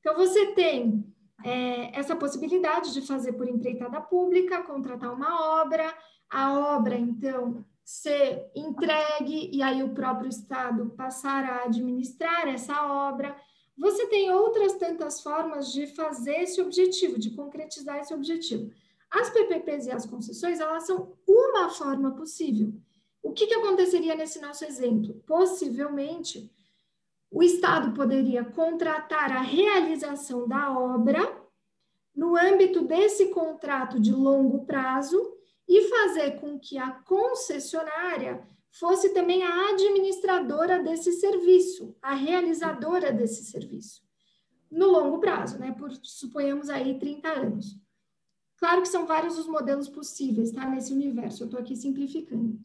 Então, 0.00 0.14
você 0.16 0.52
tem 0.52 1.04
é, 1.44 1.98
essa 1.98 2.16
possibilidade 2.16 2.92
de 2.92 3.02
fazer 3.02 3.32
por 3.32 3.48
empreitada 3.48 4.00
pública, 4.00 4.62
contratar 4.62 5.12
uma 5.12 5.60
obra, 5.60 5.94
a 6.28 6.76
obra, 6.76 6.96
então, 6.96 7.64
ser 7.84 8.50
entregue 8.54 9.50
e 9.52 9.62
aí 9.62 9.82
o 9.82 9.94
próprio 9.94 10.28
Estado 10.28 10.90
passar 10.90 11.44
a 11.44 11.64
administrar 11.64 12.46
essa 12.48 12.86
obra. 12.86 13.34
Você 13.78 14.08
tem 14.08 14.30
outras 14.30 14.74
tantas 14.74 15.22
formas 15.22 15.72
de 15.72 15.86
fazer 15.86 16.42
esse 16.42 16.60
objetivo, 16.60 17.18
de 17.18 17.30
concretizar 17.30 17.98
esse 17.98 18.12
objetivo. 18.12 18.70
As 19.10 19.30
PPPs 19.30 19.86
e 19.86 19.90
as 19.90 20.04
concessões, 20.04 20.60
elas 20.60 20.84
são 20.86 21.16
uma 21.26 21.70
forma 21.70 22.14
possível. 22.14 22.74
O 23.22 23.32
que, 23.32 23.46
que 23.46 23.54
aconteceria 23.54 24.14
nesse 24.14 24.40
nosso 24.40 24.64
exemplo? 24.64 25.14
Possivelmente, 25.26 26.50
o 27.30 27.42
Estado 27.42 27.92
poderia 27.92 28.44
contratar 28.44 29.32
a 29.32 29.40
realização 29.40 30.48
da 30.48 30.76
obra 30.78 31.20
no 32.14 32.36
âmbito 32.36 32.82
desse 32.82 33.28
contrato 33.28 34.00
de 34.00 34.12
longo 34.12 34.64
prazo 34.64 35.36
e 35.68 35.88
fazer 35.88 36.40
com 36.40 36.58
que 36.58 36.78
a 36.78 36.90
concessionária 36.90 38.46
fosse 38.70 39.10
também 39.10 39.42
a 39.42 39.70
administradora 39.70 40.82
desse 40.82 41.12
serviço, 41.12 41.94
a 42.00 42.14
realizadora 42.14 43.12
desse 43.12 43.44
serviço, 43.44 44.02
no 44.70 44.86
longo 44.86 45.18
prazo, 45.18 45.58
né? 45.58 45.72
Por 45.72 45.92
suponhamos 46.02 46.68
aí 46.70 46.98
30 46.98 47.28
anos. 47.28 47.78
Claro 48.56 48.82
que 48.82 48.88
são 48.88 49.06
vários 49.06 49.38
os 49.38 49.46
modelos 49.46 49.88
possíveis, 49.88 50.50
tá? 50.50 50.68
Nesse 50.68 50.92
universo, 50.92 51.42
eu 51.42 51.46
estou 51.46 51.60
aqui 51.60 51.76
simplificando. 51.76 52.58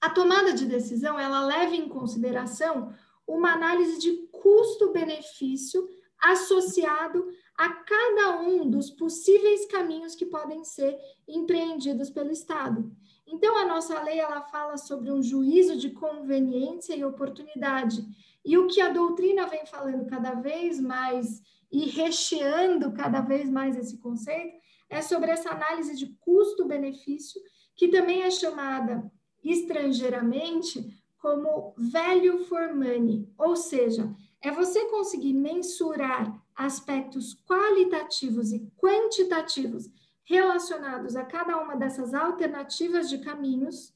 A 0.00 0.10
tomada 0.10 0.52
de 0.52 0.66
decisão, 0.66 1.18
ela 1.18 1.46
leva 1.46 1.74
em 1.74 1.88
consideração 1.88 2.92
uma 3.26 3.52
análise 3.52 3.98
de 3.98 4.28
custo-benefício 4.32 5.88
associado 6.22 7.26
a 7.56 7.68
cada 7.68 8.40
um 8.40 8.68
dos 8.68 8.90
possíveis 8.90 9.66
caminhos 9.66 10.14
que 10.14 10.26
podem 10.26 10.64
ser 10.64 10.98
empreendidos 11.28 12.10
pelo 12.10 12.30
Estado. 12.30 12.90
Então, 13.26 13.56
a 13.56 13.64
nossa 13.64 14.02
lei 14.02 14.18
ela 14.18 14.42
fala 14.42 14.76
sobre 14.76 15.10
um 15.10 15.22
juízo 15.22 15.76
de 15.76 15.90
conveniência 15.90 16.94
e 16.94 17.04
oportunidade. 17.04 18.04
E 18.44 18.58
o 18.58 18.66
que 18.66 18.80
a 18.80 18.90
doutrina 18.90 19.46
vem 19.46 19.64
falando 19.66 20.06
cada 20.06 20.34
vez 20.34 20.80
mais 20.80 21.42
e 21.70 21.86
recheando 21.86 22.92
cada 22.92 23.20
vez 23.20 23.50
mais 23.50 23.76
esse 23.76 23.98
conceito 23.98 24.56
é 24.90 25.00
sobre 25.00 25.30
essa 25.30 25.50
análise 25.50 25.96
de 25.96 26.06
custo-benefício, 26.20 27.40
que 27.74 27.88
também 27.88 28.22
é 28.22 28.30
chamada 28.30 29.10
estrangeiramente 29.42 31.03
como 31.24 31.72
value 31.78 32.44
for 32.44 32.74
money, 32.74 33.26
ou 33.38 33.56
seja, 33.56 34.14
é 34.42 34.50
você 34.50 34.84
conseguir 34.90 35.32
mensurar 35.32 36.38
aspectos 36.54 37.32
qualitativos 37.46 38.52
e 38.52 38.70
quantitativos 38.76 39.88
relacionados 40.22 41.16
a 41.16 41.24
cada 41.24 41.56
uma 41.56 41.76
dessas 41.76 42.12
alternativas 42.12 43.08
de 43.08 43.16
caminhos 43.16 43.94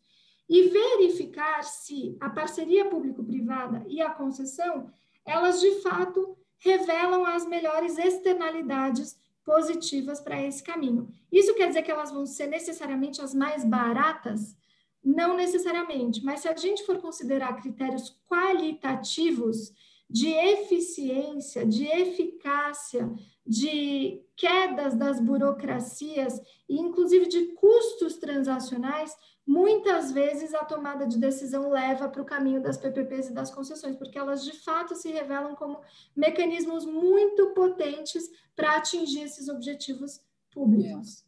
e 0.48 0.70
verificar 0.70 1.62
se 1.64 2.16
a 2.18 2.30
parceria 2.30 2.88
público-privada 2.88 3.84
e 3.86 4.00
a 4.00 4.08
concessão, 4.08 4.90
elas 5.22 5.60
de 5.60 5.82
fato 5.82 6.34
revelam 6.56 7.26
as 7.26 7.46
melhores 7.46 7.98
externalidades 7.98 9.20
positivas 9.44 10.18
para 10.18 10.40
esse 10.40 10.62
caminho. 10.62 11.12
Isso 11.30 11.54
quer 11.54 11.68
dizer 11.68 11.82
que 11.82 11.90
elas 11.90 12.10
vão 12.10 12.24
ser 12.24 12.46
necessariamente 12.46 13.20
as 13.20 13.34
mais 13.34 13.66
baratas? 13.66 14.57
Não 15.04 15.36
necessariamente, 15.36 16.24
mas 16.24 16.40
se 16.40 16.48
a 16.48 16.56
gente 16.56 16.84
for 16.84 16.98
considerar 16.98 17.60
critérios 17.60 18.16
qualitativos 18.28 19.72
de 20.10 20.28
eficiência, 20.28 21.66
de 21.66 21.86
eficácia, 21.86 23.10
de 23.46 24.22
quedas 24.36 24.94
das 24.94 25.20
burocracias 25.20 26.40
e 26.68 26.78
inclusive 26.78 27.26
de 27.26 27.46
custos 27.52 28.16
transacionais, 28.16 29.14
muitas 29.46 30.12
vezes 30.12 30.54
a 30.54 30.64
tomada 30.64 31.06
de 31.06 31.18
decisão 31.18 31.70
leva 31.70 32.08
para 32.08 32.22
o 32.22 32.26
caminho 32.26 32.62
das 32.62 32.76
PPPs 32.76 33.28
e 33.28 33.34
das 33.34 33.50
concessões, 33.50 33.96
porque 33.96 34.18
elas 34.18 34.44
de 34.44 34.52
fato 34.52 34.94
se 34.94 35.10
revelam 35.10 35.54
como 35.54 35.80
mecanismos 36.14 36.84
muito 36.84 37.54
potentes 37.54 38.30
para 38.54 38.76
atingir 38.76 39.22
esses 39.22 39.48
objetivos 39.48 40.20
públicos. 40.50 41.24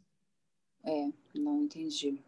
É, 0.84 1.08
é 1.08 1.12
não 1.34 1.62
entendi. 1.62 2.22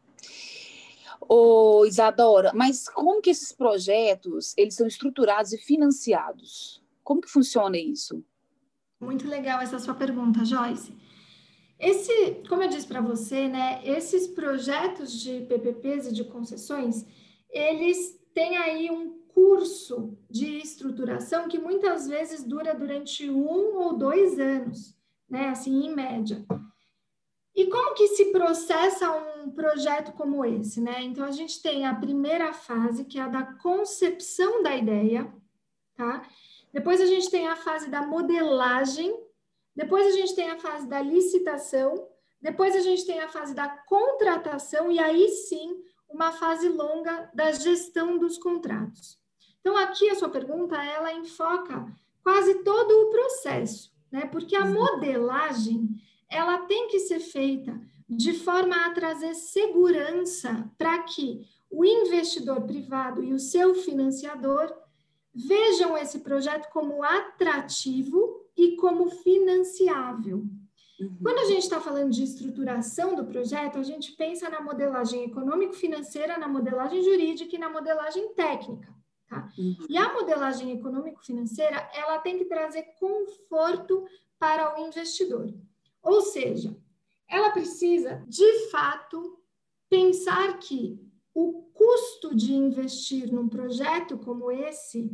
Ô, 1.29 1.85
Isadora, 1.87 2.53
mas 2.55 2.89
como 2.89 3.21
que 3.21 3.31
esses 3.31 3.53
projetos 3.53 4.55
eles 4.57 4.75
são 4.75 4.87
estruturados 4.87 5.53
e 5.53 5.59
financiados? 5.59 6.83
Como 7.03 7.21
que 7.21 7.29
funciona 7.29 7.79
isso? 7.79 8.25
Muito 9.01 9.29
legal 9.29 9.61
essa 9.61 9.79
sua 9.79 9.95
pergunta, 9.95 10.45
Joyce. 10.45 10.95
Esse, 11.79 12.43
como 12.49 12.63
eu 12.63 12.69
disse 12.69 12.87
para 12.87 13.01
você, 13.01 13.49
né, 13.49 13.81
esses 13.85 14.29
projetos 14.29 15.13
de 15.21 15.41
PPPs 15.41 16.07
e 16.07 16.13
de 16.13 16.25
concessões, 16.25 17.05
eles 17.51 18.21
têm 18.33 18.57
aí 18.57 18.91
um 18.91 19.21
curso 19.35 20.17
de 20.31 20.59
estruturação 20.59 21.49
que 21.49 21.59
muitas 21.59 22.07
vezes 22.07 22.45
dura 22.45 22.75
durante 22.75 23.29
um 23.29 23.79
ou 23.79 23.97
dois 23.97 24.39
anos, 24.39 24.97
né, 25.29 25.49
assim, 25.49 25.87
em 25.87 25.95
média. 25.95 26.45
E 27.55 27.67
como 27.67 27.95
que 27.95 28.09
se 28.09 28.33
processa 28.33 29.11
um 29.11 29.51
projeto 29.51 30.13
como 30.13 30.45
esse, 30.45 30.81
né? 30.81 31.03
Então, 31.03 31.25
a 31.25 31.31
gente 31.31 31.61
tem 31.61 31.87
a 31.87 31.95
primeira 31.95 32.53
fase, 32.53 33.05
que 33.05 33.19
é 33.19 33.23
a 33.23 33.29
da 33.29 33.43
concepção 33.43 34.63
da 34.63 34.75
ideia, 34.75 35.31
tá? 35.95 36.27
Depois 36.73 37.01
a 37.01 37.07
gente 37.07 37.31
tem 37.31 37.49
a 37.49 37.57
fase 37.57 37.91
da 37.91 38.03
modelagem, 38.07 39.15
depois 39.77 40.07
a 40.07 40.17
gente 40.17 40.35
tem 40.35 40.51
a 40.51 40.59
fase 40.59 40.87
da 40.87 41.03
licitação, 41.03 42.09
depois 42.41 42.75
a 42.75 42.81
gente 42.81 43.05
tem 43.05 43.21
a 43.21 43.29
fase 43.29 43.55
da 43.55 43.69
contratação 43.69 44.91
e 44.91 44.99
aí 44.99 45.29
sim 45.29 45.83
uma 46.09 46.33
fase 46.33 46.69
longa 46.69 47.31
da 47.35 47.53
gestão 47.53 48.19
dos 48.19 48.39
contratos. 48.39 49.19
Então, 49.61 49.77
aqui 49.77 50.11
a 50.11 50.15
sua 50.15 50.29
pergunta, 50.29 50.77
ela 50.83 51.13
enfoca 51.13 51.87
quase 52.23 52.63
todo 52.63 52.91
o 52.91 53.11
processo, 53.11 53.93
né? 54.11 54.27
Porque 54.27 54.57
a 54.57 54.65
modelagem, 54.65 55.89
ela 56.33 56.59
tem 56.67 56.89
que 56.89 56.99
ser 57.01 57.21
feita 57.21 57.79
de 58.09 58.33
forma 58.33 58.87
a 58.87 58.91
trazer 58.91 59.35
segurança 59.35 60.71
para 60.77 60.99
que 61.03 61.47
o 61.71 61.85
investidor 61.85 62.63
privado 62.63 63.23
e 63.23 63.33
o 63.33 63.39
seu 63.39 63.75
financiador 63.75 64.73
vejam 65.35 65.97
esse 65.97 66.21
projeto 66.21 66.71
como 66.71 67.03
atrativo 67.03 68.47
e 68.57 68.77
como 68.77 69.11
financiável. 69.11 70.45
Uhum. 71.01 71.19
Quando 71.23 71.39
a 71.39 71.47
gente 71.47 71.63
está 71.63 71.81
falando 71.81 72.11
de 72.11 72.23
estruturação 72.23 73.15
do 73.15 73.25
projeto, 73.25 73.79
a 73.79 73.83
gente 73.83 74.13
pensa 74.13 74.51
na 74.51 74.61
modelagem 74.61 75.25
econômico-financeira, 75.25 76.39
na 76.39 76.47
modelagem 76.49 77.03
jurídica 77.03 77.57
e 77.57 77.59
na 77.59 77.71
modelagem 77.71 78.35
técnica. 78.35 78.93
Tá? 79.27 79.49
Uhum. 79.57 79.77
E 79.89 79.97
a 79.97 80.13
modelagem 80.13 80.71
econômico-financeira, 80.73 81.89
ela 81.95 82.19
tem 82.19 82.37
que 82.37 82.45
trazer 82.45 82.83
conforto 83.01 84.05
para 84.39 84.79
o 84.79 84.87
investidor. 84.87 85.53
Ou 86.03 86.21
seja, 86.23 86.77
ela 87.29 87.51
precisa, 87.51 88.25
de 88.29 88.71
fato, 88.71 89.39
pensar 89.89 90.59
que 90.59 90.99
o 91.35 91.63
custo 91.73 92.35
de 92.35 92.53
investir 92.53 93.33
num 93.33 93.49
projeto 93.49 94.19
como 94.19 94.51
esse 94.51 95.11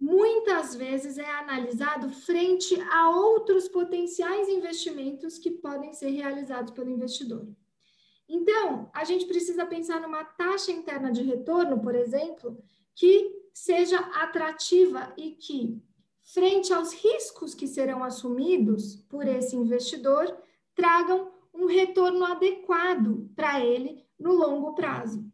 muitas 0.00 0.74
vezes 0.74 1.18
é 1.18 1.28
analisado 1.28 2.08
frente 2.10 2.80
a 2.82 3.10
outros 3.10 3.68
potenciais 3.68 4.48
investimentos 4.48 5.38
que 5.38 5.50
podem 5.50 5.92
ser 5.92 6.10
realizados 6.10 6.72
pelo 6.72 6.90
investidor. 6.90 7.48
Então, 8.28 8.90
a 8.94 9.04
gente 9.04 9.26
precisa 9.26 9.66
pensar 9.66 10.00
numa 10.00 10.22
taxa 10.22 10.70
interna 10.70 11.10
de 11.10 11.22
retorno, 11.22 11.80
por 11.80 11.94
exemplo, 11.94 12.62
que 12.94 13.34
seja 13.54 13.98
atrativa 13.98 15.12
e 15.16 15.32
que, 15.32 15.82
frente 16.32 16.72
aos 16.72 16.92
riscos 16.92 17.54
que 17.54 17.66
serão 17.66 18.04
assumidos 18.04 18.96
por 19.08 19.26
esse 19.26 19.56
investidor, 19.56 20.36
tragam 20.74 21.30
um 21.54 21.66
retorno 21.66 22.24
adequado 22.24 23.30
para 23.34 23.64
ele 23.64 24.04
no 24.18 24.32
longo 24.32 24.74
prazo. 24.74 25.24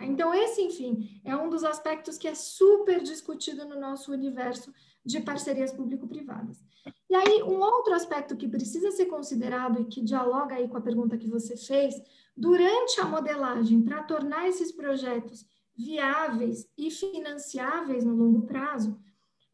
Então, 0.00 0.32
esse, 0.32 0.62
enfim, 0.62 1.20
é 1.24 1.34
um 1.36 1.48
dos 1.48 1.64
aspectos 1.64 2.18
que 2.18 2.28
é 2.28 2.34
super 2.34 3.02
discutido 3.02 3.64
no 3.64 3.80
nosso 3.80 4.12
universo 4.12 4.72
de 5.04 5.20
parcerias 5.20 5.72
público-privadas. 5.72 6.62
E 7.08 7.14
aí, 7.14 7.42
um 7.42 7.58
outro 7.60 7.94
aspecto 7.94 8.36
que 8.36 8.48
precisa 8.48 8.90
ser 8.90 9.06
considerado 9.06 9.80
e 9.80 9.86
que 9.86 10.02
dialoga 10.02 10.56
aí 10.56 10.68
com 10.68 10.76
a 10.76 10.82
pergunta 10.82 11.16
que 11.16 11.28
você 11.28 11.56
fez, 11.56 11.94
durante 12.36 13.00
a 13.00 13.04
modelagem, 13.06 13.82
para 13.82 14.02
tornar 14.02 14.48
esses 14.48 14.70
projetos 14.70 15.46
viáveis 15.74 16.68
e 16.76 16.90
financiáveis 16.90 18.04
no 18.04 18.14
longo 18.14 18.42
prazo, 18.42 18.98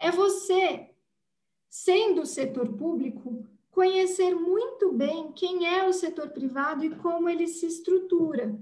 é 0.03 0.11
você, 0.11 0.91
sendo 1.71 2.23
o 2.23 2.27
setor 2.27 2.73
público, 2.73 3.47
conhecer 3.71 4.35
muito 4.35 4.93
bem 4.93 5.33
quem 5.33 5.67
é 5.67 5.89
o 5.89 5.93
setor 5.93 6.31
privado 6.31 6.85
e 6.85 6.91
como 6.97 7.29
ele 7.29 7.47
se 7.47 7.67
estrutura. 7.67 8.59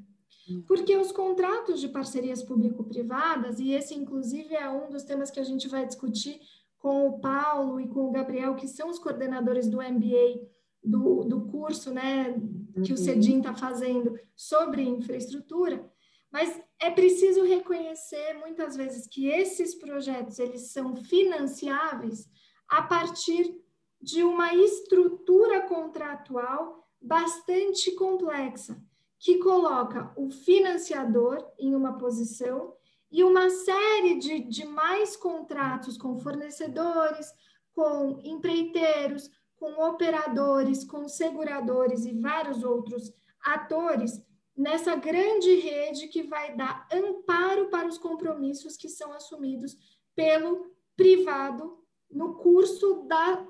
Porque 0.66 0.96
os 0.96 1.12
contratos 1.12 1.80
de 1.80 1.88
parcerias 1.88 2.42
público-privadas, 2.42 3.58
e 3.58 3.72
esse 3.72 3.94
inclusive 3.94 4.54
é 4.54 4.68
um 4.68 4.90
dos 4.90 5.02
temas 5.02 5.30
que 5.30 5.40
a 5.40 5.44
gente 5.44 5.66
vai 5.66 5.86
discutir 5.86 6.40
com 6.78 7.08
o 7.08 7.20
Paulo 7.20 7.80
e 7.80 7.88
com 7.88 8.08
o 8.08 8.12
Gabriel, 8.12 8.54
que 8.54 8.68
são 8.68 8.90
os 8.90 8.98
coordenadores 8.98 9.68
do 9.68 9.78
MBA, 9.78 10.46
do, 10.82 11.24
do 11.24 11.42
curso 11.42 11.90
né, 11.90 12.34
que 12.82 12.92
uhum. 12.92 12.94
o 12.94 12.98
CEDIM 12.98 13.38
está 13.38 13.54
fazendo 13.54 14.18
sobre 14.34 14.82
infraestrutura, 14.82 15.84
mas 16.30 16.60
é 16.78 16.90
preciso 16.90 17.42
reconhecer 17.44 18.34
muitas 18.34 18.76
vezes 18.76 19.06
que 19.06 19.28
esses 19.28 19.74
projetos 19.74 20.38
eles 20.38 20.70
são 20.70 20.96
financiáveis 20.96 22.28
a 22.68 22.82
partir 22.82 23.54
de 24.00 24.22
uma 24.22 24.54
estrutura 24.54 25.62
contratual 25.62 26.88
bastante 27.00 27.90
complexa 27.92 28.80
que 29.18 29.38
coloca 29.38 30.12
o 30.16 30.30
financiador 30.30 31.46
em 31.58 31.74
uma 31.74 31.98
posição 31.98 32.74
e 33.10 33.22
uma 33.24 33.50
série 33.50 34.18
de, 34.18 34.40
de 34.40 34.64
mais 34.64 35.16
contratos 35.16 35.98
com 35.98 36.16
fornecedores, 36.16 37.30
com 37.74 38.20
empreiteiros, 38.24 39.30
com 39.56 39.72
operadores, 39.84 40.84
com 40.84 41.06
seguradores 41.08 42.06
e 42.06 42.18
vários 42.18 42.62
outros 42.62 43.12
atores 43.44 44.22
nessa 44.60 44.94
grande 44.94 45.54
rede 45.54 46.06
que 46.06 46.22
vai 46.22 46.54
dar 46.54 46.86
amparo 46.92 47.70
para 47.70 47.88
os 47.88 47.96
compromissos 47.96 48.76
que 48.76 48.90
são 48.90 49.10
assumidos 49.10 49.74
pelo 50.14 50.70
privado 50.94 51.82
no 52.10 52.34
curso 52.34 53.06
da 53.08 53.46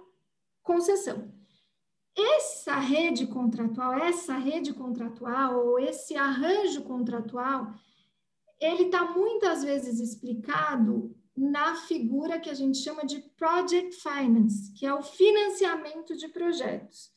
concessão. 0.63 1.35
Essa 2.17 2.77
rede 2.77 3.27
contratual, 3.27 3.95
essa 3.95 4.35
rede 4.35 4.73
contratual 4.73 5.67
ou 5.67 5.81
esse 5.81 6.15
arranjo 6.15 6.83
contratual, 6.83 7.75
ele 8.61 8.85
está 8.85 9.05
muitas 9.11 9.65
vezes 9.65 9.99
explicado 9.99 11.13
na 11.37 11.75
figura 11.75 12.39
que 12.39 12.51
a 12.51 12.55
gente 12.55 12.79
chama 12.79 13.05
de 13.05 13.19
project 13.37 13.97
finance, 13.97 14.73
que 14.75 14.87
é 14.87 14.95
o 14.95 15.03
financiamento 15.03 16.17
de 16.17 16.29
projetos. 16.29 17.11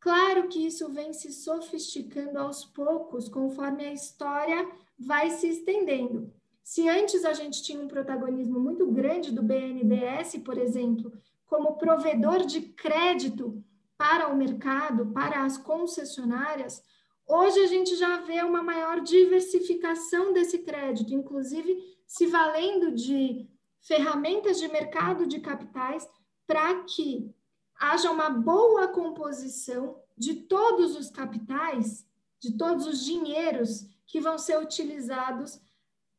Claro 0.00 0.48
que 0.48 0.64
isso 0.64 0.92
vem 0.92 1.12
se 1.12 1.32
sofisticando 1.32 2.38
aos 2.38 2.64
poucos, 2.64 3.28
conforme 3.28 3.86
a 3.86 3.92
história 3.92 4.68
vai 4.98 5.30
se 5.30 5.48
estendendo. 5.48 6.32
Se 6.62 6.88
antes 6.88 7.24
a 7.24 7.32
gente 7.32 7.62
tinha 7.62 7.80
um 7.80 7.88
protagonismo 7.88 8.58
muito 8.58 8.86
grande 8.90 9.32
do 9.32 9.42
BNDES, 9.42 10.38
por 10.44 10.58
exemplo, 10.58 11.12
como 11.46 11.76
provedor 11.76 12.44
de 12.44 12.60
crédito 12.60 13.62
para 13.96 14.28
o 14.28 14.36
mercado, 14.36 15.06
para 15.12 15.44
as 15.44 15.56
concessionárias, 15.56 16.82
hoje 17.26 17.60
a 17.60 17.66
gente 17.66 17.94
já 17.96 18.20
vê 18.20 18.42
uma 18.42 18.62
maior 18.62 19.00
diversificação 19.00 20.32
desse 20.32 20.58
crédito, 20.58 21.14
inclusive 21.14 21.76
se 22.06 22.26
valendo 22.26 22.92
de 22.92 23.48
ferramentas 23.80 24.58
de 24.58 24.68
mercado 24.68 25.26
de 25.26 25.40
capitais 25.40 26.08
para 26.46 26.82
que 26.82 27.30
haja 27.78 28.10
uma 28.10 28.30
boa 28.30 28.88
composição 28.88 30.00
de 30.16 30.34
todos 30.34 30.96
os 30.96 31.10
capitais, 31.10 32.06
de 32.40 32.56
todos 32.56 32.86
os 32.86 33.04
dinheiros 33.04 33.86
que 34.06 34.20
vão 34.20 34.38
ser 34.38 34.58
utilizados 34.58 35.60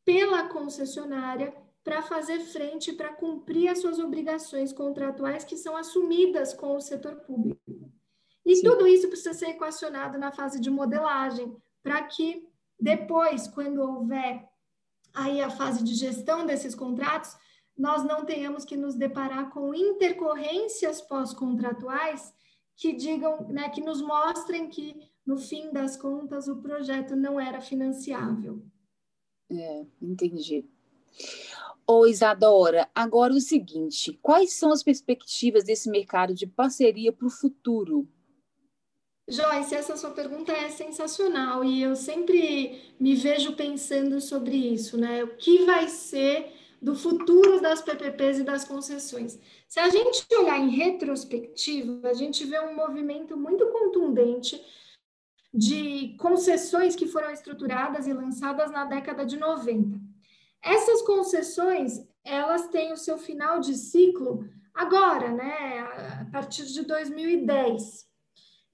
pela 0.06 0.48
concessionária 0.48 1.54
para 1.84 2.02
fazer 2.02 2.40
frente, 2.40 2.92
para 2.94 3.14
cumprir 3.14 3.70
as 3.70 3.80
suas 3.80 3.98
obrigações 3.98 4.74
contratuais 4.74 5.44
que 5.44 5.56
são 5.56 5.76
assumidas 5.76 6.54
com 6.54 6.76
o 6.76 6.82
setor 6.82 7.16
público. 7.22 7.62
E 8.46 8.56
Sim. 8.58 8.64
tudo 8.64 8.88
isso 8.88 9.08
precisa 9.08 9.34
ser 9.34 9.50
equacionado 9.50 10.18
na 10.18 10.32
fase 10.32 10.60
de 10.60 10.70
modelagem, 10.70 11.56
para 11.82 12.04
que 12.04 12.48
depois, 12.80 13.48
quando 13.48 13.82
houver 13.82 14.48
aí 15.14 15.42
a 15.42 15.50
fase 15.50 15.84
de 15.84 15.96
gestão 15.96 16.46
desses 16.46 16.76
contratos, 16.76 17.36
nós 17.78 18.04
não 18.04 18.26
tenhamos 18.26 18.66
que 18.66 18.76
nos 18.76 18.96
deparar 18.96 19.52
com 19.52 19.74
intercorrências 19.74 21.02
pós-contratuais 21.02 22.34
que 22.76 22.94
digam, 22.94 23.48
né, 23.50 23.70
que 23.70 23.82
nos 23.82 24.02
mostrem 24.02 24.70
que 24.70 25.10
no 25.26 25.38
fim 25.38 25.72
das 25.72 25.98
contas 25.98 26.48
o 26.48 26.58
projeto 26.58 27.16
não 27.16 27.40
era 27.40 27.60
financiável. 27.60 28.62
É, 29.52 29.86
entendi. 30.02 30.66
Ô 31.86 32.06
Isadora, 32.06 32.90
agora 32.94 33.34
o 33.34 33.40
seguinte: 33.40 34.18
quais 34.22 34.54
são 34.54 34.72
as 34.72 34.84
perspectivas 34.84 35.64
desse 35.64 35.90
mercado 35.90 36.34
de 36.34 36.46
parceria 36.46 37.14
para 37.14 37.28
o 37.28 37.32
futuro? 37.32 38.08
Joyce, 39.30 39.76
essa 39.76 39.98
sua 39.98 40.12
pergunta 40.12 40.54
é 40.54 40.70
sensacional 40.70 41.64
e 41.64 41.82
eu 41.82 41.96
sempre 41.96 42.94
me 42.98 43.14
vejo 43.14 43.56
pensando 43.56 44.22
sobre 44.22 44.56
isso, 44.56 44.98
né? 44.98 45.24
O 45.24 45.36
que 45.36 45.66
vai 45.66 45.90
ser 45.90 46.54
do 46.82 46.96
futuro 46.96 47.60
das 47.60 47.82
PPPs 47.82 48.40
e 48.40 48.44
das 48.44 48.64
concessões? 48.64 49.40
Se 49.68 49.80
a 49.80 49.90
gente 49.90 50.26
olhar 50.36 50.60
em 50.60 50.70
retrospectiva, 50.70 52.08
a 52.08 52.14
gente 52.14 52.46
vê 52.46 52.60
um 52.60 52.76
movimento 52.76 53.36
muito 53.36 53.68
contundente 53.68 54.62
de 55.54 56.16
concessões 56.20 56.96
que 56.96 57.08
foram 57.08 57.32
estruturadas 57.32 58.06
e 58.06 58.14
lançadas 58.14 58.72
na 58.72 58.86
década 58.86 59.26
de 59.26 59.38
90. 59.38 60.00
Essas 60.62 61.02
concessões, 61.02 62.06
elas 62.24 62.68
têm 62.68 62.92
o 62.92 62.98
seu 62.98 63.18
final 63.18 63.60
de 63.60 63.76
ciclo 63.76 64.48
agora, 64.74 65.32
né, 65.32 65.80
a 66.22 66.26
partir 66.32 66.66
de 66.66 66.84
2010. 66.84 68.06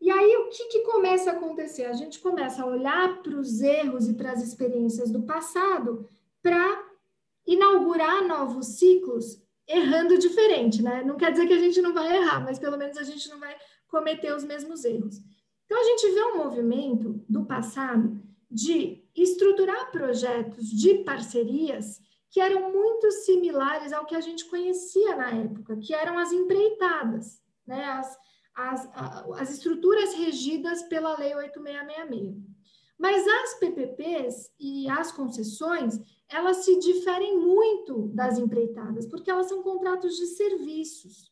E 0.02 0.12
aí, 0.12 0.36
o 0.36 0.50
que, 0.50 0.66
que 0.66 0.80
começa 0.82 1.30
a 1.30 1.34
acontecer? 1.34 1.86
A 1.86 1.94
gente 1.94 2.20
começa 2.20 2.62
a 2.62 2.66
olhar 2.66 3.22
para 3.22 3.38
os 3.38 3.62
erros 3.62 4.10
e 4.10 4.14
para 4.14 4.34
as 4.34 4.44
experiências 4.44 5.10
do 5.10 5.24
passado 5.24 6.10
para 6.42 6.83
inaugurar 7.46 8.26
novos 8.28 8.78
ciclos 8.78 9.42
errando 9.68 10.18
diferente, 10.18 10.82
né? 10.82 11.04
Não 11.04 11.16
quer 11.16 11.32
dizer 11.32 11.48
que 11.48 11.54
a 11.54 11.60
gente 11.60 11.82
não 11.82 11.94
vai 11.94 12.16
errar, 12.16 12.42
mas 12.44 12.60
pelo 12.60 12.78
menos 12.78 12.98
a 12.98 13.04
gente 13.04 13.30
não 13.30 13.40
vai 13.40 13.56
cometer 13.88 14.34
os 14.34 14.44
mesmos 14.44 14.84
erros. 14.84 15.22
Então, 15.66 15.80
a 15.80 15.84
gente 15.84 16.12
vê 16.12 16.24
um 16.24 16.38
movimento 16.38 17.24
do 17.30 17.46
passado 17.46 18.22
de 18.50 19.04
estruturar 19.16 19.92
projetos 19.92 20.68
de 20.70 21.04
parcerias 21.04 22.02
que 22.30 22.42
eram 22.42 22.72
muito 22.72 23.12
similares 23.12 23.94
ao 23.94 24.06
que 24.06 24.16
a 24.16 24.22
gente 24.22 24.46
conhecia 24.46 25.16
na 25.16 25.30
época, 25.30 25.78
que 25.78 25.94
eram 25.94 26.18
as 26.18 26.32
empreitadas, 26.32 27.42
né? 27.66 27.84
as, 27.86 28.18
as, 28.56 28.90
as 29.40 29.52
estruturas 29.52 30.16
regidas 30.16 30.84
pela 30.84 31.18
Lei 31.18 31.36
8666. 31.36 32.54
Mas 32.98 33.28
as 33.28 33.54
PPPs 33.60 34.52
e 34.60 34.90
as 34.90 35.12
concessões, 35.12 36.00
elas 36.34 36.58
se 36.58 36.80
diferem 36.80 37.38
muito 37.38 38.08
das 38.08 38.40
empreitadas, 38.40 39.06
porque 39.06 39.30
elas 39.30 39.48
são 39.48 39.62
contratos 39.62 40.18
de 40.18 40.26
serviços. 40.26 41.32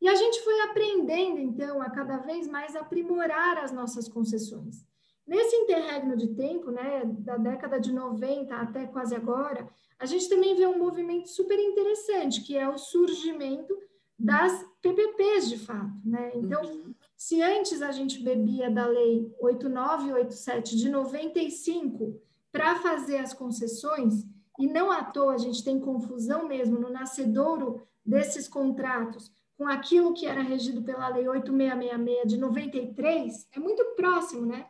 E 0.00 0.08
a 0.08 0.14
gente 0.14 0.42
foi 0.42 0.60
aprendendo, 0.62 1.38
então, 1.38 1.82
a 1.82 1.90
cada 1.90 2.18
vez 2.18 2.48
mais 2.48 2.74
aprimorar 2.74 3.58
as 3.58 3.72
nossas 3.72 4.08
concessões. 4.08 4.86
Nesse 5.26 5.54
interregno 5.56 6.16
de 6.16 6.28
tempo, 6.28 6.70
né, 6.70 7.02
da 7.04 7.36
década 7.36 7.78
de 7.78 7.92
90 7.92 8.54
até 8.54 8.86
quase 8.86 9.14
agora, 9.14 9.68
a 9.98 10.06
gente 10.06 10.28
também 10.28 10.54
vê 10.54 10.66
um 10.66 10.78
movimento 10.78 11.28
super 11.28 11.58
interessante, 11.58 12.40
que 12.42 12.56
é 12.56 12.66
o 12.66 12.78
surgimento 12.78 13.76
das 14.18 14.64
PPPs 14.80 15.48
de 15.50 15.58
fato, 15.58 16.00
né? 16.04 16.32
Então, 16.34 16.62
uhum. 16.62 16.94
se 17.16 17.42
antes 17.42 17.82
a 17.82 17.92
gente 17.92 18.22
bebia 18.22 18.70
da 18.70 18.86
lei 18.86 19.30
8987 19.40 20.76
de 20.76 20.88
95 20.88 22.20
para 22.50 22.76
fazer 22.76 23.18
as 23.18 23.34
concessões, 23.34 24.24
e 24.58 24.66
não 24.66 24.90
à 24.90 25.04
toa 25.04 25.34
a 25.34 25.38
gente 25.38 25.62
tem 25.62 25.78
confusão 25.78 26.46
mesmo 26.48 26.78
no 26.78 26.90
nascedouro 26.90 27.86
desses 28.04 28.48
contratos 28.48 29.30
com 29.58 29.66
aquilo 29.66 30.14
que 30.14 30.24
era 30.24 30.40
regido 30.40 30.82
pela 30.82 31.08
lei 31.08 31.28
8666 31.28 32.28
de 32.28 32.36
93, 32.36 33.48
é 33.52 33.58
muito 33.58 33.84
próximo, 33.96 34.46
né? 34.46 34.66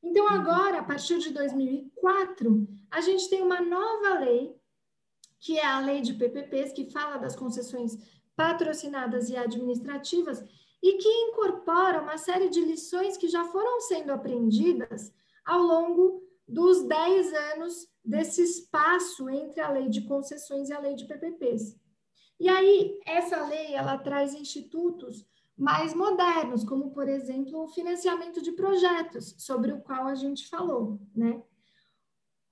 Então, 0.00 0.28
agora, 0.28 0.78
a 0.78 0.82
partir 0.82 1.18
de 1.18 1.30
2004, 1.30 2.68
a 2.90 3.00
gente 3.00 3.28
tem 3.28 3.42
uma 3.42 3.60
nova 3.60 4.20
lei, 4.20 4.54
que 5.40 5.58
é 5.58 5.66
a 5.66 5.80
lei 5.80 6.00
de 6.00 6.14
PPPs, 6.14 6.72
que 6.72 6.90
fala 6.90 7.16
das 7.16 7.34
concessões 7.34 7.98
patrocinadas 8.36 9.28
e 9.28 9.36
administrativas, 9.36 10.42
e 10.80 10.98
que 10.98 11.08
incorpora 11.08 12.00
uma 12.00 12.16
série 12.16 12.48
de 12.48 12.60
lições 12.60 13.16
que 13.16 13.28
já 13.28 13.44
foram 13.44 13.80
sendo 13.80 14.12
aprendidas 14.12 15.12
ao 15.44 15.60
longo 15.60 16.22
dos 16.46 16.82
10 16.86 17.32
anos 17.54 17.88
desse 18.04 18.42
espaço 18.42 19.28
entre 19.30 19.60
a 19.60 19.70
lei 19.70 19.88
de 19.88 20.02
concessões 20.02 20.68
e 20.68 20.72
a 20.72 20.80
lei 20.80 20.94
de 20.94 21.06
PPPs. 21.06 21.76
E 22.38 22.48
aí, 22.48 22.98
essa 23.06 23.46
lei, 23.46 23.74
ela 23.74 23.96
traz 23.98 24.34
institutos 24.34 25.24
mais 25.56 25.94
modernos, 25.94 26.64
como, 26.64 26.90
por 26.90 27.08
exemplo, 27.08 27.62
o 27.62 27.68
financiamento 27.68 28.42
de 28.42 28.52
projetos, 28.52 29.34
sobre 29.38 29.72
o 29.72 29.80
qual 29.80 30.06
a 30.06 30.14
gente 30.14 30.48
falou, 30.48 31.00
né? 31.14 31.40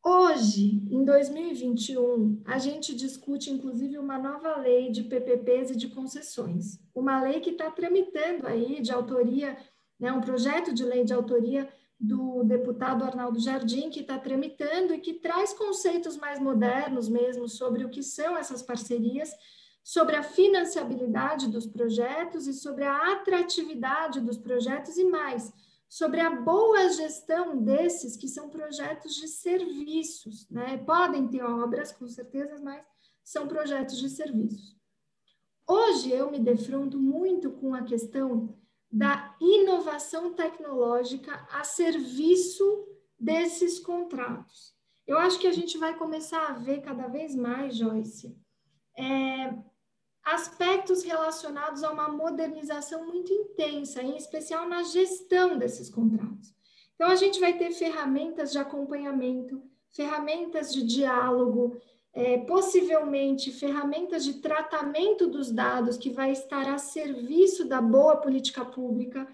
Hoje, 0.03 0.83
em 0.91 1.05
2021, 1.05 2.43
a 2.47 2.57
gente 2.59 2.95
discute, 2.95 3.51
inclusive, 3.51 3.99
uma 3.99 4.17
nova 4.17 4.57
lei 4.57 4.91
de 4.91 5.03
PPPs 5.03 5.73
e 5.73 5.77
de 5.77 5.89
concessões. 5.89 6.79
Uma 6.95 7.21
lei 7.23 7.41
que 7.41 7.51
está 7.51 7.71
tramitando 7.71 8.47
aí, 8.47 8.81
de 8.81 8.93
autoria, 8.93 9.59
né, 9.99 10.11
um 10.11 10.23
projeto 10.23 10.73
de 10.73 10.85
lei 10.85 11.05
de 11.05 11.13
autoria 11.13 11.69
do 12.01 12.43
deputado 12.45 13.05
Arnaldo 13.05 13.39
Jardim, 13.39 13.91
que 13.91 14.01
está 14.01 14.19
tramitando 14.19 14.95
e 14.95 15.01
que 15.01 15.15
traz 15.15 15.53
conceitos 15.53 16.17
mais 16.17 16.41
modernos 16.41 17.09
mesmo 17.09 17.47
sobre 17.47 17.85
o 17.85 17.91
que 17.91 18.03
são 18.03 18.37
essas 18.37 18.63
parcerias 18.63 19.31
sobre 19.83 20.17
a 20.17 20.23
financiabilidade 20.23 21.49
dos 21.49 21.67
projetos 21.67 22.47
e 22.47 22.53
sobre 22.53 22.85
a 22.85 23.13
atratividade 23.13 24.21
dos 24.21 24.39
projetos 24.39 24.97
e 24.97 25.05
mais, 25.05 25.53
sobre 25.89 26.21
a 26.21 26.31
boa 26.31 26.89
gestão 26.91 27.57
desses 27.63 28.17
que 28.17 28.29
são 28.29 28.49
projetos 28.49 29.15
de 29.15 29.27
serviços, 29.27 30.49
né? 30.49 30.79
Podem 30.79 31.27
ter 31.29 31.43
obras, 31.43 31.93
com 31.93 32.07
certeza, 32.07 32.61
mas 32.63 32.85
são 33.25 33.49
projetos 33.49 33.99
de 33.99 34.09
serviços. 34.09 34.77
Hoje 35.67 36.11
eu 36.11 36.31
me 36.31 36.39
defronto 36.39 36.99
muito 36.99 37.51
com 37.51 37.75
a 37.75 37.83
questão 37.83 38.57
da 38.91 39.37
inovação 39.41 40.33
tecnológica 40.33 41.47
a 41.51 41.63
serviço 41.63 42.89
desses 43.19 43.79
contratos. 43.79 44.75
Eu 45.07 45.19
acho 45.19 45.39
que 45.39 45.47
a 45.47 45.53
gente 45.53 45.79
vai 45.79 45.97
começar 45.97 46.47
a 46.49 46.53
ver 46.53 46.83
cada 46.83 47.07
vez 47.07 47.35
mais, 47.35 47.77
Joyce, 47.77 48.37
é, 48.97 49.55
aspectos 50.25 51.03
relacionados 51.03 51.83
a 51.83 51.93
uma 51.93 52.09
modernização 52.09 53.07
muito 53.07 53.33
intensa, 53.33 54.03
em 54.03 54.17
especial 54.17 54.69
na 54.69 54.83
gestão 54.83 55.59
desses 55.59 55.91
contratos. 55.91 56.55
Então, 56.95 57.09
a 57.09 57.17
gente 57.17 57.41
vai 57.41 57.57
ter 57.57 57.73
ferramentas 57.73 58.53
de 58.53 58.59
acompanhamento, 58.59 59.63
ferramentas 59.91 60.73
de 60.73 60.85
diálogo, 60.85 61.81
é, 62.13 62.39
possivelmente 62.39 63.53
ferramentas 63.53 64.25
de 64.25 64.35
tratamento 64.41 65.27
dos 65.27 65.51
dados 65.51 65.97
que 65.97 66.11
vai 66.11 66.33
estar 66.33 66.69
a 66.69 66.79
serviço 66.79 67.65
da 67.65 67.81
boa 67.81 68.17
política 68.17 68.65
pública. 68.65 69.29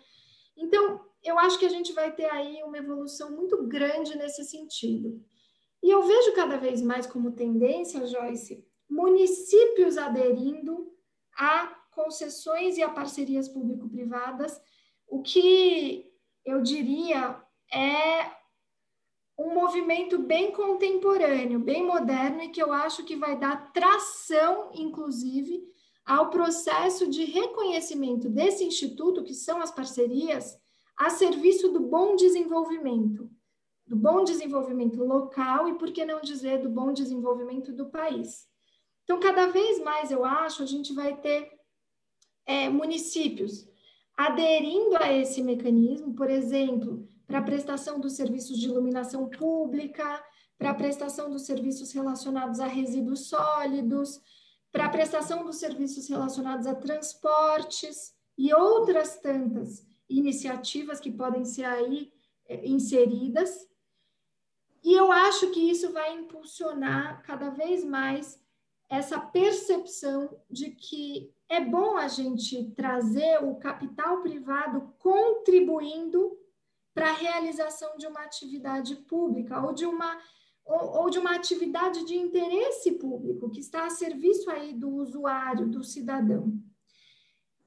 Então, 0.56 1.00
eu 1.22 1.38
acho 1.38 1.58
que 1.58 1.66
a 1.66 1.70
gente 1.70 1.92
vai 1.92 2.12
ter 2.12 2.30
aí 2.30 2.62
uma 2.62 2.78
evolução 2.78 3.30
muito 3.30 3.66
grande 3.66 4.16
nesse 4.16 4.44
sentido. 4.44 5.20
E 5.82 5.90
eu 5.90 6.02
vejo 6.02 6.34
cada 6.34 6.56
vez 6.56 6.82
mais 6.82 7.06
como 7.06 7.32
tendência, 7.32 8.06
Joyce, 8.06 8.64
municípios 8.88 9.96
aderindo 9.96 10.92
a 11.36 11.66
concessões 11.90 12.76
e 12.76 12.82
a 12.82 12.88
parcerias 12.88 13.48
público-privadas, 13.48 14.60
o 15.08 15.22
que 15.22 16.10
eu 16.44 16.60
diria 16.60 17.40
é 17.72 18.35
um 19.38 19.52
movimento 19.52 20.18
bem 20.18 20.50
contemporâneo, 20.50 21.58
bem 21.58 21.84
moderno 21.84 22.42
e 22.42 22.48
que 22.48 22.62
eu 22.62 22.72
acho 22.72 23.04
que 23.04 23.16
vai 23.16 23.38
dar 23.38 23.72
tração, 23.72 24.70
inclusive, 24.74 25.62
ao 26.04 26.30
processo 26.30 27.06
de 27.08 27.24
reconhecimento 27.24 28.30
desse 28.30 28.64
instituto, 28.64 29.24
que 29.24 29.34
são 29.34 29.60
as 29.60 29.70
parcerias, 29.70 30.58
a 30.96 31.10
serviço 31.10 31.70
do 31.70 31.80
bom 31.80 32.16
desenvolvimento, 32.16 33.28
do 33.86 33.96
bom 33.96 34.24
desenvolvimento 34.24 35.04
local 35.04 35.68
e, 35.68 35.74
por 35.74 35.92
que 35.92 36.04
não 36.04 36.20
dizer, 36.20 36.62
do 36.62 36.70
bom 36.70 36.92
desenvolvimento 36.92 37.72
do 37.72 37.86
país. 37.86 38.46
Então, 39.04 39.20
cada 39.20 39.46
vez 39.48 39.78
mais, 39.80 40.10
eu 40.10 40.24
acho, 40.24 40.62
a 40.62 40.66
gente 40.66 40.94
vai 40.94 41.16
ter 41.16 41.52
é, 42.46 42.68
municípios 42.70 43.68
aderindo 44.16 44.96
a 44.96 45.12
esse 45.12 45.42
mecanismo, 45.42 46.14
por 46.14 46.30
exemplo, 46.30 47.06
para 47.26 47.38
a 47.38 47.42
prestação 47.42 47.98
dos 47.98 48.14
serviços 48.14 48.58
de 48.58 48.66
iluminação 48.66 49.28
pública, 49.28 50.24
para 50.58 50.70
a 50.70 50.74
prestação 50.74 51.30
dos 51.30 51.42
serviços 51.42 51.92
relacionados 51.92 52.60
a 52.60 52.66
resíduos 52.66 53.28
sólidos, 53.28 54.20
para 54.72 54.86
a 54.86 54.90
prestação 54.90 55.44
dos 55.44 55.56
serviços 55.56 56.08
relacionados 56.08 56.66
a 56.66 56.74
transportes 56.74 58.14
e 58.36 58.52
outras 58.54 59.18
tantas 59.18 59.86
iniciativas 60.08 61.00
que 61.00 61.10
podem 61.10 61.44
ser 61.44 61.64
aí 61.64 62.12
é, 62.48 62.66
inseridas. 62.66 63.68
E 64.84 64.92
eu 64.92 65.10
acho 65.10 65.50
que 65.50 65.70
isso 65.70 65.92
vai 65.92 66.14
impulsionar 66.14 67.22
cada 67.22 67.50
vez 67.50 67.84
mais 67.84 68.40
essa 68.88 69.18
percepção 69.18 70.38
de 70.48 70.70
que 70.70 71.34
é 71.48 71.60
bom 71.60 71.96
a 71.96 72.06
gente 72.06 72.70
trazer 72.76 73.42
o 73.42 73.56
capital 73.56 74.22
privado 74.22 74.94
contribuindo 74.98 76.38
para 76.96 77.10
a 77.10 77.12
realização 77.12 77.98
de 77.98 78.06
uma 78.06 78.20
atividade 78.20 78.96
pública 78.96 79.60
ou 79.60 79.74
de 79.74 79.84
uma 79.84 80.18
ou, 80.64 81.02
ou, 81.02 81.10
de 81.10 81.18
uma 81.18 81.36
atividade 81.36 82.04
de 82.06 82.16
interesse 82.16 82.92
público 82.92 83.50
que 83.50 83.60
está 83.60 83.84
a 83.84 83.90
serviço 83.90 84.50
aí 84.50 84.72
do 84.72 84.88
usuário, 84.88 85.68
do 85.68 85.84
cidadão. 85.84 86.58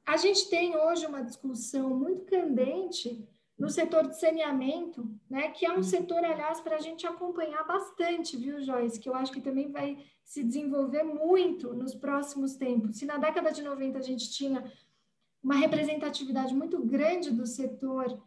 A 0.05 0.17
gente 0.17 0.49
tem 0.49 0.75
hoje 0.75 1.05
uma 1.05 1.23
discussão 1.23 1.91
muito 1.91 2.25
candente 2.25 3.25
no 3.57 3.69
setor 3.69 4.07
de 4.07 4.19
saneamento, 4.19 5.09
né, 5.29 5.49
que 5.51 5.65
é 5.65 5.71
um 5.71 5.83
setor, 5.83 6.25
aliás, 6.25 6.59
para 6.59 6.75
a 6.75 6.81
gente 6.81 7.07
acompanhar 7.07 7.63
bastante, 7.65 8.35
viu, 8.35 8.59
Joyce, 8.61 8.99
que 8.99 9.07
eu 9.07 9.15
acho 9.15 9.31
que 9.31 9.39
também 9.39 9.71
vai 9.71 10.03
se 10.25 10.43
desenvolver 10.43 11.03
muito 11.03 11.73
nos 11.73 11.93
próximos 11.95 12.55
tempos. 12.55 12.97
Se 12.97 13.05
na 13.05 13.17
década 13.17 13.51
de 13.51 13.61
90 13.61 13.97
a 13.97 14.01
gente 14.01 14.29
tinha 14.31 14.69
uma 15.41 15.55
representatividade 15.55 16.53
muito 16.53 16.83
grande 16.83 17.31
do 17.31 17.45
setor 17.45 18.21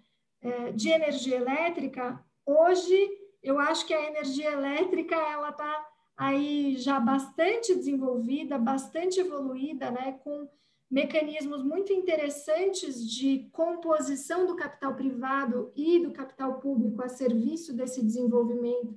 de 0.75 0.91
energia 0.91 1.37
elétrica, 1.37 2.25
hoje 2.45 3.11
eu 3.43 3.59
acho 3.59 3.87
que 3.87 3.95
a 3.95 4.09
energia 4.09 4.53
elétrica 4.53 5.15
ela 5.15 5.51
está 5.51 5.89
aí 6.17 6.77
já 6.77 7.01
bastante 7.01 7.75
desenvolvida, 7.75 8.59
bastante 8.59 9.21
evoluída, 9.21 9.91
né, 9.91 10.19
com 10.23 10.49
mecanismos 10.91 11.63
muito 11.63 11.93
interessantes 11.93 13.09
de 13.11 13.49
composição 13.53 14.47
do 14.47 14.55
capital 14.55 14.95
privado 14.95 15.73
e 15.75 16.01
do 16.01 16.13
capital 16.13 16.61
público 16.61 17.03
a 17.03 17.09
serviço 17.09 17.73
desse 17.75 18.05
desenvolvimento 18.05 18.95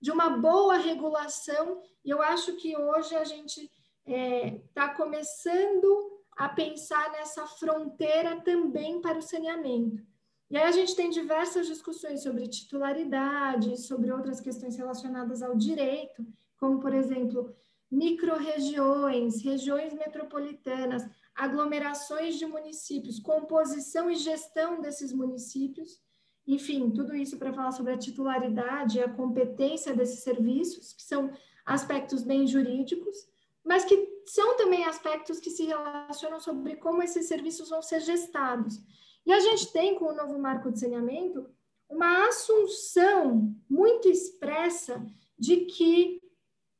de 0.00 0.12
uma 0.12 0.30
boa 0.30 0.76
regulação, 0.76 1.80
e 2.04 2.10
eu 2.10 2.22
acho 2.22 2.54
que 2.56 2.76
hoje 2.76 3.16
a 3.16 3.24
gente 3.24 3.62
está 3.62 3.72
é, 4.06 4.60
tá 4.74 4.94
começando 4.94 6.22
a 6.36 6.48
pensar 6.48 7.10
nessa 7.12 7.46
fronteira 7.46 8.40
também 8.42 9.00
para 9.00 9.18
o 9.18 9.22
saneamento. 9.22 10.02
E 10.50 10.56
aí 10.56 10.64
a 10.64 10.72
gente 10.72 10.96
tem 10.96 11.10
diversas 11.10 11.66
discussões 11.66 12.22
sobre 12.22 12.48
titularidade, 12.48 13.78
sobre 13.80 14.10
outras 14.10 14.40
questões 14.40 14.76
relacionadas 14.76 15.42
ao 15.42 15.54
direito, 15.54 16.26
como, 16.56 16.80
por 16.80 16.94
exemplo, 16.94 17.54
microrregiões, 17.90 19.42
regiões 19.42 19.92
metropolitanas, 19.92 21.06
aglomerações 21.34 22.36
de 22.36 22.46
municípios, 22.46 23.20
composição 23.20 24.10
e 24.10 24.16
gestão 24.16 24.80
desses 24.80 25.12
municípios, 25.12 26.00
enfim, 26.46 26.90
tudo 26.90 27.14
isso 27.14 27.38
para 27.38 27.52
falar 27.52 27.72
sobre 27.72 27.92
a 27.92 27.98
titularidade 27.98 28.96
e 28.96 29.02
a 29.02 29.12
competência 29.12 29.94
desses 29.94 30.20
serviços, 30.20 30.94
que 30.94 31.02
são 31.02 31.30
aspectos 31.64 32.22
bem 32.22 32.46
jurídicos, 32.46 33.28
mas 33.62 33.84
que 33.84 34.22
são 34.24 34.56
também 34.56 34.84
aspectos 34.84 35.38
que 35.38 35.50
se 35.50 35.64
relacionam 35.66 36.40
sobre 36.40 36.76
como 36.76 37.02
esses 37.02 37.26
serviços 37.26 37.68
vão 37.68 37.82
ser 37.82 38.00
gestados. 38.00 38.80
E 39.28 39.32
a 39.32 39.40
gente 39.40 39.70
tem, 39.70 39.94
com 39.94 40.06
o 40.06 40.14
novo 40.14 40.38
marco 40.38 40.72
de 40.72 40.80
saneamento, 40.80 41.46
uma 41.86 42.28
assunção 42.28 43.54
muito 43.68 44.08
expressa 44.08 45.04
de 45.38 45.66
que 45.66 46.22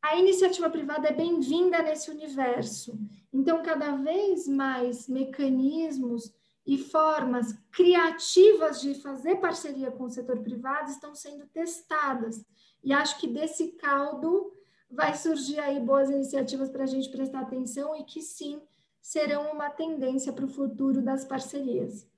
a 0.01 0.17
iniciativa 0.17 0.71
privada 0.71 1.09
é 1.09 1.13
bem-vinda 1.13 1.83
nesse 1.83 2.11
universo. 2.11 2.99
Então, 3.31 3.63
cada 3.63 3.97
vez 3.97 4.49
mais 4.49 5.07
mecanismos 5.11 6.33
e 6.65 6.79
formas 6.79 7.53
criativas 7.71 8.81
de 8.81 8.95
fazer 8.95 9.37
parceria 9.37 9.91
com 9.91 10.05
o 10.05 10.11
setor 10.11 10.39
privado 10.39 10.91
estão 10.91 11.15
sendo 11.15 11.47
testadas. 11.49 12.43
E 12.83 12.95
acho 12.95 13.21
que 13.21 13.29
desse 13.29 13.73
caldo 13.73 14.55
vai 14.91 15.15
surgir 15.15 15.59
aí 15.59 15.79
boas 15.79 16.09
iniciativas 16.09 16.71
para 16.71 16.85
a 16.85 16.87
gente 16.87 17.11
prestar 17.11 17.41
atenção 17.41 17.95
e 17.95 18.05
que 18.05 18.23
sim 18.23 18.63
serão 19.03 19.53
uma 19.53 19.69
tendência 19.69 20.33
para 20.33 20.47
o 20.47 20.49
futuro 20.49 21.03
das 21.03 21.27
parcerias. 21.27 22.09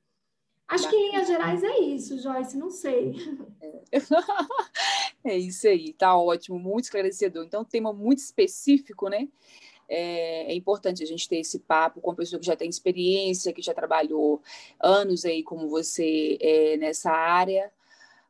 Acho 0.70 0.88
que 0.88 0.96
em 0.96 1.10
linhas 1.10 1.26
gerais 1.26 1.64
é 1.64 1.78
isso, 1.80 2.18
Joyce, 2.18 2.56
não 2.56 2.70
sei. 2.70 3.14
É 5.22 5.36
isso 5.36 5.68
aí, 5.68 5.92
tá 5.92 6.16
ótimo, 6.16 6.58
muito 6.58 6.84
esclarecedor. 6.84 7.44
Então, 7.44 7.62
tema 7.62 7.92
muito 7.92 8.20
específico, 8.20 9.06
né? 9.10 9.28
É, 9.86 10.50
é, 10.50 10.54
importante 10.54 11.02
a 11.02 11.06
gente 11.06 11.28
ter 11.28 11.40
esse 11.40 11.58
papo 11.58 12.00
com 12.00 12.14
pessoa 12.14 12.40
que 12.40 12.46
já 12.46 12.56
tem 12.56 12.70
experiência, 12.70 13.52
que 13.52 13.60
já 13.60 13.74
trabalhou 13.74 14.40
anos 14.80 15.26
aí 15.26 15.42
como 15.42 15.68
você 15.68 16.38
é, 16.40 16.76
nessa 16.78 17.10
área, 17.10 17.70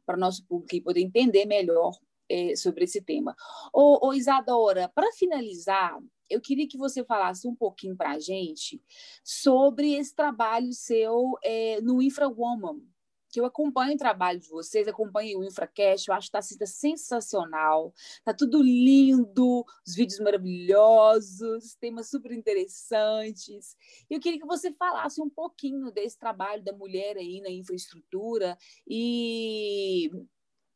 para 0.04 0.16
o 0.16 0.20
nosso 0.20 0.44
público 0.44 0.86
poder 0.86 1.00
entender 1.00 1.44
melhor 1.44 1.96
é, 2.28 2.56
sobre 2.56 2.84
esse 2.84 3.00
tema. 3.00 3.36
Ô, 3.72 4.08
ô 4.08 4.12
Isadora, 4.12 4.90
para 4.92 5.12
finalizar, 5.12 5.96
eu 6.30 6.40
queria 6.40 6.68
que 6.68 6.78
você 6.78 7.04
falasse 7.04 7.46
um 7.48 7.54
pouquinho 7.54 7.96
para 7.96 8.12
a 8.12 8.18
gente 8.18 8.82
sobre 9.24 9.94
esse 9.94 10.14
trabalho 10.14 10.72
seu 10.72 11.36
é, 11.42 11.80
no 11.80 12.00
InfraWoman, 12.00 12.80
que 13.30 13.40
eu 13.40 13.44
acompanho 13.44 13.94
o 13.94 13.98
trabalho 13.98 14.40
de 14.40 14.48
vocês, 14.48 14.88
acompanho 14.88 15.38
o 15.38 15.44
InfraCast, 15.44 16.08
eu 16.08 16.14
acho 16.14 16.30
que 16.30 16.36
está 16.36 16.66
sensacional, 16.66 17.92
está 18.18 18.34
tudo 18.34 18.60
lindo, 18.62 19.64
os 19.86 19.94
vídeos 19.94 20.18
maravilhosos, 20.20 21.76
temas 21.80 22.10
super 22.10 22.32
interessantes. 22.32 23.76
Eu 24.08 24.20
queria 24.20 24.40
que 24.40 24.46
você 24.46 24.72
falasse 24.72 25.22
um 25.22 25.30
pouquinho 25.30 25.90
desse 25.92 26.18
trabalho 26.18 26.62
da 26.64 26.72
mulher 26.72 27.16
aí 27.16 27.40
na 27.40 27.50
infraestrutura 27.50 28.58
e 28.86 30.10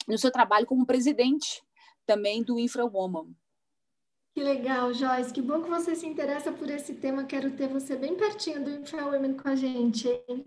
no 0.07 0.19
seu 0.19 0.31
trabalho 0.31 0.67
como 0.67 0.87
presidente 0.87 1.63
também 2.07 2.43
do 2.43 2.59
InfraWoman. 2.59 3.35
Que 4.35 4.43
legal, 4.43 4.93
Joyce. 4.93 5.33
Que 5.33 5.41
bom 5.41 5.63
que 5.63 5.71
você 5.71 5.95
se 5.95 6.05
interessa 6.05 6.51
por 6.51 6.69
esse 6.69 6.95
tema. 6.95 7.23
Quero 7.23 7.53
ter 7.53 7.69
você 7.69 7.95
bem 7.95 8.17
pertinho 8.17 8.65
do 8.65 8.71
InfraWomen 8.71 9.35
com 9.35 9.49
a 9.49 9.55
gente, 9.55 10.09
hein? 10.09 10.45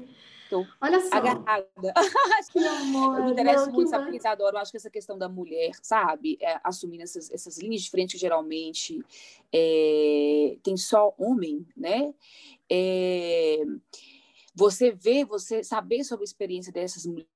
Tô 0.49 0.65
Olha 0.81 0.99
só. 0.99 1.15
Agarrada. 1.15 1.93
que 2.51 2.59
amor. 2.59 3.17
Eu 3.17 3.25
me 3.25 3.31
interesso 3.31 3.71
muito, 3.71 3.89
sabe, 3.89 4.11
porque 4.11 4.27
adoro. 4.27 4.57
Eu 4.57 4.61
acho 4.61 4.71
que 4.71 4.77
essa 4.77 4.89
questão 4.89 5.17
da 5.17 5.29
mulher, 5.29 5.71
sabe? 5.81 6.37
É, 6.41 6.59
assumindo 6.65 7.03
essas, 7.03 7.31
essas 7.31 7.57
linhas 7.59 7.83
de 7.83 7.89
frente 7.89 8.11
que 8.11 8.17
geralmente 8.17 9.01
é, 9.53 10.57
tem 10.61 10.75
só 10.75 11.15
homem, 11.17 11.65
né? 11.75 12.13
É, 12.69 13.63
você 14.53 14.91
vê, 14.91 15.23
você 15.23 15.63
saber 15.63 16.03
sobre 16.03 16.23
a 16.23 16.25
experiência 16.25 16.73
dessas 16.73 17.05
mulheres 17.05 17.27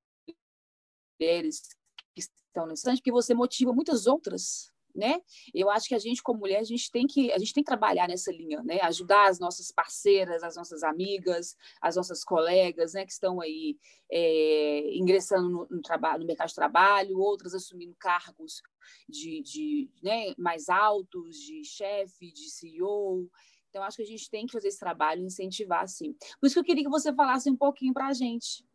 que 2.14 2.20
estão 2.20 2.66
nesse 2.66 2.82
instante, 2.82 2.98
porque 2.98 3.10
você 3.10 3.34
motiva 3.34 3.72
muitas 3.72 4.06
outras 4.06 4.70
né? 4.96 5.22
Eu 5.54 5.70
acho 5.70 5.88
que 5.88 5.96
a 5.96 6.00
gente, 6.00 6.22
como 6.22 6.40
mulher, 6.40 6.60
a 6.60 6.64
gente 6.64 6.92
tem 6.92 7.08
que, 7.08 7.32
a 7.32 7.38
gente 7.38 7.54
tem 7.54 7.64
que 7.64 7.70
trabalhar 7.70 8.08
nessa 8.08 8.32
linha, 8.32 8.62
né? 8.64 8.80
Ajudar 8.82 9.30
as 9.30 9.40
nossas 9.40 9.72
parceiras, 9.72 10.44
as 10.44 10.56
nossas 10.56 10.84
amigas, 10.84 11.56
as 11.82 11.96
nossas 11.96 12.24
colegas, 12.24 12.94
né? 12.94 13.06
Que 13.06 13.12
estão 13.12 13.42
aí 13.42 13.78
é, 14.12 14.96
ingressando 14.96 15.50
no, 15.50 15.68
no, 15.70 15.82
no 16.20 16.26
mercado 16.26 16.50
de 16.50 16.56
trabalho, 16.56 17.20
outras 17.20 17.54
assumindo 17.54 17.96
cargos 18.00 18.62
de, 19.08 19.42
de 19.42 19.90
né, 20.02 20.34
mais 20.38 20.70
altos, 20.70 21.38
de 21.38 21.64
chefe, 21.64 22.32
de 22.32 22.50
CEO. 22.50 23.30
Então, 23.70 23.84
acho 23.84 23.98
que 23.98 24.04
a 24.04 24.06
gente 24.06 24.30
tem 24.30 24.46
que 24.46 24.52
fazer 24.52 24.68
esse 24.68 24.80
trabalho, 24.80 25.24
incentivar, 25.24 25.88
sim. 25.88 26.14
Por 26.40 26.48
isso 26.48 26.56
que 26.56 26.60
eu 26.60 26.64
queria 26.64 26.84
que 26.84 26.90
você 26.90 27.14
falasse 27.14 27.50
um 27.50 27.56
pouquinho 27.56 27.94
para 27.94 28.08
a 28.08 28.14
gente 28.14 28.66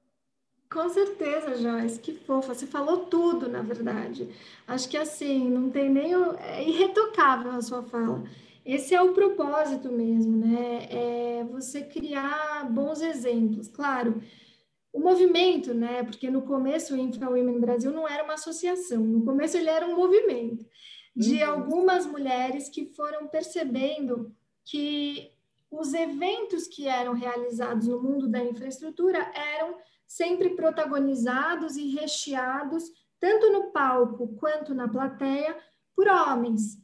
com 0.71 0.89
certeza, 0.89 1.57
Joyce, 1.57 2.01
que 2.01 2.13
fofa. 2.13 2.55
Você 2.55 2.67
falou 2.67 3.07
tudo, 3.07 3.49
na 3.49 3.63
verdade. 3.63 4.29
Acho 4.67 4.89
que 4.89 4.97
assim, 4.97 5.49
não 5.49 5.71
tem 5.71 5.89
nem. 5.91 6.15
O... 6.15 6.35
É 6.39 6.69
irretocável 6.69 7.53
a 7.53 7.63
sua 7.63 7.83
fala. 7.83 8.23
Esse 8.65 8.95
é 8.95 9.01
o 9.01 9.13
propósito 9.13 9.91
mesmo, 9.91 10.37
né? 10.37 10.89
É 10.91 11.45
você 11.45 11.83
criar 11.83 12.69
bons 12.71 13.01
exemplos. 13.01 13.69
Claro, 13.69 14.21
o 14.93 15.01
movimento, 15.01 15.73
né? 15.73 16.03
Porque 16.03 16.31
no 16.31 16.43
começo 16.43 16.95
o 16.95 16.99
Infra 16.99 17.31
Women 17.31 17.61
Brasil 17.61 17.93
não 17.93 18.09
era 18.09 18.25
uma 18.25 18.35
associação, 18.35 19.01
no 19.01 19.25
começo 19.25 19.57
ele 19.57 19.69
era 19.69 19.87
um 19.87 19.95
movimento 19.95 20.67
de 21.15 21.43
uhum. 21.43 21.51
algumas 21.51 22.07
mulheres 22.07 22.69
que 22.69 22.87
foram 22.95 23.27
percebendo 23.27 24.35
que 24.65 25.31
os 25.71 25.95
eventos 25.95 26.67
que 26.67 26.87
eram 26.87 27.13
realizados 27.15 27.89
no 27.89 28.03
mundo 28.03 28.29
da 28.29 28.43
infraestrutura 28.43 29.19
eram 29.35 29.77
sempre 30.07 30.51
protagonizados 30.51 31.77
e 31.77 31.91
recheados, 31.95 32.85
tanto 33.19 33.51
no 33.51 33.73
palco 33.73 34.29
quanto 34.37 34.75
na 34.75 34.89
plateia, 34.89 35.57
por 35.95 36.07
homens. 36.07 36.79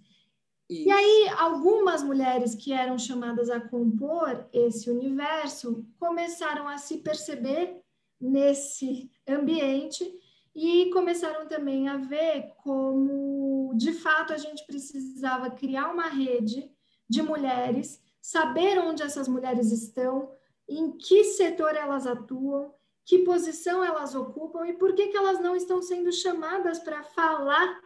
E 0.68 0.90
aí, 0.90 1.28
algumas 1.36 2.02
mulheres 2.02 2.54
que 2.54 2.72
eram 2.72 2.98
chamadas 2.98 3.50
a 3.50 3.60
compor 3.60 4.48
esse 4.52 4.88
universo 4.88 5.86
começaram 5.98 6.66
a 6.66 6.78
se 6.78 6.98
perceber 6.98 7.78
nesse 8.18 9.10
ambiente 9.28 10.10
e 10.54 10.90
começaram 10.90 11.46
também 11.46 11.88
a 11.88 11.98
ver 11.98 12.54
como, 12.62 13.72
de 13.76 13.92
fato, 13.92 14.32
a 14.32 14.38
gente 14.38 14.64
precisava 14.66 15.50
criar 15.50 15.92
uma 15.92 16.08
rede 16.08 16.70
de 17.08 17.22
mulheres, 17.22 18.02
saber 18.20 18.78
onde 18.78 19.02
essas 19.02 19.28
mulheres 19.28 19.72
estão, 19.72 20.30
em 20.66 20.92
que 20.96 21.24
setor 21.24 21.74
elas 21.74 22.06
atuam, 22.06 22.72
que 23.04 23.20
posição 23.20 23.84
elas 23.84 24.14
ocupam 24.14 24.66
e 24.66 24.74
por 24.74 24.94
que, 24.94 25.08
que 25.08 25.16
elas 25.16 25.40
não 25.40 25.56
estão 25.56 25.82
sendo 25.82 26.12
chamadas 26.12 26.78
para 26.78 27.02
falar 27.02 27.80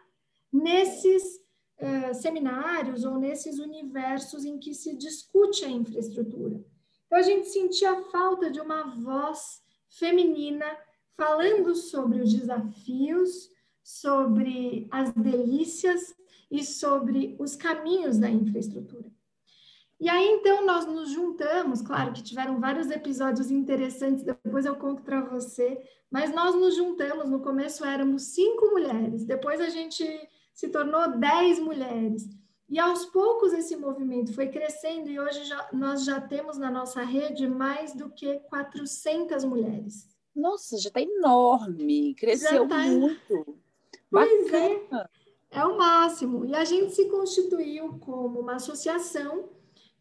nesses 0.53 1.23
uh, 1.81 2.15
seminários 2.15 3.05
ou 3.05 3.19
nesses 3.19 3.59
universos 3.59 4.45
em 4.45 4.59
que 4.59 4.75
se 4.75 4.97
discute 4.97 5.65
a 5.65 5.71
infraestrutura. 5.71 6.63
Então, 7.07 7.19
a 7.19 7.23
gente 7.23 7.49
sentia 7.49 8.03
falta 8.05 8.51
de 8.51 8.61
uma 8.61 8.85
voz 8.85 9.63
feminina 9.89 10.67
falando 11.17 11.75
sobre 11.75 12.21
os 12.21 12.33
desafios, 12.33 13.51
sobre 13.83 14.87
as 14.91 15.13
delícias 15.13 16.15
e 16.51 16.65
sobre 16.65 17.37
os 17.39 17.57
caminhos 17.57 18.19
da 18.19 18.29
infraestrutura. 18.29 19.11
E 19.99 20.11
aí, 20.11 20.29
então, 20.29 20.65
nós 20.67 20.87
nos 20.87 21.11
juntamos, 21.11 21.81
claro 21.81 22.13
que 22.13 22.23
tiveram 22.23 22.61
vários 22.61 22.91
episódios 22.91 23.51
interessantes, 23.51 24.23
depois 24.23 24.67
eu 24.67 24.77
conto 24.77 25.03
para 25.03 25.23
você, 25.23 25.81
mas 26.11 26.35
nós 26.35 26.55
nos 26.55 26.77
juntamos, 26.77 27.31
no 27.31 27.41
começo 27.41 27.85
éramos 27.85 28.35
cinco 28.35 28.67
mulheres, 28.67 29.25
depois 29.25 29.59
a 29.59 29.71
gente 29.71 30.05
se 30.53 30.69
tornou 30.69 31.19
dez 31.19 31.59
mulheres. 31.59 32.29
E 32.69 32.79
aos 32.79 33.07
poucos 33.07 33.53
esse 33.53 33.77
movimento 33.77 34.35
foi 34.35 34.49
crescendo 34.49 35.09
e 35.09 35.19
hoje 35.19 35.45
já, 35.45 35.69
nós 35.73 36.05
já 36.05 36.21
temos 36.21 36.59
na 36.59 36.71
nossa 36.71 37.03
rede 37.03 37.49
mais 37.49 37.95
do 37.95 38.11
que 38.11 38.41
400 38.51 39.45
mulheres. 39.45 40.09
Nossa, 40.35 40.77
já 40.77 40.89
está 40.89 41.01
enorme, 41.01 42.15
cresceu 42.15 42.69
tá... 42.69 42.79
muito. 42.79 43.57
Pois 44.11 44.53
é, 44.53 44.79
Bacana. 44.79 45.11
é, 45.51 45.59
é 45.61 45.65
o 45.65 45.79
máximo. 45.79 46.45
E 46.45 46.55
a 46.55 46.65
gente 46.65 46.93
se 46.93 47.09
constituiu 47.09 47.99
como 48.01 48.41
uma 48.41 48.57
associação 48.57 49.49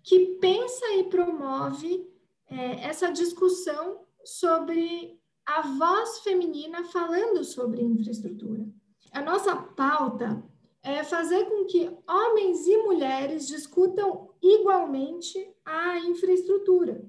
que 0.05 0.37
pensa 0.39 0.85
e 0.93 1.03
promove 1.05 2.07
é, 2.47 2.87
essa 2.87 3.11
discussão 3.11 4.05
sobre 4.23 5.19
a 5.45 5.61
voz 5.61 6.19
feminina 6.19 6.83
falando 6.85 7.43
sobre 7.43 7.81
infraestrutura. 7.81 8.67
A 9.11 9.21
nossa 9.21 9.55
pauta 9.55 10.43
é 10.83 11.03
fazer 11.03 11.45
com 11.45 11.65
que 11.65 11.91
homens 12.07 12.67
e 12.67 12.77
mulheres 12.77 13.47
discutam 13.47 14.29
igualmente 14.41 15.51
a 15.65 15.97
infraestrutura. 15.99 17.03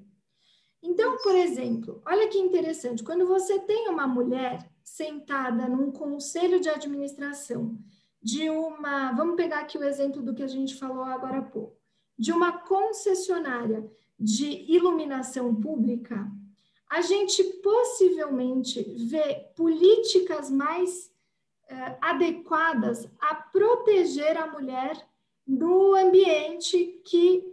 Então, 0.83 1.19
por 1.19 1.35
exemplo, 1.35 2.01
olha 2.07 2.29
que 2.29 2.39
interessante, 2.39 3.05
quando 3.05 3.27
você 3.27 3.59
tem 3.59 3.89
uma 3.89 4.07
mulher 4.07 4.71
sentada 4.83 5.69
num 5.69 5.91
conselho 5.91 6.61
de 6.61 6.71
administração 6.71 7.77
de 8.23 8.49
uma, 8.49 9.13
vamos 9.13 9.37
pegar 9.37 9.61
aqui 9.61 9.77
o 9.77 9.85
exemplo 9.85 10.23
do 10.23 10.35
que 10.35 10.43
a 10.43 10.49
gente 10.49 10.77
falou 10.77 11.05
agora 11.05 11.39
há 11.39 11.43
pouco, 11.43 11.77
de 12.19 12.33
uma 12.33 12.53
concessionária 12.59 13.89
de 14.19 14.65
iluminação 14.73 15.55
pública, 15.55 16.31
a 16.89 17.01
gente 17.01 17.43
possivelmente 17.63 18.83
vê 19.09 19.51
políticas 19.57 20.51
mais 20.51 21.11
eh, 21.69 21.99
adequadas 22.01 23.09
a 23.21 23.35
proteger 23.35 24.37
a 24.37 24.47
mulher 24.47 24.97
no 25.47 25.95
ambiente 25.95 27.03
que 27.05 27.45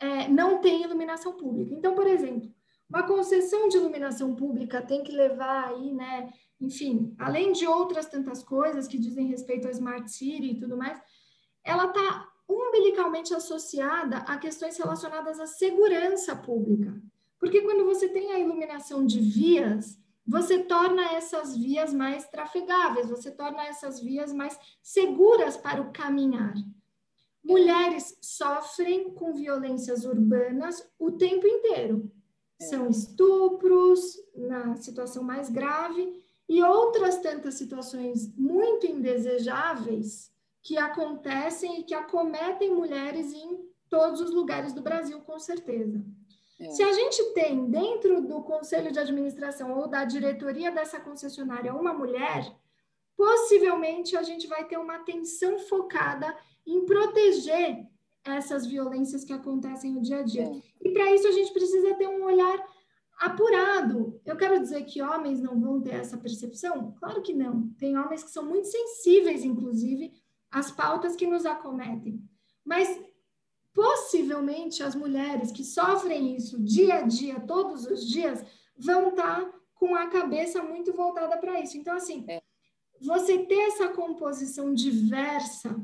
eh, 0.00 0.28
não 0.28 0.60
tem 0.60 0.82
iluminação 0.82 1.34
pública. 1.34 1.74
Então, 1.74 1.94
por 1.94 2.06
exemplo, 2.06 2.50
uma 2.88 3.04
concessão 3.04 3.68
de 3.68 3.76
iluminação 3.76 4.34
pública 4.34 4.82
tem 4.82 5.02
que 5.02 5.12
levar 5.12 5.68
aí, 5.68 5.92
né, 5.92 6.32
enfim, 6.60 7.14
além 7.18 7.52
de 7.52 7.66
outras 7.66 8.06
tantas 8.06 8.42
coisas 8.42 8.88
que 8.88 8.98
dizem 8.98 9.28
respeito 9.28 9.68
à 9.68 9.70
Smart 9.70 10.10
City 10.10 10.50
e 10.50 10.58
tudo 10.58 10.76
mais, 10.76 11.00
ela 11.62 11.86
está 11.86 12.28
umbilicalmente 12.50 13.32
associada 13.32 14.18
a 14.18 14.36
questões 14.36 14.76
relacionadas 14.76 15.38
à 15.38 15.46
segurança 15.46 16.34
pública. 16.34 17.00
Porque 17.38 17.62
quando 17.62 17.84
você 17.84 18.08
tem 18.08 18.32
a 18.32 18.38
iluminação 18.38 19.06
de 19.06 19.20
vias, 19.20 19.98
você 20.26 20.58
torna 20.58 21.14
essas 21.14 21.56
vias 21.56 21.94
mais 21.94 22.26
trafegáveis, 22.28 23.08
você 23.08 23.30
torna 23.30 23.64
essas 23.64 24.00
vias 24.00 24.32
mais 24.32 24.58
seguras 24.82 25.56
para 25.56 25.80
o 25.80 25.92
caminhar. 25.92 26.54
Mulheres 27.42 28.18
sofrem 28.20 29.14
com 29.14 29.32
violências 29.32 30.04
urbanas 30.04 30.86
o 30.98 31.12
tempo 31.12 31.46
inteiro. 31.46 32.10
É. 32.60 32.64
São 32.66 32.88
estupros, 32.88 34.20
na 34.34 34.76
situação 34.76 35.22
mais 35.22 35.48
grave, 35.48 36.22
e 36.48 36.62
outras 36.62 37.18
tantas 37.18 37.54
situações 37.54 38.34
muito 38.36 38.86
indesejáveis 38.86 40.30
que 40.62 40.76
acontecem 40.76 41.80
e 41.80 41.84
que 41.84 41.94
acometem 41.94 42.74
mulheres 42.74 43.32
em 43.32 43.68
todos 43.88 44.20
os 44.20 44.30
lugares 44.30 44.72
do 44.72 44.82
Brasil, 44.82 45.20
com 45.20 45.38
certeza. 45.38 46.04
É. 46.60 46.70
Se 46.70 46.82
a 46.82 46.92
gente 46.92 47.22
tem 47.32 47.66
dentro 47.70 48.20
do 48.20 48.42
conselho 48.42 48.92
de 48.92 48.98
administração 48.98 49.76
ou 49.76 49.88
da 49.88 50.04
diretoria 50.04 50.70
dessa 50.70 51.00
concessionária 51.00 51.74
uma 51.74 51.92
mulher, 51.94 52.54
possivelmente 53.16 54.16
a 54.16 54.22
gente 54.22 54.46
vai 54.46 54.66
ter 54.66 54.78
uma 54.78 54.96
atenção 54.96 55.58
focada 55.58 56.36
em 56.66 56.84
proteger 56.84 57.86
essas 58.24 58.66
violências 58.66 59.24
que 59.24 59.32
acontecem 59.32 59.92
no 59.92 60.02
dia 60.02 60.18
a 60.18 60.22
dia. 60.22 60.44
É. 60.44 60.88
E 60.88 60.92
para 60.92 61.14
isso 61.14 61.26
a 61.26 61.32
gente 61.32 61.52
precisa 61.52 61.94
ter 61.94 62.06
um 62.06 62.24
olhar 62.24 62.62
apurado. 63.18 64.20
Eu 64.24 64.36
quero 64.36 64.58
dizer 64.60 64.84
que 64.84 65.02
homens 65.02 65.40
não 65.40 65.60
vão 65.60 65.80
ter 65.80 65.94
essa 65.94 66.16
percepção? 66.16 66.92
Claro 66.98 67.22
que 67.22 67.34
não. 67.34 67.68
Tem 67.78 67.96
homens 67.96 68.22
que 68.22 68.30
são 68.30 68.44
muito 68.44 68.66
sensíveis, 68.66 69.44
inclusive, 69.44 70.12
às 70.50 70.70
pautas 70.70 71.16
que 71.16 71.26
nos 71.26 71.46
acometem. 71.46 72.22
Mas 72.64 73.00
possivelmente 73.72 74.82
as 74.82 74.94
mulheres 74.94 75.52
que 75.52 75.64
sofrem 75.64 76.34
isso 76.36 76.62
dia 76.62 76.96
a 76.96 77.02
dia, 77.02 77.40
todos 77.40 77.86
os 77.86 78.08
dias, 78.08 78.44
vão 78.76 79.10
estar 79.10 79.44
tá 79.44 79.60
com 79.74 79.94
a 79.94 80.08
cabeça 80.08 80.62
muito 80.62 80.92
voltada 80.92 81.36
para 81.38 81.60
isso. 81.60 81.78
Então, 81.78 81.96
assim, 81.96 82.24
é. 82.28 82.42
você 83.00 83.38
ter 83.38 83.68
essa 83.68 83.88
composição 83.88 84.74
diversa 84.74 85.74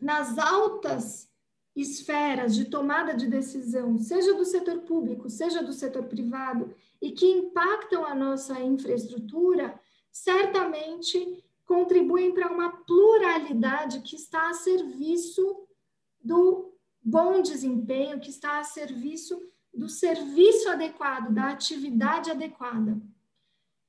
nas 0.00 0.36
altas 0.38 1.28
esferas 1.74 2.54
de 2.54 2.66
tomada 2.66 3.14
de 3.14 3.26
decisão, 3.26 3.98
seja 3.98 4.34
do 4.34 4.44
setor 4.44 4.80
público, 4.82 5.28
seja 5.28 5.62
do 5.62 5.72
setor 5.72 6.04
privado, 6.04 6.74
e 7.00 7.10
que 7.10 7.26
impactam 7.26 8.04
a 8.04 8.14
nossa 8.14 8.60
infraestrutura, 8.60 9.78
certamente 10.12 11.43
contribuem 11.64 12.32
para 12.32 12.52
uma 12.52 12.70
pluralidade 12.84 14.00
que 14.00 14.16
está 14.16 14.50
a 14.50 14.54
serviço 14.54 15.66
do 16.22 16.72
bom 17.02 17.42
desempenho, 17.42 18.20
que 18.20 18.30
está 18.30 18.58
a 18.58 18.64
serviço 18.64 19.40
do 19.72 19.88
serviço 19.88 20.68
adequado, 20.68 21.32
da 21.32 21.50
atividade 21.50 22.30
adequada. 22.30 23.00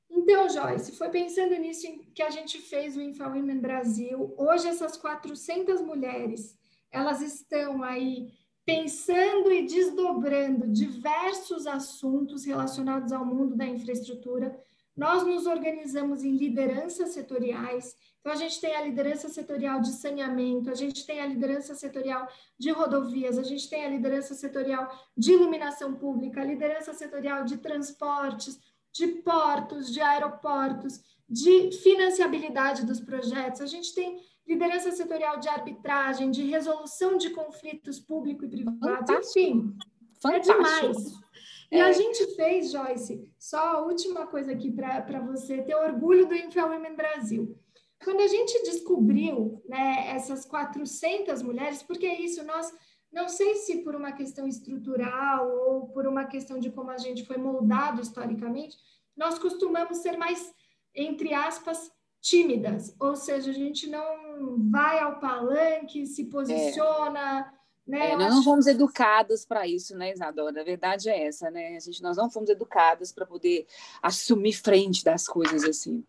Então, 0.10 0.50
Joyce, 0.50 0.94
foi 0.94 1.10
pensando 1.10 1.56
nisso 1.56 1.88
que 2.14 2.24
a 2.24 2.30
gente 2.30 2.60
fez 2.60 2.96
o 2.96 3.02
InfoWomen 3.02 3.60
Brasil. 3.60 4.34
Hoje, 4.38 4.68
essas 4.68 4.98
400 4.98 5.82
mulheres, 5.82 6.58
elas 6.92 7.22
estão 7.22 7.84
aí 7.84 8.32
pensando 8.66 9.52
e 9.52 9.66
desdobrando 9.66 10.68
diversos 10.68 11.68
assuntos 11.68 12.46
relacionados 12.46 13.12
ao 13.12 13.26
mundo 13.26 13.56
da 13.56 13.68
infraestrutura, 13.68 14.60
nós 14.96 15.24
nos 15.24 15.46
organizamos 15.46 16.24
em 16.24 16.38
lideranças 16.38 17.10
setoriais. 17.10 17.96
Então, 18.20 18.32
a 18.32 18.36
gente 18.36 18.60
tem 18.62 18.76
a 18.76 18.82
liderança 18.82 19.28
setorial 19.30 19.82
de 19.82 19.92
saneamento, 19.92 20.70
a 20.70 20.74
gente 20.74 21.06
tem 21.06 21.20
a 21.20 21.26
liderança 21.26 21.76
setorial 21.76 22.28
de 22.58 22.72
rodovias, 22.72 23.38
a 23.38 23.44
gente 23.44 23.70
tem 23.70 23.86
a 23.86 23.90
liderança 23.90 24.34
setorial 24.34 24.90
de 25.16 25.34
iluminação 25.34 25.94
pública, 25.94 26.42
a 26.42 26.46
liderança 26.46 26.94
setorial 26.94 27.44
de 27.44 27.58
transportes, 27.58 28.60
de 28.94 29.08
portos, 29.08 29.94
de 29.94 30.00
aeroportos, 30.00 31.02
de 31.30 31.72
financiabilidade 31.72 32.86
dos 32.86 33.00
projetos. 33.00 33.62
A 33.62 33.66
gente 33.66 33.94
tem 33.94 34.20
liderança 34.48 34.92
setorial 34.92 35.40
de 35.40 35.50
arbitragem, 35.50 36.32
de 36.32 36.44
resolução 36.46 37.18
de 37.18 37.32
conflitos 37.32 38.00
público 38.00 38.46
e 38.46 38.50
privado, 38.50 39.14
enfim. 39.14 39.76
Fantástico. 40.22 40.28
É 40.28 40.40
demais. 40.40 41.25
E 41.72 41.78
é. 41.78 41.82
a 41.82 41.92
gente 41.92 42.36
fez, 42.36 42.72
Joyce, 42.72 43.28
só 43.38 43.58
a 43.58 43.82
última 43.82 44.28
coisa 44.28 44.52
aqui 44.52 44.72
para 44.72 45.20
você 45.22 45.62
ter 45.62 45.76
orgulho 45.76 46.28
do 46.28 46.36
InfoWomen 46.36 46.96
Brasil. 46.96 47.58
Quando 48.04 48.22
a 48.22 48.28
gente 48.28 48.64
descobriu 48.64 49.64
né, 49.68 50.10
essas 50.10 50.46
400 50.46 51.42
mulheres, 51.42 51.82
porque 51.82 52.06
é 52.06 52.22
isso, 52.22 52.44
nós, 52.44 52.72
não 53.12 53.28
sei 53.28 53.56
se 53.56 53.84
por 53.84 53.96
uma 53.96 54.12
questão 54.12 54.48
estrutural 54.48 55.50
ou 55.50 55.88
por 55.88 56.06
uma 56.06 56.26
questão 56.26 56.60
de 56.60 56.70
como 56.70 56.92
a 56.92 56.98
gente 56.98 57.26
foi 57.26 57.38
moldado 57.38 58.02
historicamente, 58.02 58.78
nós 59.16 59.40
costumamos 59.40 60.00
ser 60.00 60.18
mais, 60.18 60.54
entre 60.94 61.34
aspas, 61.34 61.92
tímidas, 62.22 62.96
ou 63.00 63.16
seja, 63.16 63.52
a 63.52 63.54
gente 63.54 63.88
não 63.88 64.58
vai 64.70 65.00
ao 65.00 65.20
palanque, 65.20 66.08
se 66.08 66.26
posiciona, 66.26 67.42
é 67.42 67.55
né? 67.88 68.12
É, 68.12 68.18
nós 68.18 68.34
não 68.34 68.44
fomos 68.44 68.66
educados 68.66 69.46
para 69.46 69.68
isso, 69.68 69.96
né, 69.96 70.12
Isadora? 70.12 70.62
A 70.62 70.64
verdade 70.64 71.10
é 71.10 71.28
essa, 71.28 71.52
né? 71.52 71.76
A 71.76 71.80
gente, 71.80 72.02
nós 72.02 72.18
não 72.18 72.30
fomos 72.30 72.50
educados 72.50 73.12
para 73.12 73.26
poder 73.26 73.68
assumir 74.02 74.54
frente 74.54 75.04
das 75.04 75.28
coisas 75.28 75.64
assim. 75.64 76.04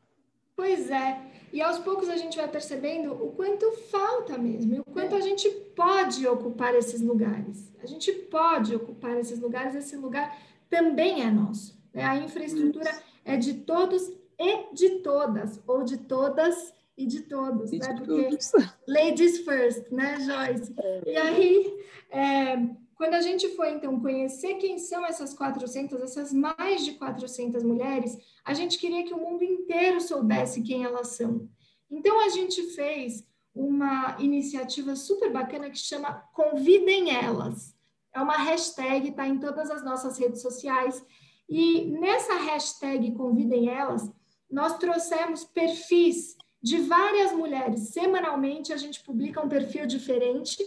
Pois 0.57 0.91
é. 0.91 1.21
E 1.53 1.61
aos 1.61 1.79
poucos 1.79 2.09
a 2.09 2.17
gente 2.17 2.37
vai 2.37 2.49
percebendo 2.49 3.13
o 3.13 3.33
quanto 3.33 3.71
falta 3.91 4.39
mesmo, 4.39 4.75
e 4.75 4.81
o 4.81 4.85
quanto 4.85 5.15
a 5.15 5.21
gente 5.21 5.49
pode 5.77 6.27
ocupar 6.27 6.75
esses 6.75 7.01
lugares. 7.01 7.71
A 7.83 7.87
gente 7.87 8.11
pode 8.11 8.75
ocupar 8.75 9.17
esses 9.19 9.39
lugares, 9.39 9.75
esse 9.75 9.97
lugar 9.97 10.37
também 10.69 11.23
é 11.23 11.31
nosso. 11.31 11.79
Né? 11.93 12.05
A 12.05 12.17
infraestrutura 12.17 12.91
é 13.25 13.37
de 13.37 13.55
todos 13.55 14.11
e 14.39 14.75
de 14.75 14.99
todas, 15.01 15.61
ou 15.67 15.83
de 15.83 15.99
todas 15.99 16.75
e 16.97 17.07
de 17.07 17.23
todos, 17.23 17.73
e 17.73 17.79
né? 17.79 17.93
De 17.93 18.03
Porque 18.03 18.23
todos. 18.25 18.53
ladies 18.89 19.39
first, 19.41 19.91
né, 19.91 20.19
Joyce? 20.21 20.75
É. 20.79 21.03
E 21.07 21.17
aí, 21.17 21.85
é, 22.11 22.57
quando 22.95 23.15
a 23.15 23.21
gente 23.21 23.49
foi, 23.55 23.73
então, 23.73 24.01
conhecer 24.01 24.55
quem 24.55 24.79
são 24.79 25.05
essas 25.05 25.35
400, 25.35 26.01
essas 26.01 26.33
mais 26.33 26.85
de 26.85 26.93
400 26.93 27.63
mulheres, 27.63 28.17
a 28.45 28.55
gente 28.55 28.79
queria 28.79 29.05
que 29.05 29.13
o 29.13 29.19
mundo 29.19 29.45
inteiro 29.45 30.01
soubesse 30.01 30.63
quem 30.63 30.85
elas 30.85 31.09
são. 31.09 31.49
Então, 31.91 32.19
a 32.25 32.31
gente 32.31 32.63
fez 32.75 33.25
uma 33.55 34.17
iniciativa 34.19 34.97
super 34.97 35.31
bacana 35.33 35.71
que 35.71 35.79
chama 35.79 36.25
Convidem 36.33 37.15
Elas. 37.15 37.75
É 38.15 38.21
uma 38.21 38.39
hashtag, 38.39 39.11
está 39.11 39.29
em 39.29 39.39
todas 39.39 39.71
as 39.71 39.85
nossas 39.85 40.19
redes 40.19 40.41
sociais. 40.41 41.05
E 41.49 41.85
nessa 41.99 42.35
hashtag 42.35 43.13
Convidem 43.13 43.69
Elas, 43.69 44.11
nós 44.51 44.79
trouxemos 44.79 45.45
perfis 45.45 46.37
de 46.67 46.79
várias 46.79 47.31
mulheres. 47.31 47.91
Semanalmente 47.91 48.73
a 48.73 48.77
gente 48.77 49.01
publica 49.01 49.41
um 49.41 49.49
perfil 49.49 49.87
diferente 49.87 50.59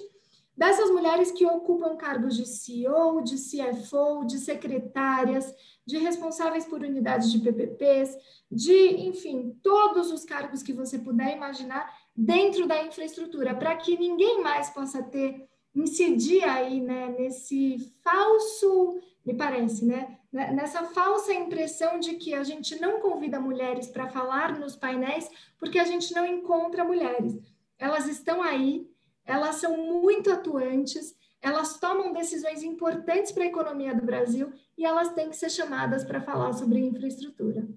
dessas 0.55 0.89
mulheres 0.89 1.29
que 1.29 1.45
ocupam 1.45 1.97
cargos 1.97 2.37
de 2.37 2.45
CEO, 2.45 3.21
de 3.21 3.35
CFO, 3.35 4.23
de 4.25 4.37
secretárias, 4.37 5.53
de 5.85 5.97
responsáveis 5.97 6.65
por 6.65 6.81
unidades 6.81 7.29
de 7.29 7.39
PPPs, 7.39 8.17
de, 8.49 9.07
enfim, 9.09 9.57
todos 9.61 10.09
os 10.09 10.23
cargos 10.23 10.63
que 10.63 10.71
você 10.71 10.97
puder 10.97 11.35
imaginar 11.35 11.93
dentro 12.15 12.65
da 12.65 12.81
infraestrutura, 12.81 13.53
para 13.53 13.75
que 13.75 13.97
ninguém 13.97 14.41
mais 14.41 14.69
possa 14.69 15.03
ter 15.03 15.49
incidir 15.75 16.45
aí, 16.45 16.79
né, 16.79 17.13
nesse 17.17 17.93
falso, 18.01 18.99
me 19.25 19.33
parece, 19.33 19.85
né, 19.85 20.18
nessa 20.31 20.83
falsa 20.83 21.33
impressão 21.33 21.99
de 21.99 22.15
que 22.15 22.33
a 22.33 22.43
gente 22.43 22.79
não 22.79 22.99
convida 22.99 23.39
mulheres 23.39 23.87
para 23.87 24.07
falar 24.07 24.59
nos 24.59 24.75
painéis 24.75 25.29
porque 25.57 25.79
a 25.79 25.85
gente 25.85 26.13
não 26.13 26.25
encontra 26.25 26.83
mulheres. 26.83 27.37
Elas 27.77 28.07
estão 28.07 28.43
aí, 28.43 28.87
elas 29.25 29.55
são 29.55 29.77
muito 29.77 30.31
atuantes, 30.31 31.15
elas 31.41 31.79
tomam 31.79 32.13
decisões 32.13 32.63
importantes 32.63 33.31
para 33.31 33.43
a 33.43 33.47
economia 33.47 33.95
do 33.95 34.05
Brasil 34.05 34.51
e 34.77 34.85
elas 34.85 35.13
têm 35.13 35.29
que 35.29 35.35
ser 35.35 35.49
chamadas 35.49 36.03
para 36.03 36.21
falar 36.21 36.53
sobre 36.53 36.79
infraestrutura. 36.79 37.67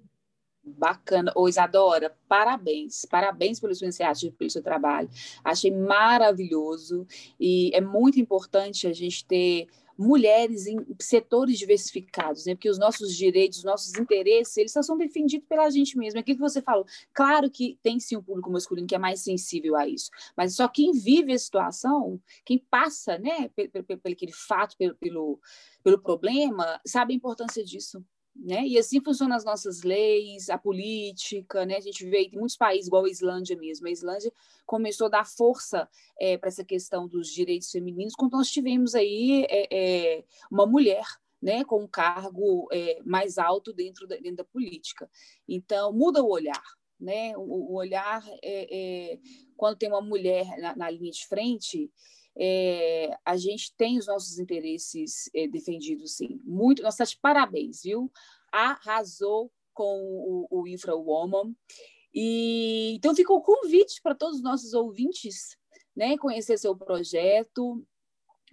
Bacana. 0.65 1.31
Ô, 1.35 1.49
Isadora, 1.49 2.15
parabéns. 2.27 3.05
Parabéns 3.05 3.59
pela 3.59 3.73
sua 3.73 3.85
iniciativa, 3.85 4.33
pelo 4.37 4.49
seu 4.49 4.63
trabalho. 4.63 5.09
Achei 5.43 5.71
maravilhoso 5.71 7.05
e 7.37 7.69
é 7.73 7.81
muito 7.81 8.19
importante 8.19 8.87
a 8.87 8.93
gente 8.93 9.25
ter 9.25 9.67
mulheres 9.97 10.65
em 10.67 10.77
setores 10.99 11.57
diversificados, 11.57 12.45
né? 12.45 12.55
Porque 12.55 12.69
os 12.69 12.79
nossos 12.79 13.15
direitos, 13.15 13.59
os 13.59 13.63
nossos 13.63 13.93
interesses, 13.95 14.55
eles 14.57 14.71
só 14.71 14.81
são 14.81 14.97
defendidos 14.97 15.47
pela 15.47 15.69
gente 15.69 15.97
mesma. 15.97 16.19
Aquilo 16.19 16.37
que 16.37 16.43
você 16.43 16.61
falou, 16.61 16.85
claro 17.13 17.49
que 17.49 17.77
tem 17.81 17.99
sim 17.99 18.17
um 18.17 18.23
público 18.23 18.51
masculino 18.51 18.87
que 18.87 18.95
é 18.95 18.99
mais 18.99 19.21
sensível 19.21 19.75
a 19.75 19.87
isso, 19.87 20.09
mas 20.35 20.55
só 20.55 20.67
quem 20.67 20.91
vive 20.91 21.33
a 21.33 21.37
situação, 21.37 22.19
quem 22.45 22.57
passa, 22.57 23.17
né, 23.17 23.49
pelo, 23.49 23.83
pelo, 23.83 23.99
pelo 23.99 24.33
fato, 24.33 24.75
pelo, 24.77 24.95
pelo, 24.95 25.39
pelo 25.83 25.99
problema, 25.99 26.79
sabe 26.85 27.13
a 27.13 27.15
importância 27.17 27.63
disso. 27.63 28.03
Né? 28.35 28.65
E 28.65 28.77
assim 28.79 28.99
funcionam 28.99 29.35
as 29.35 29.45
nossas 29.45 29.83
leis, 29.83 30.49
a 30.49 30.57
política, 30.57 31.65
né? 31.65 31.77
A 31.77 31.81
gente 31.81 32.03
vê 32.05 32.23
em 32.23 32.31
muitos 32.31 32.57
países, 32.57 32.87
igual 32.87 33.05
a 33.05 33.09
Islândia 33.09 33.55
mesmo. 33.55 33.87
A 33.87 33.91
Islândia 33.91 34.33
começou 34.65 35.05
a 35.05 35.11
dar 35.11 35.25
força 35.25 35.87
é, 36.19 36.37
para 36.37 36.49
essa 36.49 36.63
questão 36.63 37.07
dos 37.07 37.29
direitos 37.31 37.69
femininos 37.69 38.15
quando 38.15 38.33
nós 38.33 38.49
tivemos 38.49 38.95
aí 38.95 39.45
é, 39.49 39.67
é, 39.71 40.25
uma 40.49 40.65
mulher 40.65 41.05
né, 41.43 41.63
com 41.63 41.83
um 41.83 41.87
cargo 41.87 42.67
é, 42.71 42.99
mais 43.05 43.37
alto 43.37 43.73
dentro 43.73 44.07
da, 44.07 44.15
dentro 44.15 44.37
da 44.37 44.45
política. 44.45 45.09
Então, 45.47 45.91
muda 45.91 46.23
o 46.23 46.29
olhar. 46.29 46.63
Né? 46.99 47.37
O, 47.37 47.41
o 47.41 47.73
olhar, 47.73 48.25
é, 48.41 49.11
é, 49.11 49.19
quando 49.57 49.77
tem 49.77 49.89
uma 49.89 50.01
mulher 50.01 50.57
na, 50.57 50.75
na 50.75 50.89
linha 50.89 51.11
de 51.11 51.27
frente, 51.27 51.91
é, 52.37 53.15
a 53.23 53.37
gente 53.37 53.73
tem 53.75 53.97
os 53.97 54.07
nossos 54.07 54.39
interesses 54.39 55.29
é, 55.33 55.47
defendidos, 55.47 56.15
sim. 56.17 56.39
Muito, 56.43 56.81
nós 56.81 56.95
de 56.97 57.17
parabéns, 57.17 57.83
viu? 57.83 58.11
Arrasou 58.51 59.51
com 59.73 59.99
o, 60.49 60.61
o 60.61 60.67
Infra 60.67 60.95
Woman. 60.95 61.55
E, 62.13 62.93
então, 62.95 63.15
fica 63.15 63.33
o 63.33 63.41
convite 63.41 64.01
para 64.01 64.15
todos 64.15 64.37
os 64.37 64.43
nossos 64.43 64.73
ouvintes 64.73 65.57
né, 65.95 66.17
conhecer 66.17 66.57
seu 66.57 66.75
projeto, 66.75 67.85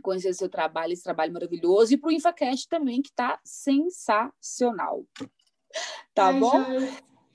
conhecer 0.02 0.32
seu 0.34 0.48
trabalho, 0.48 0.92
esse 0.92 1.02
trabalho 1.02 1.32
maravilhoso, 1.32 1.92
e 1.92 1.96
para 1.96 2.08
o 2.08 2.12
InfaCast 2.12 2.68
também, 2.68 3.02
que 3.02 3.10
está 3.10 3.38
sensacional. 3.44 5.04
Tá 6.14 6.28
Ai, 6.28 6.40
bom? 6.40 6.64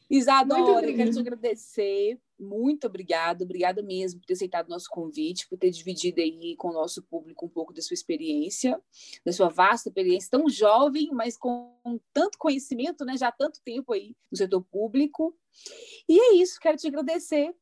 Isadora, 0.09 0.93
quero 0.93 1.11
te 1.11 1.19
agradecer 1.19 2.19
muito 2.39 2.85
obrigada, 2.87 3.43
obrigada 3.43 3.81
mesmo 3.81 4.19
por 4.19 4.25
ter 4.25 4.33
aceitado 4.33 4.67
o 4.67 4.69
nosso 4.69 4.89
convite, 4.89 5.47
por 5.47 5.57
ter 5.57 5.69
dividido 5.71 6.19
aí 6.19 6.55
com 6.57 6.69
o 6.69 6.73
nosso 6.73 7.01
público 7.03 7.45
um 7.45 7.49
pouco 7.49 7.73
da 7.73 7.81
sua 7.81 7.93
experiência, 7.93 8.79
da 9.25 9.31
sua 9.31 9.47
vasta 9.47 9.89
experiência, 9.89 10.29
tão 10.29 10.49
jovem, 10.49 11.09
mas 11.13 11.37
com 11.37 11.71
tanto 12.13 12.37
conhecimento, 12.37 13.05
né, 13.05 13.15
já 13.17 13.29
há 13.29 13.31
tanto 13.31 13.61
tempo 13.63 13.93
aí 13.93 14.15
no 14.29 14.37
setor 14.37 14.61
público. 14.61 15.35
E 16.09 16.19
é 16.19 16.33
isso, 16.35 16.59
quero 16.59 16.77
te 16.77 16.87
agradecer. 16.87 17.55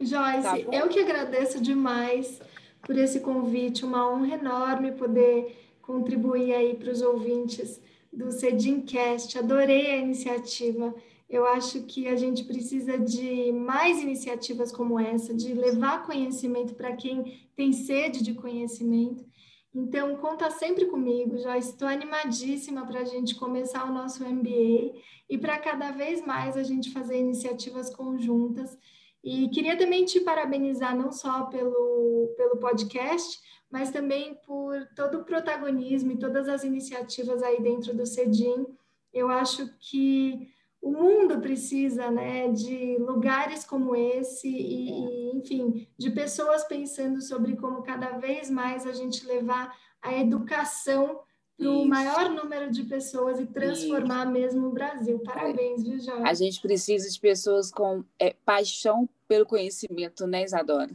Joyce, 0.00 0.42
tá 0.42 0.58
eu 0.58 0.88
que 0.88 1.00
agradeço 1.00 1.60
demais 1.60 2.40
por 2.82 2.96
esse 2.96 3.20
convite, 3.20 3.84
uma 3.84 4.10
honra 4.10 4.34
enorme 4.34 4.92
poder 4.92 5.56
contribuir 5.82 6.54
aí 6.54 6.74
para 6.74 6.90
os 6.90 7.00
ouvintes 7.00 7.80
do 8.12 8.30
Cedimcast. 8.30 9.38
Adorei 9.38 9.90
a 9.92 9.96
iniciativa. 9.96 10.94
Eu 11.30 11.46
acho 11.46 11.84
que 11.84 12.08
a 12.08 12.16
gente 12.16 12.42
precisa 12.42 12.98
de 12.98 13.52
mais 13.52 14.02
iniciativas 14.02 14.72
como 14.72 14.98
essa, 14.98 15.32
de 15.32 15.54
levar 15.54 16.04
conhecimento 16.04 16.74
para 16.74 16.96
quem 16.96 17.48
tem 17.54 17.72
sede 17.72 18.20
de 18.20 18.34
conhecimento. 18.34 19.24
Então, 19.72 20.16
conta 20.16 20.50
sempre 20.50 20.86
comigo, 20.86 21.38
já 21.38 21.56
estou 21.56 21.86
animadíssima 21.86 22.84
para 22.84 23.02
a 23.02 23.04
gente 23.04 23.36
começar 23.36 23.88
o 23.88 23.94
nosso 23.94 24.24
MBA 24.24 24.98
e 25.28 25.38
para 25.38 25.56
cada 25.60 25.92
vez 25.92 26.20
mais 26.26 26.56
a 26.56 26.64
gente 26.64 26.90
fazer 26.90 27.20
iniciativas 27.20 27.94
conjuntas. 27.94 28.76
E 29.22 29.48
queria 29.50 29.78
também 29.78 30.04
te 30.04 30.18
parabenizar 30.20 30.96
não 30.96 31.12
só 31.12 31.44
pelo, 31.44 32.34
pelo 32.36 32.56
podcast, 32.56 33.38
mas 33.70 33.92
também 33.92 34.34
por 34.44 34.84
todo 34.96 35.18
o 35.18 35.24
protagonismo 35.24 36.10
e 36.10 36.18
todas 36.18 36.48
as 36.48 36.64
iniciativas 36.64 37.40
aí 37.40 37.62
dentro 37.62 37.94
do 37.94 38.04
CEDIM. 38.04 38.66
Eu 39.14 39.28
acho 39.28 39.72
que 39.78 40.48
o 40.80 40.90
mundo 40.90 41.40
precisa 41.40 42.10
né, 42.10 42.48
de 42.48 42.96
lugares 42.98 43.64
como 43.64 43.94
esse 43.94 44.48
e, 44.48 44.90
e, 44.90 45.36
enfim, 45.36 45.86
de 45.98 46.10
pessoas 46.10 46.64
pensando 46.64 47.20
sobre 47.20 47.56
como 47.56 47.82
cada 47.82 48.18
vez 48.18 48.50
mais 48.50 48.86
a 48.86 48.92
gente 48.92 49.26
levar 49.26 49.76
a 50.00 50.14
educação 50.14 51.20
para 51.58 51.70
o 51.70 51.86
maior 51.86 52.30
número 52.30 52.70
de 52.70 52.84
pessoas 52.84 53.38
e 53.38 53.44
transformar 53.44 54.24
Isso. 54.24 54.32
mesmo 54.32 54.68
o 54.68 54.72
Brasil. 54.72 55.18
Parabéns, 55.18 55.82
viu, 55.82 56.00
Jorge? 56.00 56.22
A 56.22 56.32
gente 56.32 56.60
precisa 56.62 57.08
de 57.10 57.20
pessoas 57.20 57.70
com 57.70 58.02
é, 58.18 58.34
paixão 58.46 59.06
pelo 59.28 59.44
conhecimento, 59.44 60.26
né, 60.26 60.42
Isadora? 60.42 60.90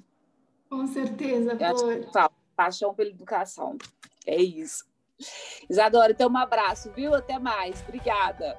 Com 0.67 0.87
certeza, 0.87 1.55
por... 1.55 2.31
paixão 2.55 2.93
pela 2.95 3.11
educação. 3.11 3.77
É 4.25 4.41
isso. 4.41 4.83
Isadora, 5.69 6.11
então 6.11 6.29
um 6.29 6.37
abraço, 6.37 6.91
viu? 6.93 7.13
Até 7.13 7.37
mais. 7.37 7.81
Obrigada. 7.87 8.57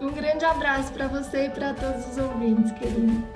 Um 0.00 0.12
grande 0.12 0.44
abraço 0.44 0.92
para 0.92 1.08
você 1.08 1.46
e 1.46 1.50
para 1.50 1.74
todos 1.74 2.06
os 2.06 2.18
ouvintes, 2.18 2.70
querido. 2.72 3.26